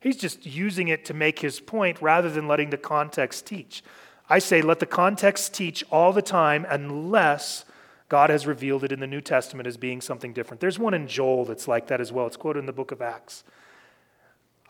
He's 0.02 0.18
just 0.18 0.46
using 0.46 0.90
it 0.90 1.06
to 1.06 1.14
make 1.14 1.40
his 1.40 1.60
point 1.60 2.02
rather 2.02 2.30
than 2.30 2.48
letting 2.48 2.72
the 2.72 2.78
context 2.78 3.46
teach. 3.46 3.84
I 4.28 4.40
say, 4.40 4.62
let 4.62 4.80
the 4.80 4.86
context 4.86 5.54
teach 5.54 5.84
all 5.92 6.12
the 6.12 6.24
time 6.24 6.66
unless 6.70 7.66
God 8.10 8.30
has 8.32 8.48
revealed 8.48 8.84
it 8.84 8.92
in 8.92 9.00
the 9.00 9.08
New 9.08 9.22
Testament 9.22 9.68
as 9.68 9.78
being 9.78 10.02
something 10.02 10.34
different. 10.34 10.60
There's 10.60 10.80
one 10.80 10.96
in 10.96 11.08
Joel 11.08 11.46
that's 11.46 11.68
like 11.68 11.88
that 11.88 12.02
as 12.02 12.12
well. 12.12 12.28
It's 12.28 12.36
quoted 12.36 12.60
in 12.60 12.66
the 12.66 12.74
book 12.74 12.92
of 12.92 13.02
Acts. 13.02 13.44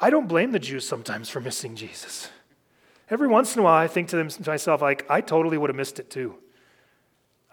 I 0.02 0.10
don't 0.10 0.28
blame 0.28 0.52
the 0.52 0.60
Jews 0.60 0.86
sometimes 0.86 1.30
for 1.30 1.40
missing 1.40 1.76
Jesus. 1.76 2.30
Every 3.10 3.28
once 3.28 3.56
in 3.56 3.62
a 3.62 3.64
while, 3.64 3.82
I 3.82 3.88
think 3.88 4.10
to, 4.10 4.18
them, 4.18 4.28
to 4.28 4.50
myself, 4.50 4.82
like, 4.82 5.06
I 5.10 5.22
totally 5.22 5.58
would 5.58 5.70
have 5.70 5.78
missed 5.78 6.00
it 6.00 6.10
too. 6.10 6.36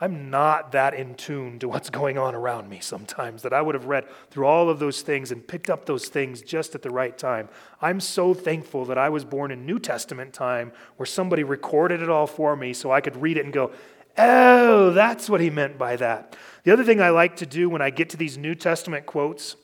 I'm 0.01 0.31
not 0.31 0.73
that 0.73 0.95
in 0.95 1.17
tune 1.17 1.59
to 1.59 1.69
what's 1.69 1.91
going 1.91 2.19
on 2.19 2.35
around 2.35 2.69
me 2.69 2.79
sometimes 2.81 3.43
that 3.43 3.53
I 3.53 3.61
would 3.61 3.75
have 3.75 3.87
read 3.87 4.07
through 4.31 4.47
all 4.47 4.71
of 4.71 4.79
those 4.79 5.03
things 5.03 5.33
and 5.33 5.47
picked 5.47 5.69
up 5.69 5.87
those 5.87 6.07
things 6.07 6.41
just 6.41 6.77
at 6.77 6.83
the 6.83 6.91
right 6.91 7.17
time. 7.19 7.49
I'm 7.83 7.99
so 7.99 8.33
thankful 8.33 8.85
that 8.85 8.99
I 8.99 9.09
was 9.09 9.25
born 9.25 9.51
in 9.51 9.67
New 9.67 9.81
Testament 9.81 10.33
time 10.33 10.73
where 10.97 11.07
somebody 11.07 11.43
recorded 11.43 12.01
it 12.01 12.09
all 12.09 12.29
for 12.29 12.55
me 12.55 12.73
so 12.73 12.93
I 12.93 13.01
could 13.01 13.21
read 13.21 13.39
it 13.39 13.45
and 13.45 13.53
go, 13.53 13.73
oh, 14.17 14.91
that's 14.91 15.29
what 15.29 15.41
he 15.41 15.51
meant 15.51 15.79
by 15.79 15.97
that. 15.97 16.37
The 16.63 16.73
other 16.73 16.85
thing 16.85 17.01
I 17.01 17.11
like 17.11 17.37
to 17.37 17.47
do 17.47 17.69
when 17.69 17.83
I 17.83 17.91
get 17.91 18.09
to 18.11 18.17
these 18.17 18.39
New 18.39 18.55
Testament 18.55 19.05
quotes, 19.05 19.57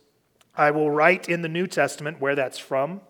I 0.56 0.72
will 0.72 0.90
write 0.90 1.28
in 1.28 1.42
the 1.42 1.48
New 1.48 1.66
Testament 1.68 2.20
where 2.20 2.34
that's 2.34 2.58
from. 2.58 3.02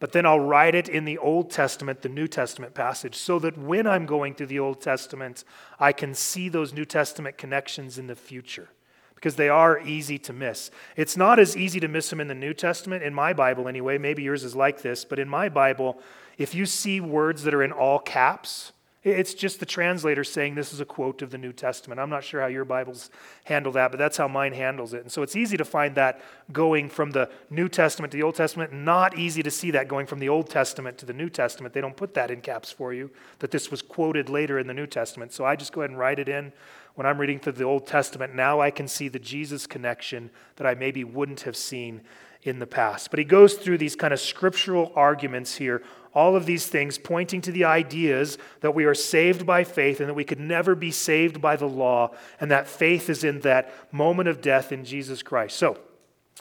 But 0.00 0.12
then 0.12 0.26
I'll 0.26 0.40
write 0.40 0.74
it 0.74 0.88
in 0.88 1.04
the 1.04 1.18
Old 1.18 1.50
Testament, 1.50 2.02
the 2.02 2.08
New 2.08 2.28
Testament 2.28 2.74
passage, 2.74 3.16
so 3.16 3.38
that 3.40 3.58
when 3.58 3.86
I'm 3.86 4.06
going 4.06 4.34
through 4.34 4.46
the 4.46 4.60
Old 4.60 4.80
Testament, 4.80 5.44
I 5.80 5.92
can 5.92 6.14
see 6.14 6.48
those 6.48 6.72
New 6.72 6.84
Testament 6.84 7.36
connections 7.36 7.98
in 7.98 8.06
the 8.06 8.14
future 8.14 8.68
because 9.16 9.34
they 9.34 9.48
are 9.48 9.80
easy 9.80 10.16
to 10.16 10.32
miss. 10.32 10.70
It's 10.94 11.16
not 11.16 11.40
as 11.40 11.56
easy 11.56 11.80
to 11.80 11.88
miss 11.88 12.08
them 12.08 12.20
in 12.20 12.28
the 12.28 12.34
New 12.36 12.54
Testament, 12.54 13.02
in 13.02 13.12
my 13.12 13.32
Bible 13.32 13.66
anyway. 13.66 13.98
Maybe 13.98 14.22
yours 14.22 14.44
is 14.44 14.54
like 14.54 14.82
this, 14.82 15.04
but 15.04 15.18
in 15.18 15.28
my 15.28 15.48
Bible, 15.48 16.00
if 16.36 16.54
you 16.54 16.66
see 16.66 17.00
words 17.00 17.42
that 17.42 17.52
are 17.52 17.64
in 17.64 17.72
all 17.72 17.98
caps, 17.98 18.70
it's 19.04 19.32
just 19.32 19.60
the 19.60 19.66
translator 19.66 20.24
saying 20.24 20.56
this 20.56 20.72
is 20.72 20.80
a 20.80 20.84
quote 20.84 21.22
of 21.22 21.30
the 21.30 21.38
New 21.38 21.52
Testament. 21.52 22.00
I'm 22.00 22.10
not 22.10 22.24
sure 22.24 22.40
how 22.40 22.48
your 22.48 22.64
Bibles 22.64 23.10
handle 23.44 23.70
that, 23.72 23.92
but 23.92 23.98
that's 23.98 24.16
how 24.16 24.26
mine 24.26 24.52
handles 24.52 24.92
it. 24.92 25.02
And 25.02 25.12
so 25.12 25.22
it's 25.22 25.36
easy 25.36 25.56
to 25.56 25.64
find 25.64 25.94
that 25.94 26.20
going 26.52 26.88
from 26.88 27.12
the 27.12 27.30
New 27.48 27.68
Testament 27.68 28.10
to 28.10 28.16
the 28.16 28.24
Old 28.24 28.34
Testament. 28.34 28.72
Not 28.72 29.16
easy 29.16 29.42
to 29.44 29.52
see 29.52 29.70
that 29.70 29.86
going 29.86 30.06
from 30.06 30.18
the 30.18 30.28
Old 30.28 30.50
Testament 30.50 30.98
to 30.98 31.06
the 31.06 31.12
New 31.12 31.30
Testament. 31.30 31.74
They 31.74 31.80
don't 31.80 31.96
put 31.96 32.14
that 32.14 32.30
in 32.30 32.40
caps 32.40 32.72
for 32.72 32.92
you, 32.92 33.10
that 33.38 33.52
this 33.52 33.70
was 33.70 33.82
quoted 33.82 34.28
later 34.28 34.58
in 34.58 34.66
the 34.66 34.74
New 34.74 34.86
Testament. 34.86 35.32
So 35.32 35.44
I 35.44 35.54
just 35.54 35.72
go 35.72 35.82
ahead 35.82 35.90
and 35.90 35.98
write 35.98 36.18
it 36.18 36.28
in. 36.28 36.52
When 36.96 37.06
I'm 37.06 37.18
reading 37.18 37.38
through 37.38 37.52
the 37.52 37.62
Old 37.62 37.86
Testament, 37.86 38.34
now 38.34 38.60
I 38.60 38.72
can 38.72 38.88
see 38.88 39.06
the 39.06 39.20
Jesus 39.20 39.68
connection 39.68 40.30
that 40.56 40.66
I 40.66 40.74
maybe 40.74 41.04
wouldn't 41.04 41.42
have 41.42 41.56
seen 41.56 42.00
in 42.42 42.58
the 42.58 42.66
past. 42.66 43.10
But 43.10 43.20
he 43.20 43.24
goes 43.24 43.54
through 43.54 43.78
these 43.78 43.94
kind 43.94 44.12
of 44.12 44.18
scriptural 44.18 44.92
arguments 44.96 45.56
here 45.56 45.82
All 46.18 46.34
of 46.34 46.46
these 46.46 46.66
things 46.66 46.98
pointing 46.98 47.40
to 47.42 47.52
the 47.52 47.62
ideas 47.62 48.38
that 48.60 48.74
we 48.74 48.86
are 48.86 48.94
saved 48.94 49.46
by 49.46 49.62
faith 49.62 50.00
and 50.00 50.08
that 50.08 50.14
we 50.14 50.24
could 50.24 50.40
never 50.40 50.74
be 50.74 50.90
saved 50.90 51.40
by 51.40 51.54
the 51.54 51.68
law, 51.68 52.10
and 52.40 52.50
that 52.50 52.66
faith 52.66 53.08
is 53.08 53.22
in 53.22 53.38
that 53.42 53.72
moment 53.92 54.28
of 54.28 54.40
death 54.40 54.72
in 54.72 54.84
Jesus 54.84 55.22
Christ. 55.22 55.56
So, 55.56 55.78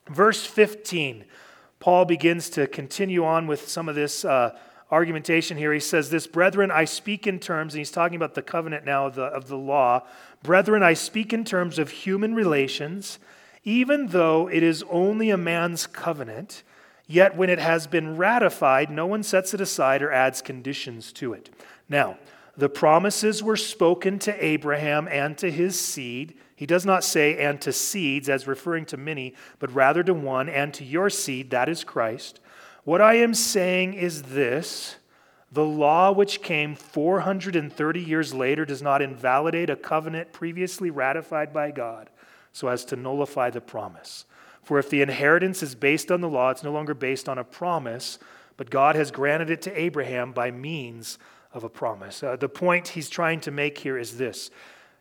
verse 0.09 0.43
15, 0.43 1.25
Paul 1.79 2.05
begins 2.05 2.49
to 2.49 2.65
continue 2.65 3.23
on 3.23 3.45
with 3.45 3.69
some 3.69 3.87
of 3.87 3.93
this. 3.93 4.25
Uh, 4.25 4.57
argumentation 4.89 5.57
here. 5.57 5.73
He 5.73 5.81
says, 5.81 6.09
This, 6.09 6.27
brethren, 6.27 6.71
I 6.71 6.85
speak 6.85 7.27
in 7.27 7.39
terms, 7.39 7.73
and 7.73 7.79
he's 7.79 7.91
talking 7.91 8.15
about 8.15 8.35
the 8.35 8.41
covenant 8.41 8.85
now 8.85 9.05
of 9.07 9.15
the, 9.15 9.25
of 9.25 9.49
the 9.49 9.57
law. 9.57 10.07
Brethren, 10.43 10.81
I 10.81 10.93
speak 10.93 11.33
in 11.33 11.43
terms 11.43 11.77
of 11.77 11.89
human 11.89 12.33
relations, 12.33 13.19
even 13.65 14.07
though 14.07 14.47
it 14.47 14.63
is 14.63 14.81
only 14.89 15.29
a 15.29 15.35
man's 15.35 15.87
covenant. 15.87 16.63
Yet 17.07 17.37
when 17.37 17.49
it 17.49 17.59
has 17.59 17.87
been 17.87 18.17
ratified, 18.17 18.91
no 18.91 19.05
one 19.07 19.23
sets 19.23 19.53
it 19.53 19.61
aside 19.61 20.01
or 20.01 20.11
adds 20.11 20.41
conditions 20.41 21.13
to 21.13 21.33
it. 21.33 21.49
Now, 21.87 22.17
the 22.57 22.69
promises 22.69 23.41
were 23.41 23.55
spoken 23.55 24.19
to 24.19 24.45
Abraham 24.45 25.07
and 25.09 25.37
to 25.37 25.49
his 25.49 25.79
seed. 25.79 26.37
He 26.55 26.65
does 26.65 26.85
not 26.85 27.03
say, 27.03 27.37
and 27.37 27.61
to 27.61 27.71
seeds, 27.71 28.27
as 28.27 28.47
referring 28.47 28.85
to 28.87 28.97
many, 28.97 29.35
but 29.59 29.73
rather 29.73 30.03
to 30.03 30.13
one, 30.13 30.49
and 30.49 30.73
to 30.73 30.83
your 30.83 31.09
seed, 31.09 31.51
that 31.51 31.69
is 31.69 31.83
Christ. 31.83 32.39
What 32.83 32.99
I 32.99 33.15
am 33.15 33.33
saying 33.33 33.93
is 33.93 34.23
this 34.23 34.95
the 35.51 35.63
law 35.63 36.11
which 36.11 36.41
came 36.41 36.75
430 36.75 38.01
years 38.01 38.33
later 38.33 38.65
does 38.65 38.81
not 38.81 39.01
invalidate 39.01 39.69
a 39.69 39.75
covenant 39.75 40.33
previously 40.33 40.89
ratified 40.89 41.53
by 41.53 41.71
God 41.71 42.09
so 42.51 42.67
as 42.67 42.83
to 42.85 42.95
nullify 42.95 43.49
the 43.49 43.61
promise. 43.61 44.25
For 44.67 44.77
if 44.79 44.89
the 44.89 45.01
inheritance 45.01 45.63
is 45.63 45.75
based 45.75 46.11
on 46.11 46.19
the 46.19 46.27
law, 46.27 46.49
it's 46.49 46.61
no 46.61 46.73
longer 46.73 46.93
based 46.93 47.29
on 47.29 47.37
a 47.37 47.43
promise, 47.45 48.19
but 48.57 48.69
God 48.69 48.97
has 48.97 49.11
granted 49.11 49.49
it 49.49 49.61
to 49.61 49.79
Abraham 49.79 50.33
by 50.33 50.51
means 50.51 51.17
of 51.53 51.63
a 51.63 51.69
promise. 51.69 52.21
Uh, 52.21 52.35
the 52.35 52.49
point 52.49 52.89
he's 52.89 53.07
trying 53.07 53.39
to 53.39 53.49
make 53.49 53.77
here 53.77 53.97
is 53.97 54.17
this. 54.17 54.51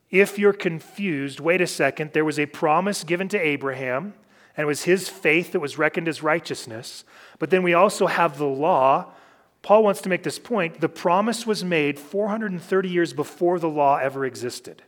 If 0.08 0.38
you're 0.38 0.52
confused, 0.52 1.40
wait 1.40 1.60
a 1.60 1.66
second, 1.66 2.12
there 2.12 2.24
was 2.24 2.38
a 2.38 2.46
promise 2.46 3.02
given 3.02 3.26
to 3.30 3.40
Abraham, 3.40 4.14
and 4.56 4.62
it 4.62 4.66
was 4.66 4.84
his 4.84 5.08
faith 5.08 5.50
that 5.50 5.58
was 5.58 5.78
reckoned 5.78 6.06
as 6.06 6.22
righteousness. 6.22 7.02
But 7.40 7.50
then 7.50 7.64
we 7.64 7.74
also 7.74 8.06
have 8.06 8.38
the 8.38 8.46
law. 8.46 9.14
Paul 9.62 9.82
wants 9.82 10.00
to 10.02 10.08
make 10.08 10.22
this 10.22 10.38
point. 10.38 10.80
The 10.80 10.88
promise 10.88 11.44
was 11.44 11.64
made 11.64 11.98
430 11.98 12.88
years 12.88 13.12
before 13.12 13.58
the 13.58 13.68
law 13.68 13.96
ever 13.96 14.24
existed. 14.24 14.84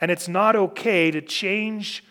And 0.00 0.10
it's 0.10 0.26
not 0.26 0.56
okay 0.56 1.12
to 1.12 1.20
change 1.20 2.02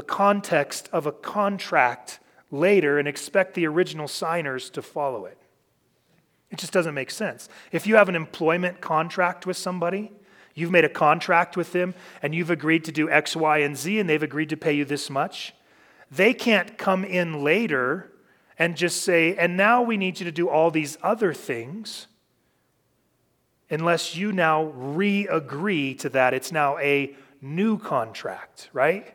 the 0.00 0.06
context 0.06 0.88
of 0.94 1.04
a 1.04 1.12
contract 1.12 2.20
later 2.50 2.98
and 2.98 3.06
expect 3.06 3.52
the 3.52 3.66
original 3.66 4.08
signers 4.08 4.70
to 4.70 4.80
follow 4.80 5.26
it. 5.26 5.36
It 6.50 6.58
just 6.58 6.72
doesn't 6.72 6.94
make 6.94 7.10
sense. 7.10 7.50
If 7.70 7.86
you 7.86 7.96
have 7.96 8.08
an 8.08 8.14
employment 8.14 8.80
contract 8.80 9.44
with 9.44 9.58
somebody, 9.58 10.10
you've 10.54 10.70
made 10.70 10.86
a 10.86 10.88
contract 10.88 11.54
with 11.54 11.72
them, 11.72 11.92
and 12.22 12.34
you've 12.34 12.48
agreed 12.48 12.82
to 12.84 12.92
do 12.92 13.10
X, 13.10 13.36
Y, 13.36 13.58
and 13.58 13.76
Z, 13.76 13.98
and 13.98 14.08
they've 14.08 14.22
agreed 14.22 14.48
to 14.48 14.56
pay 14.56 14.72
you 14.72 14.86
this 14.86 15.10
much, 15.10 15.54
they 16.10 16.32
can't 16.32 16.78
come 16.78 17.04
in 17.04 17.44
later 17.44 18.10
and 18.58 18.78
just 18.78 19.02
say, 19.02 19.36
and 19.36 19.54
now 19.54 19.82
we 19.82 19.98
need 19.98 20.18
you 20.18 20.24
to 20.24 20.32
do 20.32 20.48
all 20.48 20.70
these 20.70 20.96
other 21.02 21.34
things 21.34 22.06
unless 23.68 24.16
you 24.16 24.32
now 24.32 24.64
re 24.64 25.28
agree 25.28 25.92
to 25.96 26.08
that. 26.08 26.32
It's 26.32 26.52
now 26.52 26.78
a 26.78 27.14
new 27.42 27.76
contract, 27.76 28.70
right? 28.72 29.14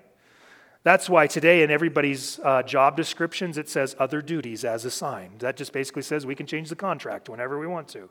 That's 0.86 1.10
why 1.10 1.26
today 1.26 1.63
in 1.63 1.71
everybody's 1.71 2.39
uh, 2.43 2.62
job 2.62 2.95
descriptions 2.95 3.58
it 3.58 3.67
says 3.67 3.95
other 3.98 4.21
duties 4.21 4.63
as 4.63 4.86
assigned. 4.86 5.39
That 5.39 5.58
just 5.58 5.74
basically 5.74 6.04
says 6.04 6.28
we 6.28 6.36
can 6.36 6.45
change 6.45 6.69
the 6.69 6.76
contract 6.76 7.28
whenever 7.28 7.58
we 7.58 7.65
want 7.65 7.88
to. 7.89 8.08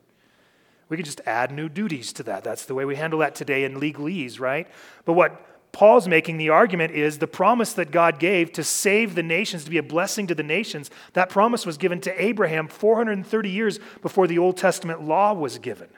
We 0.88 0.96
can 0.96 1.06
just 1.06 1.20
add 1.24 1.52
new 1.52 1.68
duties 1.68 2.12
to 2.14 2.24
that. 2.24 2.42
That's 2.42 2.64
the 2.64 2.74
way 2.74 2.84
we 2.84 2.96
handle 2.96 3.20
that 3.20 3.36
today 3.36 3.62
in 3.62 3.76
legalese, 3.76 4.40
right? 4.40 4.66
But 5.04 5.12
what 5.12 5.70
Paul's 5.70 6.08
making 6.08 6.38
the 6.38 6.48
argument 6.48 6.92
is 6.94 7.18
the 7.18 7.28
promise 7.28 7.74
that 7.74 7.92
God 7.92 8.18
gave 8.18 8.50
to 8.54 8.64
save 8.64 9.14
the 9.14 9.22
nations, 9.22 9.62
to 9.62 9.70
be 9.70 9.78
a 9.78 9.82
blessing 9.82 10.26
to 10.26 10.34
the 10.34 10.42
nations, 10.42 10.90
that 11.12 11.28
promise 11.28 11.64
was 11.64 11.78
given 11.78 12.00
to 12.00 12.22
Abraham 12.22 12.66
430 12.66 13.50
years 13.50 13.78
before 14.02 14.26
the 14.26 14.38
Old 14.38 14.56
Testament 14.56 15.00
law 15.00 15.32
was 15.32 15.58
given. 15.58 15.90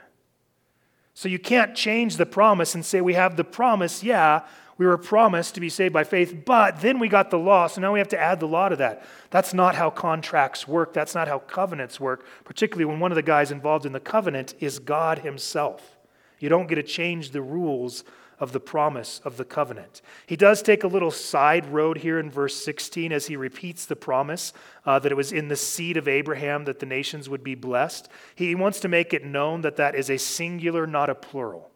So 1.14 1.30
you 1.30 1.38
can't 1.38 1.74
change 1.74 2.18
the 2.18 2.26
promise 2.26 2.74
and 2.74 2.84
say, 2.84 3.00
we 3.00 3.14
have 3.14 3.38
the 3.38 3.44
promise, 3.44 4.04
yeah, 4.04 4.42
we 4.78 4.86
were 4.86 4.98
promised 4.98 5.54
to 5.54 5.60
be 5.60 5.68
saved 5.68 5.94
by 5.94 6.04
faith, 6.04 6.44
but 6.44 6.80
then 6.80 6.98
we 6.98 7.08
got 7.08 7.30
the 7.30 7.38
law, 7.38 7.66
so 7.66 7.80
now 7.80 7.92
we 7.92 7.98
have 7.98 8.08
to 8.08 8.20
add 8.20 8.40
the 8.40 8.48
law 8.48 8.68
to 8.68 8.76
that. 8.76 9.04
That's 9.30 9.54
not 9.54 9.74
how 9.74 9.88
contracts 9.88 10.68
work. 10.68 10.92
That's 10.92 11.14
not 11.14 11.28
how 11.28 11.38
covenants 11.38 11.98
work, 11.98 12.26
particularly 12.44 12.84
when 12.84 13.00
one 13.00 13.10
of 13.10 13.16
the 13.16 13.22
guys 13.22 13.50
involved 13.50 13.86
in 13.86 13.92
the 13.92 14.00
covenant 14.00 14.54
is 14.60 14.78
God 14.78 15.20
Himself. 15.20 15.96
You 16.38 16.50
don't 16.50 16.68
get 16.68 16.74
to 16.74 16.82
change 16.82 17.30
the 17.30 17.40
rules 17.40 18.04
of 18.38 18.52
the 18.52 18.60
promise 18.60 19.20
of 19.24 19.38
the 19.38 19.44
covenant. 19.44 20.02
He 20.26 20.36
does 20.36 20.60
take 20.60 20.84
a 20.84 20.88
little 20.88 21.10
side 21.10 21.66
road 21.72 21.98
here 21.98 22.18
in 22.18 22.30
verse 22.30 22.54
16 22.62 23.12
as 23.12 23.26
he 23.26 23.36
repeats 23.36 23.86
the 23.86 23.96
promise 23.96 24.52
uh, 24.84 24.98
that 24.98 25.10
it 25.10 25.14
was 25.14 25.32
in 25.32 25.48
the 25.48 25.56
seed 25.56 25.96
of 25.96 26.06
Abraham 26.06 26.66
that 26.66 26.78
the 26.78 26.86
nations 26.86 27.30
would 27.30 27.42
be 27.42 27.54
blessed. 27.54 28.10
He 28.34 28.54
wants 28.54 28.80
to 28.80 28.88
make 28.88 29.14
it 29.14 29.24
known 29.24 29.62
that 29.62 29.76
that 29.76 29.94
is 29.94 30.10
a 30.10 30.18
singular, 30.18 30.86
not 30.86 31.08
a 31.08 31.14
plural. 31.14 31.70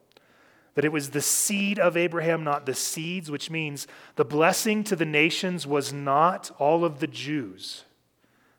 That 0.74 0.85
it 0.85 0.92
was 0.92 1.11
the 1.11 1.20
seed 1.20 1.78
of 1.78 1.96
Abraham, 1.96 2.44
not 2.44 2.66
the 2.66 2.74
seeds, 2.74 3.30
which 3.30 3.50
means 3.50 3.87
the 4.16 4.24
blessing 4.24 4.85
to 4.85 4.96
the 4.96 5.04
nations 5.04 5.66
was 5.66 5.92
not 5.92 6.50
all 6.59 6.85
of 6.85 7.00
the 7.00 7.06
Jews. 7.06 7.85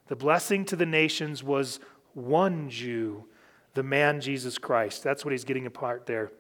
The 0.08 0.16
blessing 0.16 0.66
to 0.66 0.76
the 0.76 0.86
nations 0.86 1.44
was 1.44 1.80
one 2.14 2.70
Jew, 2.70 3.26
the 3.74 3.84
man 3.84 4.20
Jesus 4.20 4.58
Christ. 4.58 5.04
That's 5.04 5.24
what 5.24 5.32
he's 5.32 5.46
getting 5.46 5.66
apart 5.66 6.06
there 6.06 6.32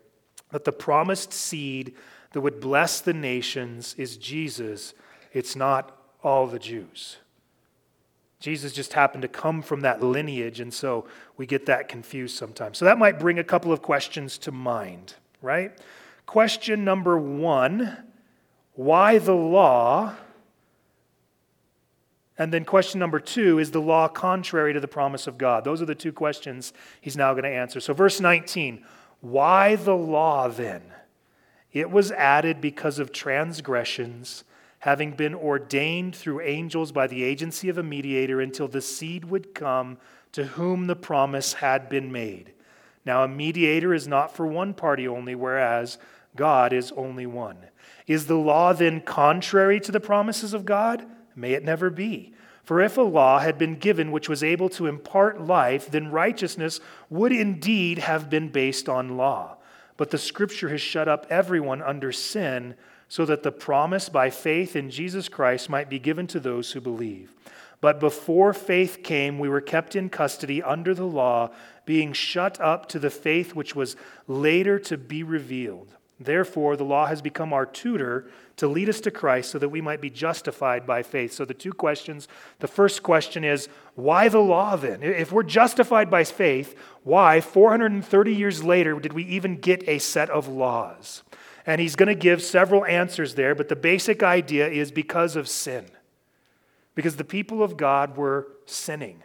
that 0.51 0.65
the 0.65 0.71
promised 0.71 1.33
seed 1.33 1.95
that 2.33 2.41
would 2.41 2.59
bless 2.59 3.01
the 3.01 3.13
nations 3.13 3.95
is 3.97 4.17
Jesus. 4.17 4.93
It's 5.33 5.55
not 5.55 5.97
all 6.23 6.47
the 6.47 6.59
Jews. 6.59 7.17
Jesus 8.39 8.73
just 8.73 8.93
happened 8.93 9.21
to 9.21 9.27
come 9.27 9.61
from 9.61 9.81
that 9.81 10.01
lineage, 10.01 10.59
and 10.59 10.73
so 10.73 11.05
we 11.37 11.45
get 11.45 11.67
that 11.67 11.87
confused 11.87 12.35
sometimes. 12.35 12.77
So 12.77 12.85
that 12.85 12.97
might 12.97 13.19
bring 13.19 13.39
a 13.39 13.43
couple 13.43 13.71
of 13.71 13.81
questions 13.81 14.37
to 14.39 14.51
mind, 14.51 15.15
right? 15.41 15.77
Question 16.25 16.83
number 16.83 17.17
one 17.17 17.97
why 18.73 19.17
the 19.17 19.35
law? 19.35 20.15
And 22.37 22.51
then 22.51 22.65
question 22.65 22.99
number 22.99 23.19
two 23.19 23.59
is 23.59 23.71
the 23.71 23.81
law 23.81 24.07
contrary 24.07 24.73
to 24.73 24.79
the 24.79 24.87
promise 24.87 25.27
of 25.27 25.37
God? 25.37 25.63
Those 25.63 25.81
are 25.81 25.85
the 25.85 25.93
two 25.93 26.13
questions 26.13 26.73
he's 26.99 27.17
now 27.17 27.33
going 27.33 27.43
to 27.43 27.49
answer. 27.49 27.79
So, 27.79 27.93
verse 27.93 28.19
19 28.19 28.83
why 29.19 29.75
the 29.75 29.95
law 29.95 30.47
then? 30.47 30.81
It 31.71 31.91
was 31.91 32.11
added 32.11 32.59
because 32.59 32.99
of 32.99 33.13
transgressions, 33.13 34.43
having 34.79 35.11
been 35.11 35.35
ordained 35.35 36.15
through 36.15 36.41
angels 36.41 36.91
by 36.91 37.07
the 37.07 37.23
agency 37.23 37.69
of 37.69 37.77
a 37.77 37.83
mediator 37.83 38.41
until 38.41 38.67
the 38.67 38.81
seed 38.81 39.25
would 39.25 39.53
come 39.53 39.97
to 40.31 40.45
whom 40.45 40.87
the 40.87 40.95
promise 40.95 41.53
had 41.53 41.87
been 41.87 42.11
made. 42.11 42.53
Now, 43.05 43.23
a 43.23 43.27
mediator 43.27 43.93
is 43.93 44.07
not 44.07 44.35
for 44.35 44.45
one 44.45 44.73
party 44.73 45.07
only, 45.07 45.35
whereas 45.35 45.97
God 46.35 46.73
is 46.73 46.91
only 46.93 47.25
one. 47.25 47.57
Is 48.07 48.27
the 48.27 48.35
law 48.35 48.73
then 48.73 49.01
contrary 49.01 49.79
to 49.81 49.91
the 49.91 49.99
promises 49.99 50.53
of 50.53 50.65
God? 50.65 51.05
May 51.35 51.53
it 51.53 51.63
never 51.63 51.89
be. 51.89 52.33
For 52.63 52.79
if 52.79 52.97
a 52.97 53.01
law 53.01 53.39
had 53.39 53.57
been 53.57 53.75
given 53.75 54.11
which 54.11 54.29
was 54.29 54.43
able 54.43 54.69
to 54.69 54.87
impart 54.87 55.41
life, 55.41 55.89
then 55.89 56.11
righteousness 56.11 56.79
would 57.09 57.31
indeed 57.31 57.97
have 57.97 58.29
been 58.29 58.49
based 58.49 58.87
on 58.87 59.17
law. 59.17 59.57
But 59.97 60.11
the 60.11 60.17
scripture 60.17 60.69
has 60.69 60.81
shut 60.81 61.07
up 61.07 61.25
everyone 61.29 61.81
under 61.81 62.11
sin, 62.11 62.75
so 63.07 63.25
that 63.25 63.43
the 63.43 63.51
promise 63.51 64.07
by 64.07 64.29
faith 64.29 64.75
in 64.75 64.89
Jesus 64.89 65.27
Christ 65.27 65.69
might 65.69 65.89
be 65.89 65.99
given 65.99 66.27
to 66.27 66.39
those 66.39 66.71
who 66.71 66.79
believe. 66.79 67.33
But 67.81 67.99
before 67.99 68.53
faith 68.53 69.03
came, 69.03 69.37
we 69.37 69.49
were 69.49 69.59
kept 69.59 69.95
in 69.95 70.09
custody 70.09 70.63
under 70.63 70.93
the 70.93 71.05
law, 71.05 71.49
being 71.91 72.13
shut 72.13 72.57
up 72.61 72.87
to 72.87 72.97
the 72.99 73.09
faith 73.09 73.53
which 73.53 73.75
was 73.75 73.97
later 74.25 74.79
to 74.79 74.97
be 74.97 75.23
revealed. 75.23 75.93
Therefore, 76.21 76.77
the 76.77 76.85
law 76.85 77.05
has 77.07 77.21
become 77.21 77.51
our 77.51 77.65
tutor 77.65 78.29
to 78.55 78.65
lead 78.65 78.87
us 78.87 79.01
to 79.01 79.11
Christ 79.11 79.51
so 79.51 79.59
that 79.59 79.67
we 79.67 79.81
might 79.81 79.99
be 79.99 80.09
justified 80.09 80.87
by 80.87 81.03
faith. 81.03 81.33
So, 81.33 81.43
the 81.43 81.53
two 81.53 81.73
questions 81.73 82.29
the 82.59 82.69
first 82.69 83.03
question 83.03 83.43
is, 83.43 83.67
why 83.95 84.29
the 84.29 84.39
law 84.39 84.77
then? 84.77 85.03
If 85.03 85.33
we're 85.33 85.43
justified 85.43 86.09
by 86.09 86.23
faith, 86.23 86.77
why, 87.03 87.41
430 87.41 88.33
years 88.33 88.63
later, 88.63 88.97
did 88.97 89.11
we 89.11 89.25
even 89.25 89.57
get 89.57 89.83
a 89.85 89.99
set 89.99 90.29
of 90.29 90.47
laws? 90.47 91.23
And 91.65 91.81
he's 91.81 91.97
going 91.97 92.07
to 92.07 92.15
give 92.15 92.41
several 92.41 92.85
answers 92.85 93.35
there, 93.35 93.53
but 93.53 93.67
the 93.67 93.75
basic 93.75 94.23
idea 94.23 94.69
is 94.69 94.93
because 94.93 95.35
of 95.35 95.49
sin. 95.49 95.87
Because 96.95 97.17
the 97.17 97.25
people 97.25 97.61
of 97.61 97.75
God 97.75 98.15
were 98.15 98.47
sinning. 98.65 99.23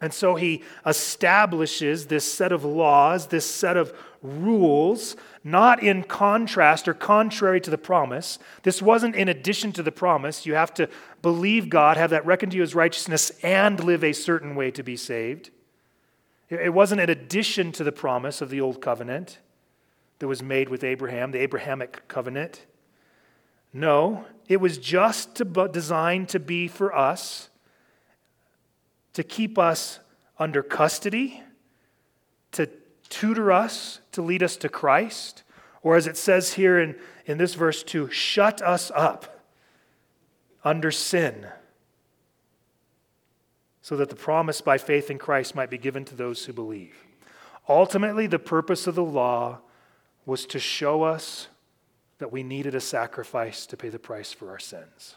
And 0.00 0.12
so 0.12 0.34
he 0.34 0.62
establishes 0.84 2.06
this 2.06 2.30
set 2.30 2.52
of 2.52 2.64
laws, 2.64 3.28
this 3.28 3.46
set 3.46 3.76
of 3.76 3.94
rules, 4.22 5.16
not 5.42 5.82
in 5.82 6.02
contrast 6.02 6.86
or 6.86 6.94
contrary 6.94 7.60
to 7.62 7.70
the 7.70 7.78
promise. 7.78 8.38
This 8.62 8.82
wasn't 8.82 9.14
in 9.14 9.28
addition 9.28 9.72
to 9.72 9.82
the 9.82 9.92
promise. 9.92 10.44
You 10.44 10.54
have 10.54 10.74
to 10.74 10.88
believe 11.22 11.70
God, 11.70 11.96
have 11.96 12.10
that 12.10 12.26
reckoned 12.26 12.52
to 12.52 12.58
you 12.58 12.62
as 12.62 12.74
righteousness, 12.74 13.30
and 13.42 13.82
live 13.82 14.04
a 14.04 14.12
certain 14.12 14.54
way 14.54 14.70
to 14.72 14.82
be 14.82 14.96
saved. 14.96 15.50
It 16.50 16.74
wasn't 16.74 17.00
an 17.00 17.10
addition 17.10 17.72
to 17.72 17.84
the 17.84 17.92
promise 17.92 18.40
of 18.40 18.50
the 18.50 18.60
old 18.60 18.80
covenant 18.80 19.38
that 20.18 20.28
was 20.28 20.42
made 20.42 20.68
with 20.68 20.84
Abraham, 20.84 21.30
the 21.30 21.40
Abrahamic 21.40 22.06
covenant. 22.06 22.66
No, 23.72 24.26
it 24.48 24.60
was 24.60 24.78
just 24.78 25.40
designed 25.72 26.28
to 26.30 26.38
be 26.38 26.68
for 26.68 26.94
us, 26.94 27.48
to 29.16 29.24
keep 29.24 29.58
us 29.58 29.98
under 30.38 30.62
custody, 30.62 31.42
to 32.52 32.68
tutor 33.08 33.50
us, 33.50 34.00
to 34.12 34.20
lead 34.20 34.42
us 34.42 34.58
to 34.58 34.68
Christ, 34.68 35.42
or 35.82 35.96
as 35.96 36.06
it 36.06 36.18
says 36.18 36.52
here 36.52 36.78
in, 36.78 36.94
in 37.24 37.38
this 37.38 37.54
verse, 37.54 37.82
to 37.84 38.10
shut 38.10 38.60
us 38.60 38.92
up 38.94 39.42
under 40.62 40.90
sin, 40.90 41.46
so 43.80 43.96
that 43.96 44.10
the 44.10 44.16
promise 44.16 44.60
by 44.60 44.76
faith 44.76 45.10
in 45.10 45.16
Christ 45.16 45.54
might 45.54 45.70
be 45.70 45.78
given 45.78 46.04
to 46.04 46.14
those 46.14 46.44
who 46.44 46.52
believe. 46.52 46.94
Ultimately, 47.70 48.26
the 48.26 48.38
purpose 48.38 48.86
of 48.86 48.96
the 48.96 49.02
law 49.02 49.60
was 50.26 50.44
to 50.44 50.58
show 50.58 51.04
us 51.04 51.48
that 52.18 52.30
we 52.30 52.42
needed 52.42 52.74
a 52.74 52.80
sacrifice 52.82 53.64
to 53.64 53.78
pay 53.78 53.88
the 53.88 53.98
price 53.98 54.30
for 54.30 54.50
our 54.50 54.58
sins. 54.58 55.16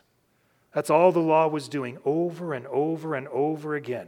That's 0.74 0.89
all 0.89 1.11
the 1.11 1.20
law 1.20 1.47
was 1.47 1.67
doing 1.67 1.97
over 2.05 2.53
and 2.53 2.67
over 2.67 3.15
and 3.15 3.28
over 3.30 3.76
again. 3.76 4.07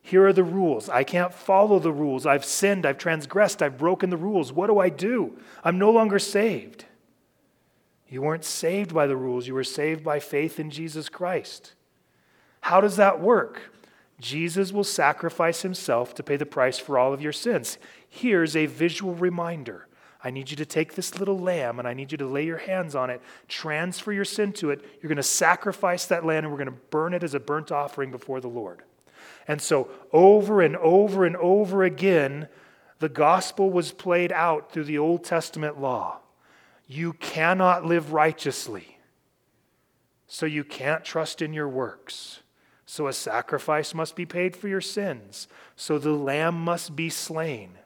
Here 0.00 0.26
are 0.26 0.32
the 0.32 0.44
rules. 0.44 0.88
I 0.88 1.04
can't 1.04 1.34
follow 1.34 1.78
the 1.78 1.92
rules. 1.92 2.26
I've 2.26 2.44
sinned. 2.44 2.86
I've 2.86 2.98
transgressed. 2.98 3.62
I've 3.62 3.78
broken 3.78 4.10
the 4.10 4.16
rules. 4.16 4.52
What 4.52 4.68
do 4.68 4.78
I 4.78 4.88
do? 4.88 5.38
I'm 5.62 5.78
no 5.78 5.90
longer 5.90 6.18
saved. 6.18 6.86
You 8.08 8.22
weren't 8.22 8.44
saved 8.44 8.94
by 8.94 9.06
the 9.06 9.16
rules, 9.16 9.46
you 9.46 9.54
were 9.54 9.64
saved 9.64 10.02
by 10.02 10.18
faith 10.18 10.58
in 10.58 10.70
Jesus 10.70 11.08
Christ. 11.08 11.74
How 12.62 12.80
does 12.80 12.96
that 12.96 13.20
work? 13.20 13.74
Jesus 14.18 14.72
will 14.72 14.84
sacrifice 14.84 15.62
himself 15.62 16.14
to 16.14 16.22
pay 16.22 16.36
the 16.36 16.46
price 16.46 16.78
for 16.78 16.98
all 16.98 17.12
of 17.12 17.20
your 17.20 17.32
sins. 17.32 17.78
Here's 18.08 18.56
a 18.56 18.66
visual 18.66 19.14
reminder 19.14 19.87
I 20.22 20.30
need 20.30 20.50
you 20.50 20.56
to 20.56 20.66
take 20.66 20.94
this 20.94 21.18
little 21.18 21.38
lamb 21.38 21.78
and 21.78 21.86
I 21.86 21.94
need 21.94 22.10
you 22.10 22.18
to 22.18 22.26
lay 22.26 22.44
your 22.44 22.58
hands 22.58 22.96
on 22.96 23.08
it, 23.08 23.22
transfer 23.46 24.12
your 24.12 24.24
sin 24.24 24.52
to 24.54 24.70
it. 24.70 24.84
You're 25.00 25.08
going 25.08 25.16
to 25.16 25.22
sacrifice 25.22 26.06
that 26.06 26.26
lamb 26.26 26.44
and 26.44 26.50
we're 26.50 26.58
going 26.58 26.74
to 26.74 26.82
burn 26.90 27.14
it 27.14 27.22
as 27.22 27.34
a 27.34 27.40
burnt 27.40 27.70
offering 27.70 28.10
before 28.10 28.40
the 28.40 28.48
Lord. 28.48 28.82
And 29.46 29.62
so, 29.62 29.88
over 30.12 30.60
and 30.60 30.76
over 30.76 31.24
and 31.24 31.36
over 31.36 31.82
again, 31.82 32.48
the 32.98 33.08
gospel 33.08 33.70
was 33.70 33.92
played 33.92 34.32
out 34.32 34.72
through 34.72 34.84
the 34.84 34.98
Old 34.98 35.24
Testament 35.24 35.80
law. 35.80 36.18
You 36.86 37.14
cannot 37.14 37.84
live 37.84 38.12
righteously, 38.12 38.98
so 40.26 40.46
you 40.46 40.64
can't 40.64 41.04
trust 41.04 41.40
in 41.40 41.52
your 41.52 41.68
works. 41.68 42.40
So, 42.84 43.06
a 43.06 43.12
sacrifice 43.12 43.94
must 43.94 44.16
be 44.16 44.26
paid 44.26 44.56
for 44.56 44.68
your 44.68 44.80
sins. 44.80 45.48
So, 45.76 45.98
the 45.98 46.12
lamb 46.12 46.54
must 46.54 46.96
be 46.96 47.08
slain. 47.08 47.78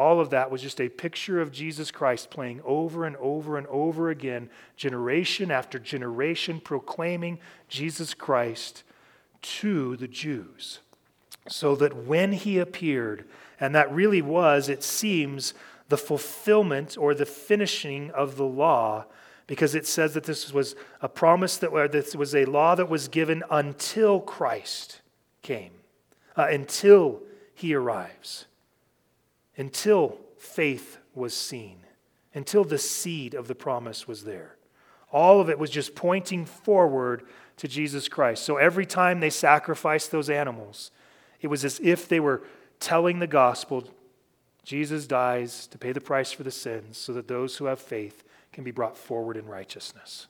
All 0.00 0.18
of 0.18 0.30
that 0.30 0.50
was 0.50 0.62
just 0.62 0.80
a 0.80 0.88
picture 0.88 1.42
of 1.42 1.52
Jesus 1.52 1.90
Christ 1.90 2.30
playing 2.30 2.62
over 2.64 3.04
and 3.04 3.18
over 3.18 3.58
and 3.58 3.66
over 3.66 4.08
again, 4.08 4.48
generation 4.74 5.50
after 5.50 5.78
generation, 5.78 6.58
proclaiming 6.58 7.38
Jesus 7.68 8.14
Christ 8.14 8.82
to 9.42 9.96
the 9.98 10.08
Jews. 10.08 10.78
So 11.48 11.76
that 11.76 12.06
when 12.06 12.32
he 12.32 12.58
appeared, 12.58 13.26
and 13.60 13.74
that 13.74 13.92
really 13.92 14.22
was, 14.22 14.70
it 14.70 14.82
seems, 14.82 15.52
the 15.90 15.98
fulfillment 15.98 16.96
or 16.96 17.14
the 17.14 17.26
finishing 17.26 18.10
of 18.12 18.36
the 18.36 18.46
law, 18.46 19.04
because 19.46 19.74
it 19.74 19.86
says 19.86 20.14
that 20.14 20.24
this 20.24 20.50
was 20.50 20.76
a 21.02 21.10
promise 21.10 21.58
that 21.58 21.92
this 21.92 22.16
was 22.16 22.34
a 22.34 22.46
law 22.46 22.74
that 22.74 22.88
was 22.88 23.08
given 23.08 23.42
until 23.50 24.18
Christ 24.18 25.02
came, 25.42 25.72
uh, 26.38 26.46
until 26.48 27.20
he 27.54 27.74
arrives 27.74 28.46
until 29.60 30.18
faith 30.38 30.96
was 31.14 31.34
seen, 31.34 31.76
until 32.34 32.64
the 32.64 32.78
seed 32.78 33.34
of 33.34 33.46
the 33.46 33.54
promise 33.54 34.08
was 34.08 34.24
there. 34.24 34.56
All 35.12 35.38
of 35.38 35.50
it 35.50 35.58
was 35.58 35.68
just 35.68 35.94
pointing 35.94 36.46
forward 36.46 37.24
to 37.58 37.68
Jesus 37.68 38.08
Christ. 38.08 38.42
So 38.42 38.56
every 38.56 38.86
time 38.86 39.20
they 39.20 39.28
sacrificed 39.28 40.10
those 40.10 40.30
animals, 40.30 40.90
it 41.42 41.48
was 41.48 41.62
as 41.62 41.78
if 41.82 42.08
they 42.08 42.20
were 42.20 42.42
telling 42.78 43.18
the 43.18 43.26
gospel 43.26 43.84
Jesus 44.64 45.06
dies 45.06 45.66
to 45.66 45.78
pay 45.78 45.92
the 45.92 46.00
price 46.00 46.32
for 46.32 46.42
the 46.42 46.50
sins 46.50 46.96
so 46.96 47.12
that 47.12 47.28
those 47.28 47.58
who 47.58 47.66
have 47.66 47.80
faith 47.80 48.24
can 48.52 48.64
be 48.64 48.70
brought 48.70 48.96
forward 48.96 49.36
in 49.36 49.46
righteousness 49.46 50.26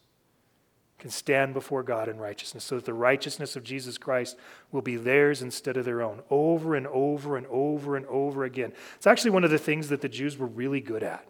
can 1.01 1.11
stand 1.11 1.55
before 1.55 1.82
God 1.82 2.09
in 2.09 2.18
righteousness, 2.18 2.62
so 2.62 2.76
that 2.76 2.84
the 2.84 2.94
righteousness 2.94 3.57
of 3.57 3.64
Jesus 3.64 3.98
Christ 3.98 4.36
will 4.70 4.82
be 4.82 4.96
theirs 4.96 5.42
instead 5.42 5.76
of 5.76 5.84
their 5.84 6.03
own, 6.03 6.20
over 6.30 6.76
and 6.76 6.86
over 6.86 7.36
and 7.36 7.46
over 7.48 7.96
and 7.96 8.07
over 8.07 8.44
again. 8.44 8.72
It's 8.96 9.07
actually 9.07 9.30
one 9.30 9.44
of 9.44 9.51
the 9.51 9.59
things 9.59 9.88
that 9.88 10.03
the 10.03 10.09
Jews 10.09 10.38
were 10.38 10.46
really 10.46 10.80
good 10.80 11.03
at. 11.03 11.26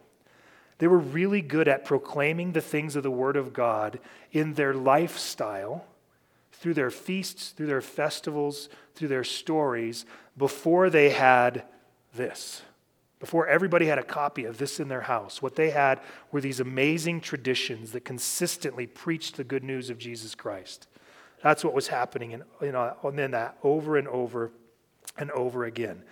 They 0.79 0.89
were 0.89 0.99
really 0.99 1.41
good 1.41 1.69
at 1.69 1.85
proclaiming 1.85 2.53
the 2.53 2.61
things 2.61 2.97
of 2.97 3.03
the 3.03 3.11
Word 3.11 3.37
of 3.37 3.53
God 3.53 4.01
in 4.33 4.55
their 4.55 4.75
lifestyle, 4.75 5.85
through 6.53 6.75
their 6.75 6.91
feasts, 6.91 7.51
through 7.51 7.67
their 7.67 7.81
festivals, 7.81 8.69
through 8.95 9.09
their 9.09 9.25
stories, 9.25 10.05
before 10.37 10.91
they 10.91 11.11
had 11.11 11.65
this 12.15 12.63
before 13.21 13.47
everybody 13.47 13.87
had 13.87 13.99
a 13.99 14.03
copy 14.03 14.45
of 14.45 14.57
this 14.59 14.81
in 14.81 14.89
their 14.89 15.03
house, 15.03 15.43
what 15.43 15.55
they 15.55 15.71
had 15.71 16.01
were 16.33 16.41
these 16.41 16.59
amazing 16.59 17.21
traditions 17.21 17.93
that 17.93 18.05
consistently 18.05 18.87
preached 18.87 19.37
the 19.37 19.45
good 19.45 19.63
news 19.63 19.91
of 19.91 19.99
Jesus 19.99 20.35
Christ. 20.35 20.89
That's 21.43 21.63
what 21.63 21.75
was 21.75 21.89
happening, 21.89 22.33
and 22.35 22.43
you 22.61 22.73
know, 22.73 22.97
and 23.05 23.19
then 23.19 23.31
that 23.33 23.59
over 23.63 23.97
and 23.97 24.09
over 24.09 24.51
and 25.19 25.31
over 25.33 25.65
again. 25.65 26.03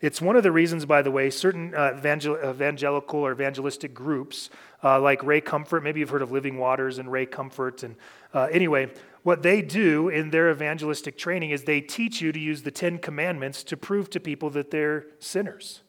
It's 0.00 0.20
one 0.20 0.36
of 0.36 0.42
the 0.42 0.52
reasons, 0.52 0.84
by 0.84 1.02
the 1.02 1.10
way, 1.10 1.30
certain 1.30 1.74
uh, 1.74 1.94
evangel- 1.96 2.36
evangelical 2.36 3.20
or 3.20 3.32
evangelistic 3.32 3.94
groups, 3.94 4.50
uh, 4.82 5.00
like 5.00 5.22
Ray 5.22 5.40
Comfort, 5.40 5.82
maybe 5.82 6.00
you've 6.00 6.10
heard 6.10 6.20
of 6.20 6.32
Living 6.32 6.58
Waters 6.58 6.98
and 6.98 7.10
Ray 7.10 7.24
Comfort. 7.24 7.82
And 7.82 7.96
uh, 8.34 8.48
anyway, 8.50 8.92
what 9.22 9.42
they 9.42 9.62
do 9.62 10.10
in 10.10 10.28
their 10.28 10.50
evangelistic 10.50 11.16
training 11.16 11.50
is 11.50 11.64
they 11.64 11.80
teach 11.80 12.20
you 12.20 12.32
to 12.32 12.38
use 12.38 12.62
the 12.62 12.70
Ten 12.70 12.98
Commandments 12.98 13.62
to 13.64 13.76
prove 13.78 14.10
to 14.10 14.20
people 14.20 14.50
that 14.50 14.70
they're 14.70 15.06
sinners. 15.20 15.80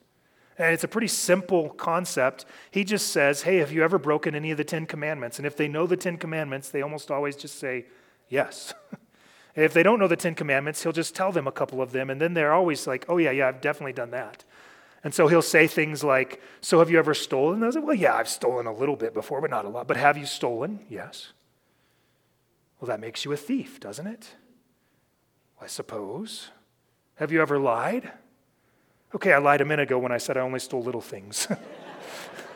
And 0.58 0.74
it's 0.74 0.84
a 0.84 0.88
pretty 0.88 1.08
simple 1.08 1.70
concept. 1.70 2.46
He 2.72 2.84
just 2.84 3.10
says, 3.10 3.42
Hey, 3.42 3.58
have 3.58 3.72
you 3.72 3.84
ever 3.84 3.98
broken 3.98 4.36
any 4.36 4.52
of 4.52 4.58
the 4.58 4.64
Ten 4.64 4.86
Commandments? 4.86 5.38
And 5.38 5.46
if 5.46 5.58
they 5.58 5.68
know 5.68 5.86
the 5.86 5.98
Ten 5.98 6.18
Commandments, 6.18 6.70
they 6.70 6.82
almost 6.82 7.12
always 7.12 7.36
just 7.36 7.60
say, 7.60 7.86
Yes. 8.30 8.74
if 9.56 9.74
they 9.74 9.84
don't 9.84 10.00
know 10.00 10.08
the 10.08 10.16
Ten 10.16 10.36
Commandments, 10.36 10.84
he'll 10.84 10.94
just 10.94 11.16
tell 11.16 11.32
them 11.32 11.48
a 11.48 11.52
couple 11.52 11.82
of 11.82 11.92
them. 11.92 12.10
And 12.10 12.22
then 12.22 12.34
they're 12.34 12.54
always 12.54 12.88
like, 12.88 13.06
Oh, 13.10 13.18
yeah, 13.18 13.32
yeah, 13.32 13.50
I've 13.50 13.62
definitely 13.62 13.94
done 13.94 14.12
that. 14.12 14.46
And 15.04 15.14
so 15.14 15.28
he'll 15.28 15.42
say 15.42 15.68
things 15.68 16.04
like, 16.04 16.42
So 16.62 16.80
have 16.80 16.90
you 16.90 17.00
ever 17.00 17.14
stolen? 17.14 17.56
And 17.56 17.64
they'll 17.64 17.72
say, 17.74 17.80
Well, 17.80 17.96
yeah, 17.96 18.16
I've 18.16 18.30
stolen 18.30 18.66
a 18.66 18.74
little 18.74 18.96
bit 18.96 19.14
before, 19.14 19.42
but 19.42 19.50
not 19.50 19.66
a 19.66 19.70
lot. 19.70 19.88
But 19.88 19.98
have 19.98 20.18
you 20.18 20.26
stolen? 20.26 20.80
Yes. 20.90 21.34
Well, 22.80 22.88
that 22.88 23.00
makes 23.00 23.26
you 23.26 23.32
a 23.34 23.38
thief, 23.38 23.80
doesn't 23.80 24.08
it? 24.08 24.36
I 25.62 25.68
suppose. 25.68 26.50
Have 27.16 27.32
you 27.32 27.42
ever 27.42 27.58
lied? 27.58 28.12
Okay, 29.16 29.32
I 29.32 29.38
lied 29.38 29.62
a 29.62 29.66
minute 29.66 29.84
ago 29.84 29.98
when 29.98 30.12
I 30.12 30.18
said 30.18 30.36
I 30.36 30.42
only 30.42 30.60
stole 30.60 30.84
little 30.84 31.00
things. 31.00 31.48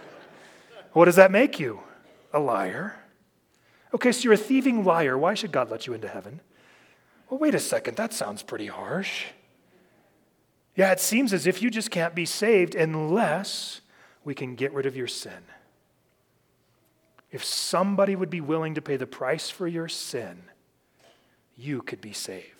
what 0.91 1.05
does 1.05 1.15
that 1.15 1.31
make 1.31 1.57
you? 1.57 1.79
A 2.33 2.39
liar. 2.39 2.99
Okay, 3.93 4.11
so 4.11 4.25
you're 4.25 4.33
a 4.33 4.37
thieving 4.37 4.83
liar. 4.83 5.17
Why 5.17 5.35
should 5.35 5.53
God 5.53 5.71
let 5.71 5.87
you 5.87 5.93
into 5.93 6.09
heaven? 6.09 6.41
Well, 7.29 7.39
wait 7.39 7.55
a 7.55 7.59
second. 7.59 7.95
That 7.95 8.11
sounds 8.11 8.43
pretty 8.43 8.67
harsh. 8.67 9.27
Yeah, 10.75 10.91
it 10.91 10.99
seems 10.99 11.31
as 11.31 11.47
if 11.47 11.61
you 11.61 11.69
just 11.69 11.91
can't 11.91 12.13
be 12.13 12.25
saved 12.25 12.75
unless 12.75 13.79
we 14.25 14.35
can 14.35 14.55
get 14.55 14.73
rid 14.73 14.85
of 14.85 14.97
your 14.97 15.07
sin. 15.07 15.43
If 17.31 17.43
somebody 17.43 18.17
would 18.17 18.29
be 18.29 18.41
willing 18.41 18.75
to 18.75 18.81
pay 18.81 18.97
the 18.97 19.07
price 19.07 19.49
for 19.49 19.67
your 19.67 19.87
sin, 19.87 20.41
you 21.55 21.81
could 21.81 22.01
be 22.01 22.13
saved. 22.13 22.58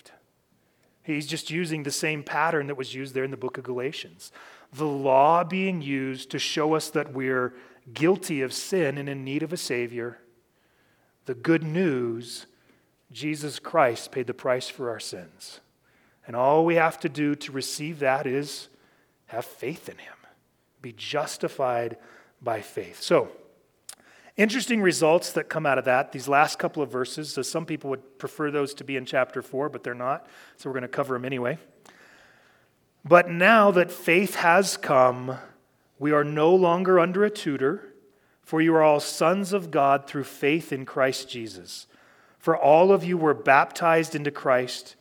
He's 1.16 1.28
just 1.28 1.50
using 1.50 1.84
the 1.84 1.92
same 1.92 2.24
pattern 2.24 2.68
that 2.68 2.78
was 2.78 2.94
used 2.94 3.14
there 3.14 3.24
in 3.24 3.32
the 3.32 3.38
book 3.38 3.58
of 3.58 3.64
Galatians. 3.64 4.32
The 4.74 4.86
law 4.86 5.44
being 5.44 5.82
used 5.82 6.30
to 6.32 6.40
show 6.40 6.76
us 6.76 6.90
that 6.92 7.14
we're 7.14 7.54
guilty 7.94 8.42
of 8.42 8.54
sin 8.54 8.98
and 8.98 9.10
in 9.10 9.24
need 9.24 9.44
of 9.44 9.54
a 9.54 9.58
Savior. 9.58 10.20
The 11.26 11.34
good 11.34 11.64
news 11.64 12.46
Jesus 13.12 13.60
Christ 13.60 14.12
paid 14.12 14.28
the 14.28 14.34
price 14.34 14.70
for 14.70 14.90
our 14.90 15.00
sins. 15.00 15.60
And 16.28 16.36
all 16.36 16.66
we 16.66 16.76
have 16.76 17.00
to 17.00 17.10
do 17.10 17.34
to 17.36 17.52
receive 17.52 18.00
that 18.00 18.28
is 18.28 18.68
have 19.28 19.46
faith 19.46 19.90
in 19.90 19.98
Him, 19.98 20.14
be 20.82 20.92
justified 20.92 21.98
by 22.42 22.62
faith. 22.62 23.02
So, 23.02 23.30
Interesting 24.40 24.82
results 24.82 25.34
that 25.34 25.50
come 25.50 25.66
out 25.66 25.78
of 25.78 25.86
that, 25.86 26.14
these 26.14 26.30
last 26.30 26.60
couple 26.60 26.82
of 26.82 26.90
verses. 26.90 27.32
So 27.32 27.42
some 27.42 27.66
people 27.66 27.90
would 27.90 28.18
prefer 28.18 28.50
those 28.50 28.74
to 28.76 28.86
be 28.86 28.96
in 28.96 29.06
chapter 29.06 29.42
4, 29.42 29.68
but 29.68 29.84
they're 29.84 29.94
not. 29.94 30.28
So 30.56 30.70
we're 30.70 30.76
going 30.76 30.84
to 30.84 30.88
cover 30.88 31.14
them 31.14 31.26
anyway. 31.26 31.58
But 33.04 33.30
now 33.30 33.70
that 33.72 33.92
faith 33.92 34.36
has 34.36 34.78
come, 34.78 35.38
we 36.00 36.14
are 36.14 36.24
no 36.24 36.56
longer 36.56 37.00
under 37.00 37.26
a 37.26 37.30
tutor, 37.30 37.94
for 38.42 38.62
you 38.62 38.74
are 38.76 38.82
all 38.82 39.02
sons 39.02 39.52
of 39.52 39.72
God 39.72 40.08
through 40.08 40.24
faith 40.24 40.72
in 40.72 40.86
Christ 40.86 41.30
Jesus. 41.30 41.88
For 42.38 42.58
all 42.58 42.94
of 42.94 43.04
you 43.04 43.18
were 43.18 43.34
baptized 43.34 44.16
into 44.16 44.32
Christ 44.32 44.96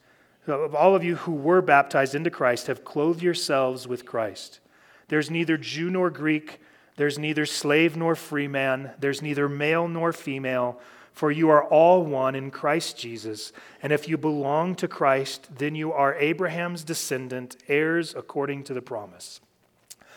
all 0.47 0.95
of 0.95 1.03
you 1.03 1.15
who 1.15 1.33
were 1.33 1.61
baptized 1.61 2.15
into 2.15 2.29
Christ 2.29 2.67
have 2.67 2.83
clothed 2.83 3.21
yourselves 3.21 3.87
with 3.87 4.05
Christ. 4.05 4.59
There's 5.07 5.29
neither 5.29 5.57
Jew 5.57 5.89
nor 5.89 6.09
Greek, 6.09 6.59
there's 6.99 7.17
neither 7.17 7.45
slave 7.45 7.95
nor 7.95 8.13
free 8.13 8.49
man, 8.49 8.91
there's 8.99 9.21
neither 9.21 9.47
male 9.47 9.87
nor 9.87 10.11
female, 10.11 10.81
for 11.13 11.31
you 11.31 11.47
are 11.49 11.63
all 11.63 12.03
one 12.03 12.35
in 12.35 12.51
Christ 12.51 12.97
Jesus. 12.97 13.53
And 13.81 13.93
if 13.93 14.09
you 14.09 14.17
belong 14.17 14.75
to 14.75 14.87
Christ, 14.89 15.47
then 15.59 15.75
you 15.75 15.93
are 15.93 16.15
Abraham's 16.15 16.83
descendant, 16.83 17.55
heirs 17.69 18.13
according 18.13 18.65
to 18.65 18.73
the 18.73 18.81
promise. 18.81 19.39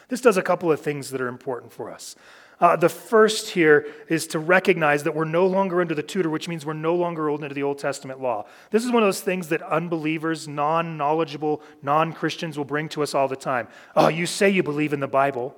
This 0.09 0.21
does 0.21 0.37
a 0.37 0.43
couple 0.43 0.73
of 0.73 0.81
things 0.81 1.11
that 1.11 1.21
are 1.21 1.29
important 1.29 1.73
for 1.73 1.89
us. 1.89 2.17
Uh, 2.61 2.75
the 2.75 2.89
first 2.89 3.51
here 3.51 3.87
is 4.09 4.27
to 4.27 4.41
recognize 4.41 5.05
that 5.05 5.15
we're 5.15 5.25
no 5.25 5.47
longer 5.47 5.81
under 5.81 5.95
the 5.95 6.03
tutor, 6.03 6.31
which 6.31 6.49
means 6.49 6.67
we're 6.67 6.73
no 6.73 6.97
longer 6.97 7.29
old 7.29 7.45
under 7.45 7.55
the 7.55 7.63
Old 7.63 7.79
Testament 7.79 8.21
law. 8.21 8.45
This 8.73 8.85
is 8.85 8.91
one 8.91 9.05
of 9.05 9.07
those 9.07 9.21
things 9.21 9.47
that 9.51 9.63
unbelievers, 9.63 10.49
non 10.49 10.97
knowledgeable, 10.97 11.63
non 11.81 12.13
Christians 12.13 12.59
will 12.59 12.65
bring 12.65 12.89
to 12.89 13.05
us 13.05 13.15
all 13.15 13.29
the 13.29 13.37
time. 13.37 13.69
Oh, 13.95 14.09
you 14.09 14.27
say 14.27 14.51
you 14.51 14.65
believe 14.65 14.93
in 14.93 14.99
the 14.99 15.07
Bible. 15.07 15.57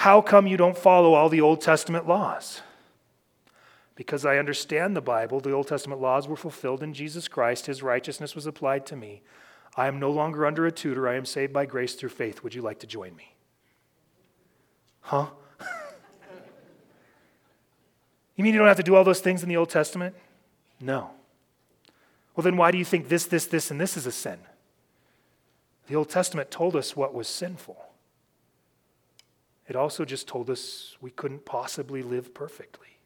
How 0.00 0.22
come 0.22 0.46
you 0.46 0.56
don't 0.56 0.78
follow 0.78 1.12
all 1.12 1.28
the 1.28 1.42
Old 1.42 1.60
Testament 1.60 2.08
laws? 2.08 2.62
Because 3.96 4.24
I 4.24 4.38
understand 4.38 4.96
the 4.96 5.02
Bible, 5.02 5.40
the 5.40 5.52
Old 5.52 5.68
Testament 5.68 6.00
laws 6.00 6.26
were 6.26 6.36
fulfilled 6.36 6.82
in 6.82 6.94
Jesus 6.94 7.28
Christ, 7.28 7.66
His 7.66 7.82
righteousness 7.82 8.34
was 8.34 8.46
applied 8.46 8.86
to 8.86 8.96
me. 8.96 9.20
I 9.76 9.88
am 9.88 10.00
no 10.00 10.10
longer 10.10 10.46
under 10.46 10.64
a 10.64 10.72
tutor. 10.72 11.06
I 11.06 11.16
am 11.16 11.26
saved 11.26 11.52
by 11.52 11.66
grace 11.66 11.96
through 11.96 12.08
faith. 12.08 12.42
Would 12.42 12.54
you 12.54 12.62
like 12.62 12.78
to 12.78 12.86
join 12.86 13.14
me? 13.14 13.34
Huh? 15.02 15.26
You 18.36 18.44
mean 18.44 18.54
you 18.54 18.58
don't 18.58 18.68
have 18.68 18.78
to 18.78 18.82
do 18.82 18.94
all 18.94 19.04
those 19.04 19.20
things 19.20 19.42
in 19.42 19.50
the 19.50 19.58
Old 19.58 19.68
Testament? 19.68 20.14
No. 20.80 21.10
Well, 22.34 22.42
then 22.42 22.56
why 22.56 22.70
do 22.70 22.78
you 22.78 22.86
think 22.86 23.10
this, 23.10 23.26
this, 23.26 23.44
this, 23.44 23.70
and 23.70 23.78
this 23.78 23.98
is 23.98 24.06
a 24.06 24.12
sin? 24.12 24.38
The 25.88 25.94
Old 25.94 26.08
Testament 26.08 26.50
told 26.50 26.74
us 26.74 26.96
what 26.96 27.12
was 27.12 27.28
sinful. 27.28 27.89
It 29.70 29.76
also 29.76 30.04
just 30.04 30.26
told 30.26 30.50
us 30.50 30.96
we 31.00 31.12
couldn't 31.12 31.44
possibly 31.44 32.02
live 32.02 32.34
perfectly. 32.34 32.98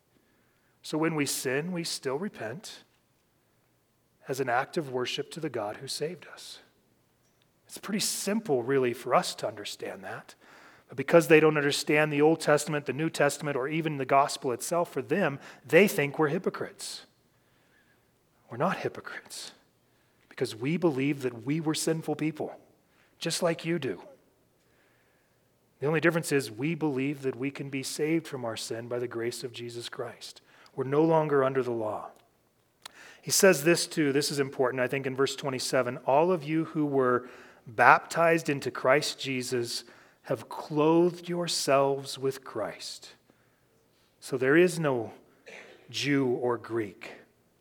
So 0.80 0.96
when 0.96 1.14
we 1.14 1.26
sin, 1.26 1.72
we 1.72 1.84
still 1.84 2.16
repent 2.16 2.84
as 4.28 4.40
an 4.40 4.48
act 4.48 4.78
of 4.78 4.90
worship 4.90 5.30
to 5.32 5.40
the 5.40 5.50
God 5.50 5.76
who 5.76 5.86
saved 5.86 6.26
us. 6.32 6.60
It's 7.66 7.76
pretty 7.76 8.00
simple, 8.00 8.62
really, 8.62 8.94
for 8.94 9.14
us 9.14 9.34
to 9.34 9.46
understand 9.46 10.04
that. 10.04 10.36
But 10.88 10.96
because 10.96 11.28
they 11.28 11.38
don't 11.38 11.58
understand 11.58 12.10
the 12.10 12.22
Old 12.22 12.40
Testament, 12.40 12.86
the 12.86 12.94
New 12.94 13.10
Testament, 13.10 13.58
or 13.58 13.68
even 13.68 13.98
the 13.98 14.06
gospel 14.06 14.50
itself, 14.50 14.90
for 14.90 15.02
them, 15.02 15.40
they 15.68 15.86
think 15.86 16.18
we're 16.18 16.28
hypocrites. 16.28 17.04
We're 18.48 18.56
not 18.56 18.78
hypocrites 18.78 19.52
because 20.30 20.56
we 20.56 20.78
believe 20.78 21.20
that 21.22 21.44
we 21.44 21.60
were 21.60 21.74
sinful 21.74 22.16
people, 22.16 22.56
just 23.18 23.42
like 23.42 23.66
you 23.66 23.78
do. 23.78 24.00
The 25.84 25.88
only 25.88 26.00
difference 26.00 26.32
is 26.32 26.50
we 26.50 26.74
believe 26.74 27.20
that 27.24 27.36
we 27.36 27.50
can 27.50 27.68
be 27.68 27.82
saved 27.82 28.26
from 28.26 28.42
our 28.46 28.56
sin 28.56 28.88
by 28.88 28.98
the 28.98 29.06
grace 29.06 29.44
of 29.44 29.52
Jesus 29.52 29.90
Christ. 29.90 30.40
We're 30.74 30.84
no 30.84 31.02
longer 31.02 31.44
under 31.44 31.62
the 31.62 31.72
law. 31.72 32.06
He 33.20 33.30
says 33.30 33.64
this 33.64 33.86
too, 33.86 34.10
this 34.10 34.30
is 34.30 34.38
important, 34.38 34.80
I 34.80 34.86
think, 34.86 35.06
in 35.06 35.14
verse 35.14 35.36
27 35.36 35.98
All 36.06 36.32
of 36.32 36.42
you 36.42 36.64
who 36.64 36.86
were 36.86 37.28
baptized 37.66 38.48
into 38.48 38.70
Christ 38.70 39.20
Jesus 39.20 39.84
have 40.22 40.48
clothed 40.48 41.28
yourselves 41.28 42.18
with 42.18 42.42
Christ. 42.42 43.12
So 44.20 44.38
there 44.38 44.56
is 44.56 44.78
no 44.78 45.12
Jew 45.90 46.28
or 46.28 46.56
Greek, 46.56 47.12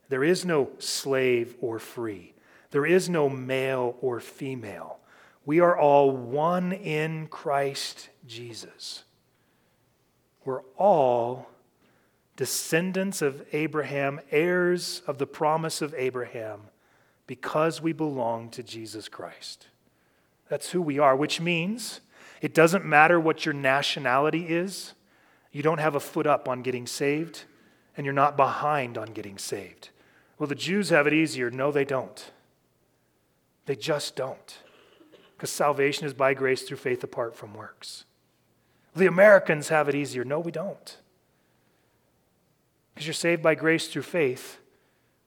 there 0.07 0.23
is 0.23 0.45
no 0.45 0.69
slave 0.79 1.57
or 1.59 1.77
free, 1.77 2.35
there 2.71 2.85
is 2.85 3.09
no 3.09 3.27
male 3.27 3.97
or 3.99 4.21
female. 4.21 4.99
We 5.45 5.59
are 5.59 5.77
all 5.77 6.11
one 6.11 6.71
in 6.71 7.27
Christ 7.27 8.11
Jesus. 8.27 9.03
We're 10.45 10.61
all 10.77 11.47
descendants 12.35 13.21
of 13.21 13.45
Abraham, 13.53 14.19
heirs 14.31 15.01
of 15.07 15.17
the 15.17 15.27
promise 15.27 15.81
of 15.81 15.93
Abraham, 15.95 16.61
because 17.27 17.81
we 17.81 17.93
belong 17.93 18.49
to 18.51 18.63
Jesus 18.63 19.07
Christ. 19.07 19.67
That's 20.49 20.71
who 20.71 20.81
we 20.81 20.99
are, 20.99 21.15
which 21.15 21.39
means 21.39 22.01
it 22.41 22.53
doesn't 22.53 22.85
matter 22.85 23.19
what 23.19 23.45
your 23.45 23.53
nationality 23.53 24.47
is, 24.47 24.93
you 25.51 25.61
don't 25.61 25.79
have 25.79 25.95
a 25.95 25.99
foot 25.99 26.27
up 26.27 26.49
on 26.49 26.63
getting 26.63 26.87
saved, 26.87 27.43
and 27.95 28.05
you're 28.05 28.13
not 28.13 28.35
behind 28.35 28.97
on 28.97 29.13
getting 29.13 29.37
saved. 29.37 29.89
Well, 30.37 30.47
the 30.47 30.55
Jews 30.55 30.89
have 30.89 31.05
it 31.07 31.13
easier. 31.13 31.51
No, 31.51 31.71
they 31.71 31.85
don't. 31.85 32.31
They 33.65 33.75
just 33.75 34.15
don't. 34.15 34.57
Because 35.37 35.51
salvation 35.51 36.05
is 36.05 36.13
by 36.13 36.33
grace 36.33 36.63
through 36.63 36.77
faith 36.77 37.03
apart 37.03 37.35
from 37.35 37.53
works. 37.53 38.05
The 38.95 39.07
Americans 39.07 39.69
have 39.69 39.89
it 39.89 39.95
easier. 39.95 40.23
No, 40.23 40.39
we 40.39 40.51
don't. 40.51 40.97
Because 42.93 43.07
you're 43.07 43.13
saved 43.13 43.41
by 43.41 43.55
grace 43.55 43.87
through 43.87 44.03
faith, 44.03 44.59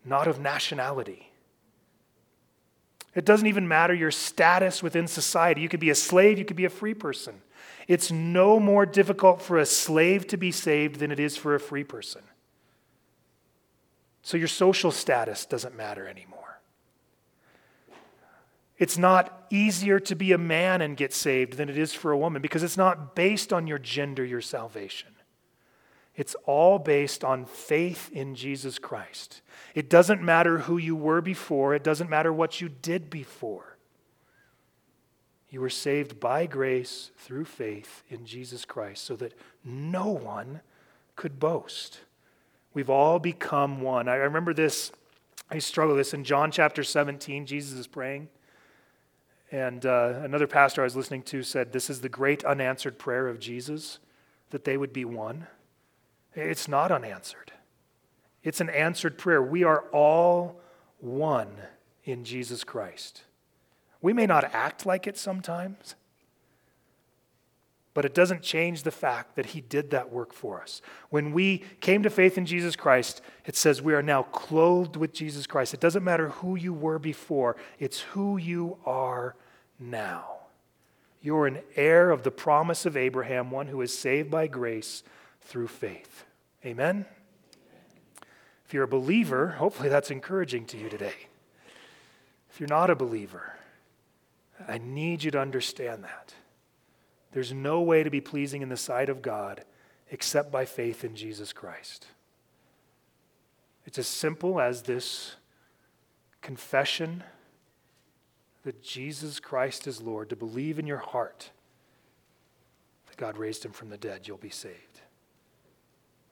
not 0.04 0.28
of 0.28 0.38
nationality. 0.38 1.32
It 3.14 3.24
doesn't 3.24 3.46
even 3.46 3.66
matter 3.66 3.94
your 3.94 4.10
status 4.10 4.82
within 4.82 5.08
society. 5.08 5.62
You 5.62 5.68
could 5.68 5.80
be 5.80 5.90
a 5.90 5.94
slave, 5.94 6.38
you 6.38 6.44
could 6.44 6.56
be 6.56 6.66
a 6.66 6.70
free 6.70 6.94
person. 6.94 7.40
It's 7.88 8.10
no 8.10 8.60
more 8.60 8.84
difficult 8.84 9.40
for 9.40 9.58
a 9.58 9.66
slave 9.66 10.26
to 10.28 10.36
be 10.36 10.52
saved 10.52 10.96
than 11.00 11.10
it 11.10 11.18
is 11.18 11.36
for 11.36 11.54
a 11.54 11.60
free 11.60 11.84
person. 11.84 12.22
So 14.22 14.36
your 14.36 14.48
social 14.48 14.90
status 14.90 15.46
doesn't 15.46 15.76
matter 15.76 16.06
anymore. 16.06 16.45
It's 18.78 18.98
not 18.98 19.46
easier 19.50 19.98
to 20.00 20.14
be 20.14 20.32
a 20.32 20.38
man 20.38 20.82
and 20.82 20.96
get 20.96 21.12
saved 21.12 21.54
than 21.54 21.68
it 21.68 21.78
is 21.78 21.94
for 21.94 22.12
a 22.12 22.18
woman 22.18 22.42
because 22.42 22.62
it's 22.62 22.76
not 22.76 23.14
based 23.14 23.52
on 23.52 23.66
your 23.66 23.78
gender, 23.78 24.24
your 24.24 24.42
salvation. 24.42 25.14
It's 26.14 26.34
all 26.44 26.78
based 26.78 27.24
on 27.24 27.44
faith 27.44 28.10
in 28.12 28.34
Jesus 28.34 28.78
Christ. 28.78 29.42
It 29.74 29.90
doesn't 29.90 30.22
matter 30.22 30.60
who 30.60 30.78
you 30.78 30.96
were 30.96 31.20
before, 31.20 31.74
it 31.74 31.84
doesn't 31.84 32.10
matter 32.10 32.32
what 32.32 32.60
you 32.60 32.68
did 32.68 33.10
before. 33.10 33.76
You 35.48 35.60
were 35.60 35.70
saved 35.70 36.18
by 36.18 36.46
grace 36.46 37.12
through 37.18 37.44
faith 37.44 38.02
in 38.08 38.26
Jesus 38.26 38.64
Christ 38.64 39.04
so 39.04 39.14
that 39.16 39.34
no 39.64 40.10
one 40.10 40.60
could 41.14 41.38
boast. 41.38 42.00
We've 42.74 42.90
all 42.90 43.18
become 43.18 43.80
one. 43.80 44.08
I 44.08 44.16
remember 44.16 44.52
this, 44.52 44.92
I 45.50 45.60
struggle 45.60 45.94
with 45.94 46.06
this 46.06 46.14
in 46.14 46.24
John 46.24 46.50
chapter 46.50 46.82
17. 46.82 47.46
Jesus 47.46 47.78
is 47.78 47.86
praying. 47.86 48.28
And 49.52 49.86
uh, 49.86 50.20
another 50.22 50.46
pastor 50.46 50.82
I 50.82 50.84
was 50.84 50.96
listening 50.96 51.22
to 51.24 51.42
said, 51.42 51.72
This 51.72 51.88
is 51.88 52.00
the 52.00 52.08
great 52.08 52.44
unanswered 52.44 52.98
prayer 52.98 53.28
of 53.28 53.38
Jesus, 53.38 53.98
that 54.50 54.64
they 54.64 54.76
would 54.76 54.92
be 54.92 55.04
one. 55.04 55.46
It's 56.34 56.68
not 56.68 56.92
unanswered, 56.92 57.52
it's 58.42 58.60
an 58.60 58.70
answered 58.70 59.18
prayer. 59.18 59.42
We 59.42 59.64
are 59.64 59.84
all 59.92 60.60
one 60.98 61.56
in 62.04 62.24
Jesus 62.24 62.64
Christ. 62.64 63.22
We 64.00 64.12
may 64.12 64.26
not 64.26 64.44
act 64.54 64.86
like 64.86 65.06
it 65.06 65.16
sometimes, 65.16 65.94
but 67.96 68.04
it 68.04 68.12
doesn't 68.12 68.42
change 68.42 68.82
the 68.82 68.90
fact 68.90 69.36
that 69.36 69.46
He 69.46 69.62
did 69.62 69.90
that 69.92 70.12
work 70.12 70.34
for 70.34 70.60
us. 70.60 70.82
When 71.08 71.32
we 71.32 71.64
came 71.80 72.02
to 72.02 72.10
faith 72.10 72.36
in 72.36 72.44
Jesus 72.44 72.76
Christ, 72.76 73.22
it 73.46 73.56
says 73.56 73.80
we 73.80 73.94
are 73.94 74.02
now 74.02 74.24
clothed 74.24 74.96
with 74.96 75.14
Jesus 75.14 75.46
Christ. 75.46 75.72
It 75.72 75.80
doesn't 75.80 76.04
matter 76.04 76.28
who 76.28 76.56
you 76.56 76.74
were 76.74 76.98
before, 76.98 77.56
it's 77.78 78.00
who 78.00 78.36
you 78.36 78.76
are 78.84 79.34
now. 79.78 80.40
You're 81.22 81.46
an 81.46 81.60
heir 81.74 82.10
of 82.10 82.22
the 82.22 82.30
promise 82.30 82.84
of 82.84 82.98
Abraham, 82.98 83.50
one 83.50 83.68
who 83.68 83.80
is 83.80 83.98
saved 83.98 84.30
by 84.30 84.46
grace 84.46 85.02
through 85.40 85.68
faith. 85.68 86.26
Amen? 86.66 87.06
If 88.66 88.74
you're 88.74 88.84
a 88.84 88.88
believer, 88.88 89.52
hopefully 89.52 89.88
that's 89.88 90.10
encouraging 90.10 90.66
to 90.66 90.76
you 90.76 90.90
today. 90.90 91.28
If 92.50 92.60
you're 92.60 92.68
not 92.68 92.90
a 92.90 92.94
believer, 92.94 93.54
I 94.68 94.76
need 94.76 95.24
you 95.24 95.30
to 95.30 95.40
understand 95.40 96.04
that. 96.04 96.34
There's 97.36 97.52
no 97.52 97.82
way 97.82 98.02
to 98.02 98.08
be 98.08 98.22
pleasing 98.22 98.62
in 98.62 98.70
the 98.70 98.78
sight 98.78 99.10
of 99.10 99.20
God 99.20 99.62
except 100.10 100.50
by 100.50 100.64
faith 100.64 101.04
in 101.04 101.14
Jesus 101.14 101.52
Christ. 101.52 102.06
It's 103.84 103.98
as 103.98 104.06
simple 104.06 104.58
as 104.58 104.80
this 104.80 105.36
confession 106.40 107.22
that 108.62 108.82
Jesus 108.82 109.38
Christ 109.38 109.86
is 109.86 110.00
Lord, 110.00 110.30
to 110.30 110.34
believe 110.34 110.78
in 110.78 110.86
your 110.86 110.96
heart 110.96 111.50
that 113.06 113.18
God 113.18 113.36
raised 113.36 113.66
him 113.66 113.72
from 113.72 113.90
the 113.90 113.98
dead, 113.98 114.26
you'll 114.26 114.38
be 114.38 114.48
saved. 114.48 115.02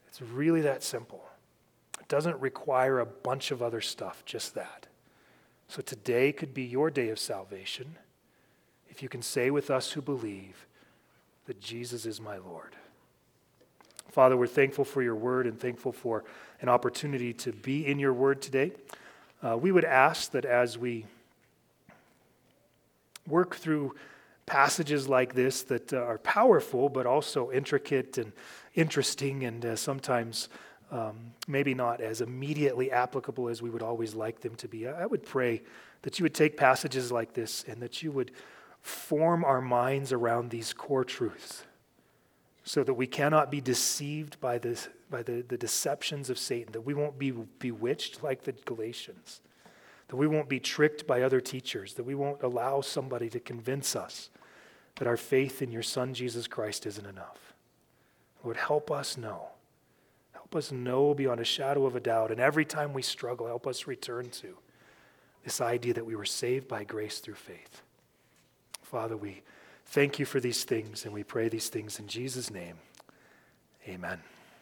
It's 0.08 0.22
really 0.22 0.62
that 0.62 0.82
simple. 0.82 1.22
It 2.00 2.08
doesn't 2.08 2.40
require 2.40 2.98
a 2.98 3.04
bunch 3.04 3.50
of 3.50 3.62
other 3.62 3.82
stuff, 3.82 4.22
just 4.24 4.54
that. 4.54 4.86
So 5.68 5.82
today 5.82 6.32
could 6.32 6.54
be 6.54 6.62
your 6.62 6.90
day 6.90 7.10
of 7.10 7.18
salvation 7.18 7.96
if 8.88 9.02
you 9.02 9.10
can 9.10 9.20
say 9.20 9.50
with 9.50 9.70
us 9.70 9.92
who 9.92 10.00
believe 10.00 10.66
that 11.46 11.60
Jesus 11.60 12.06
is 12.06 12.20
my 12.20 12.38
Lord. 12.38 12.76
Father, 14.10 14.36
we're 14.36 14.46
thankful 14.46 14.84
for 14.84 15.02
your 15.02 15.16
word 15.16 15.46
and 15.46 15.58
thankful 15.58 15.92
for 15.92 16.24
an 16.60 16.68
opportunity 16.68 17.32
to 17.32 17.52
be 17.52 17.86
in 17.86 17.98
your 17.98 18.12
word 18.12 18.40
today. 18.40 18.72
Uh, 19.42 19.56
we 19.56 19.72
would 19.72 19.84
ask 19.84 20.30
that 20.30 20.44
as 20.44 20.78
we 20.78 21.04
work 23.26 23.56
through 23.56 23.94
passages 24.46 25.08
like 25.08 25.34
this 25.34 25.62
that 25.64 25.92
uh, 25.92 25.96
are 25.98 26.18
powerful, 26.18 26.88
but 26.88 27.06
also 27.06 27.50
intricate 27.50 28.18
and 28.18 28.32
interesting, 28.74 29.44
and 29.44 29.64
uh, 29.64 29.76
sometimes 29.76 30.48
um, 30.90 31.32
maybe 31.48 31.74
not 31.74 32.00
as 32.00 32.20
immediately 32.20 32.90
applicable 32.92 33.48
as 33.48 33.62
we 33.62 33.70
would 33.70 33.82
always 33.82 34.14
like 34.14 34.40
them 34.40 34.54
to 34.56 34.68
be. 34.68 34.86
I 34.86 35.06
would 35.06 35.24
pray 35.24 35.62
that 36.02 36.18
you 36.18 36.22
would 36.24 36.34
take 36.34 36.56
passages 36.56 37.10
like 37.10 37.32
this 37.32 37.64
and 37.66 37.80
that 37.82 38.02
you 38.02 38.12
would 38.12 38.30
form 38.84 39.46
our 39.46 39.62
minds 39.62 40.12
around 40.12 40.50
these 40.50 40.74
core 40.74 41.04
truths 41.04 41.64
so 42.64 42.84
that 42.84 42.92
we 42.92 43.06
cannot 43.06 43.50
be 43.50 43.60
deceived 43.60 44.38
by, 44.40 44.58
this, 44.58 44.88
by 45.10 45.22
the, 45.22 45.42
the 45.48 45.56
deceptions 45.56 46.28
of 46.28 46.38
Satan, 46.38 46.72
that 46.72 46.82
we 46.82 46.92
won't 46.92 47.18
be 47.18 47.30
bewitched 47.30 48.22
like 48.22 48.42
the 48.42 48.52
Galatians, 48.52 49.40
that 50.08 50.16
we 50.16 50.26
won't 50.26 50.50
be 50.50 50.60
tricked 50.60 51.06
by 51.06 51.22
other 51.22 51.40
teachers, 51.40 51.94
that 51.94 52.04
we 52.04 52.14
won't 52.14 52.42
allow 52.42 52.82
somebody 52.82 53.30
to 53.30 53.40
convince 53.40 53.96
us 53.96 54.28
that 54.96 55.08
our 55.08 55.16
faith 55.16 55.62
in 55.62 55.72
your 55.72 55.82
Son, 55.82 56.12
Jesus 56.12 56.46
Christ, 56.46 56.84
isn't 56.84 57.06
enough. 57.06 57.54
Lord, 58.44 58.58
help 58.58 58.90
us 58.90 59.16
know. 59.16 59.48
Help 60.32 60.54
us 60.54 60.70
know 60.70 61.14
beyond 61.14 61.40
a 61.40 61.44
shadow 61.44 61.86
of 61.86 61.96
a 61.96 62.00
doubt. 62.00 62.30
And 62.30 62.38
every 62.38 62.66
time 62.66 62.92
we 62.92 63.00
struggle, 63.02 63.46
help 63.46 63.66
us 63.66 63.86
return 63.86 64.28
to 64.30 64.58
this 65.42 65.62
idea 65.62 65.94
that 65.94 66.04
we 66.04 66.16
were 66.16 66.26
saved 66.26 66.68
by 66.68 66.84
grace 66.84 67.20
through 67.20 67.34
faith. 67.34 67.82
Father, 68.94 69.16
we 69.16 69.42
thank 69.86 70.20
you 70.20 70.24
for 70.24 70.38
these 70.38 70.62
things 70.62 71.04
and 71.04 71.12
we 71.12 71.24
pray 71.24 71.48
these 71.48 71.68
things 71.68 71.98
in 71.98 72.06
Jesus' 72.06 72.48
name. 72.48 72.76
Amen. 73.88 74.20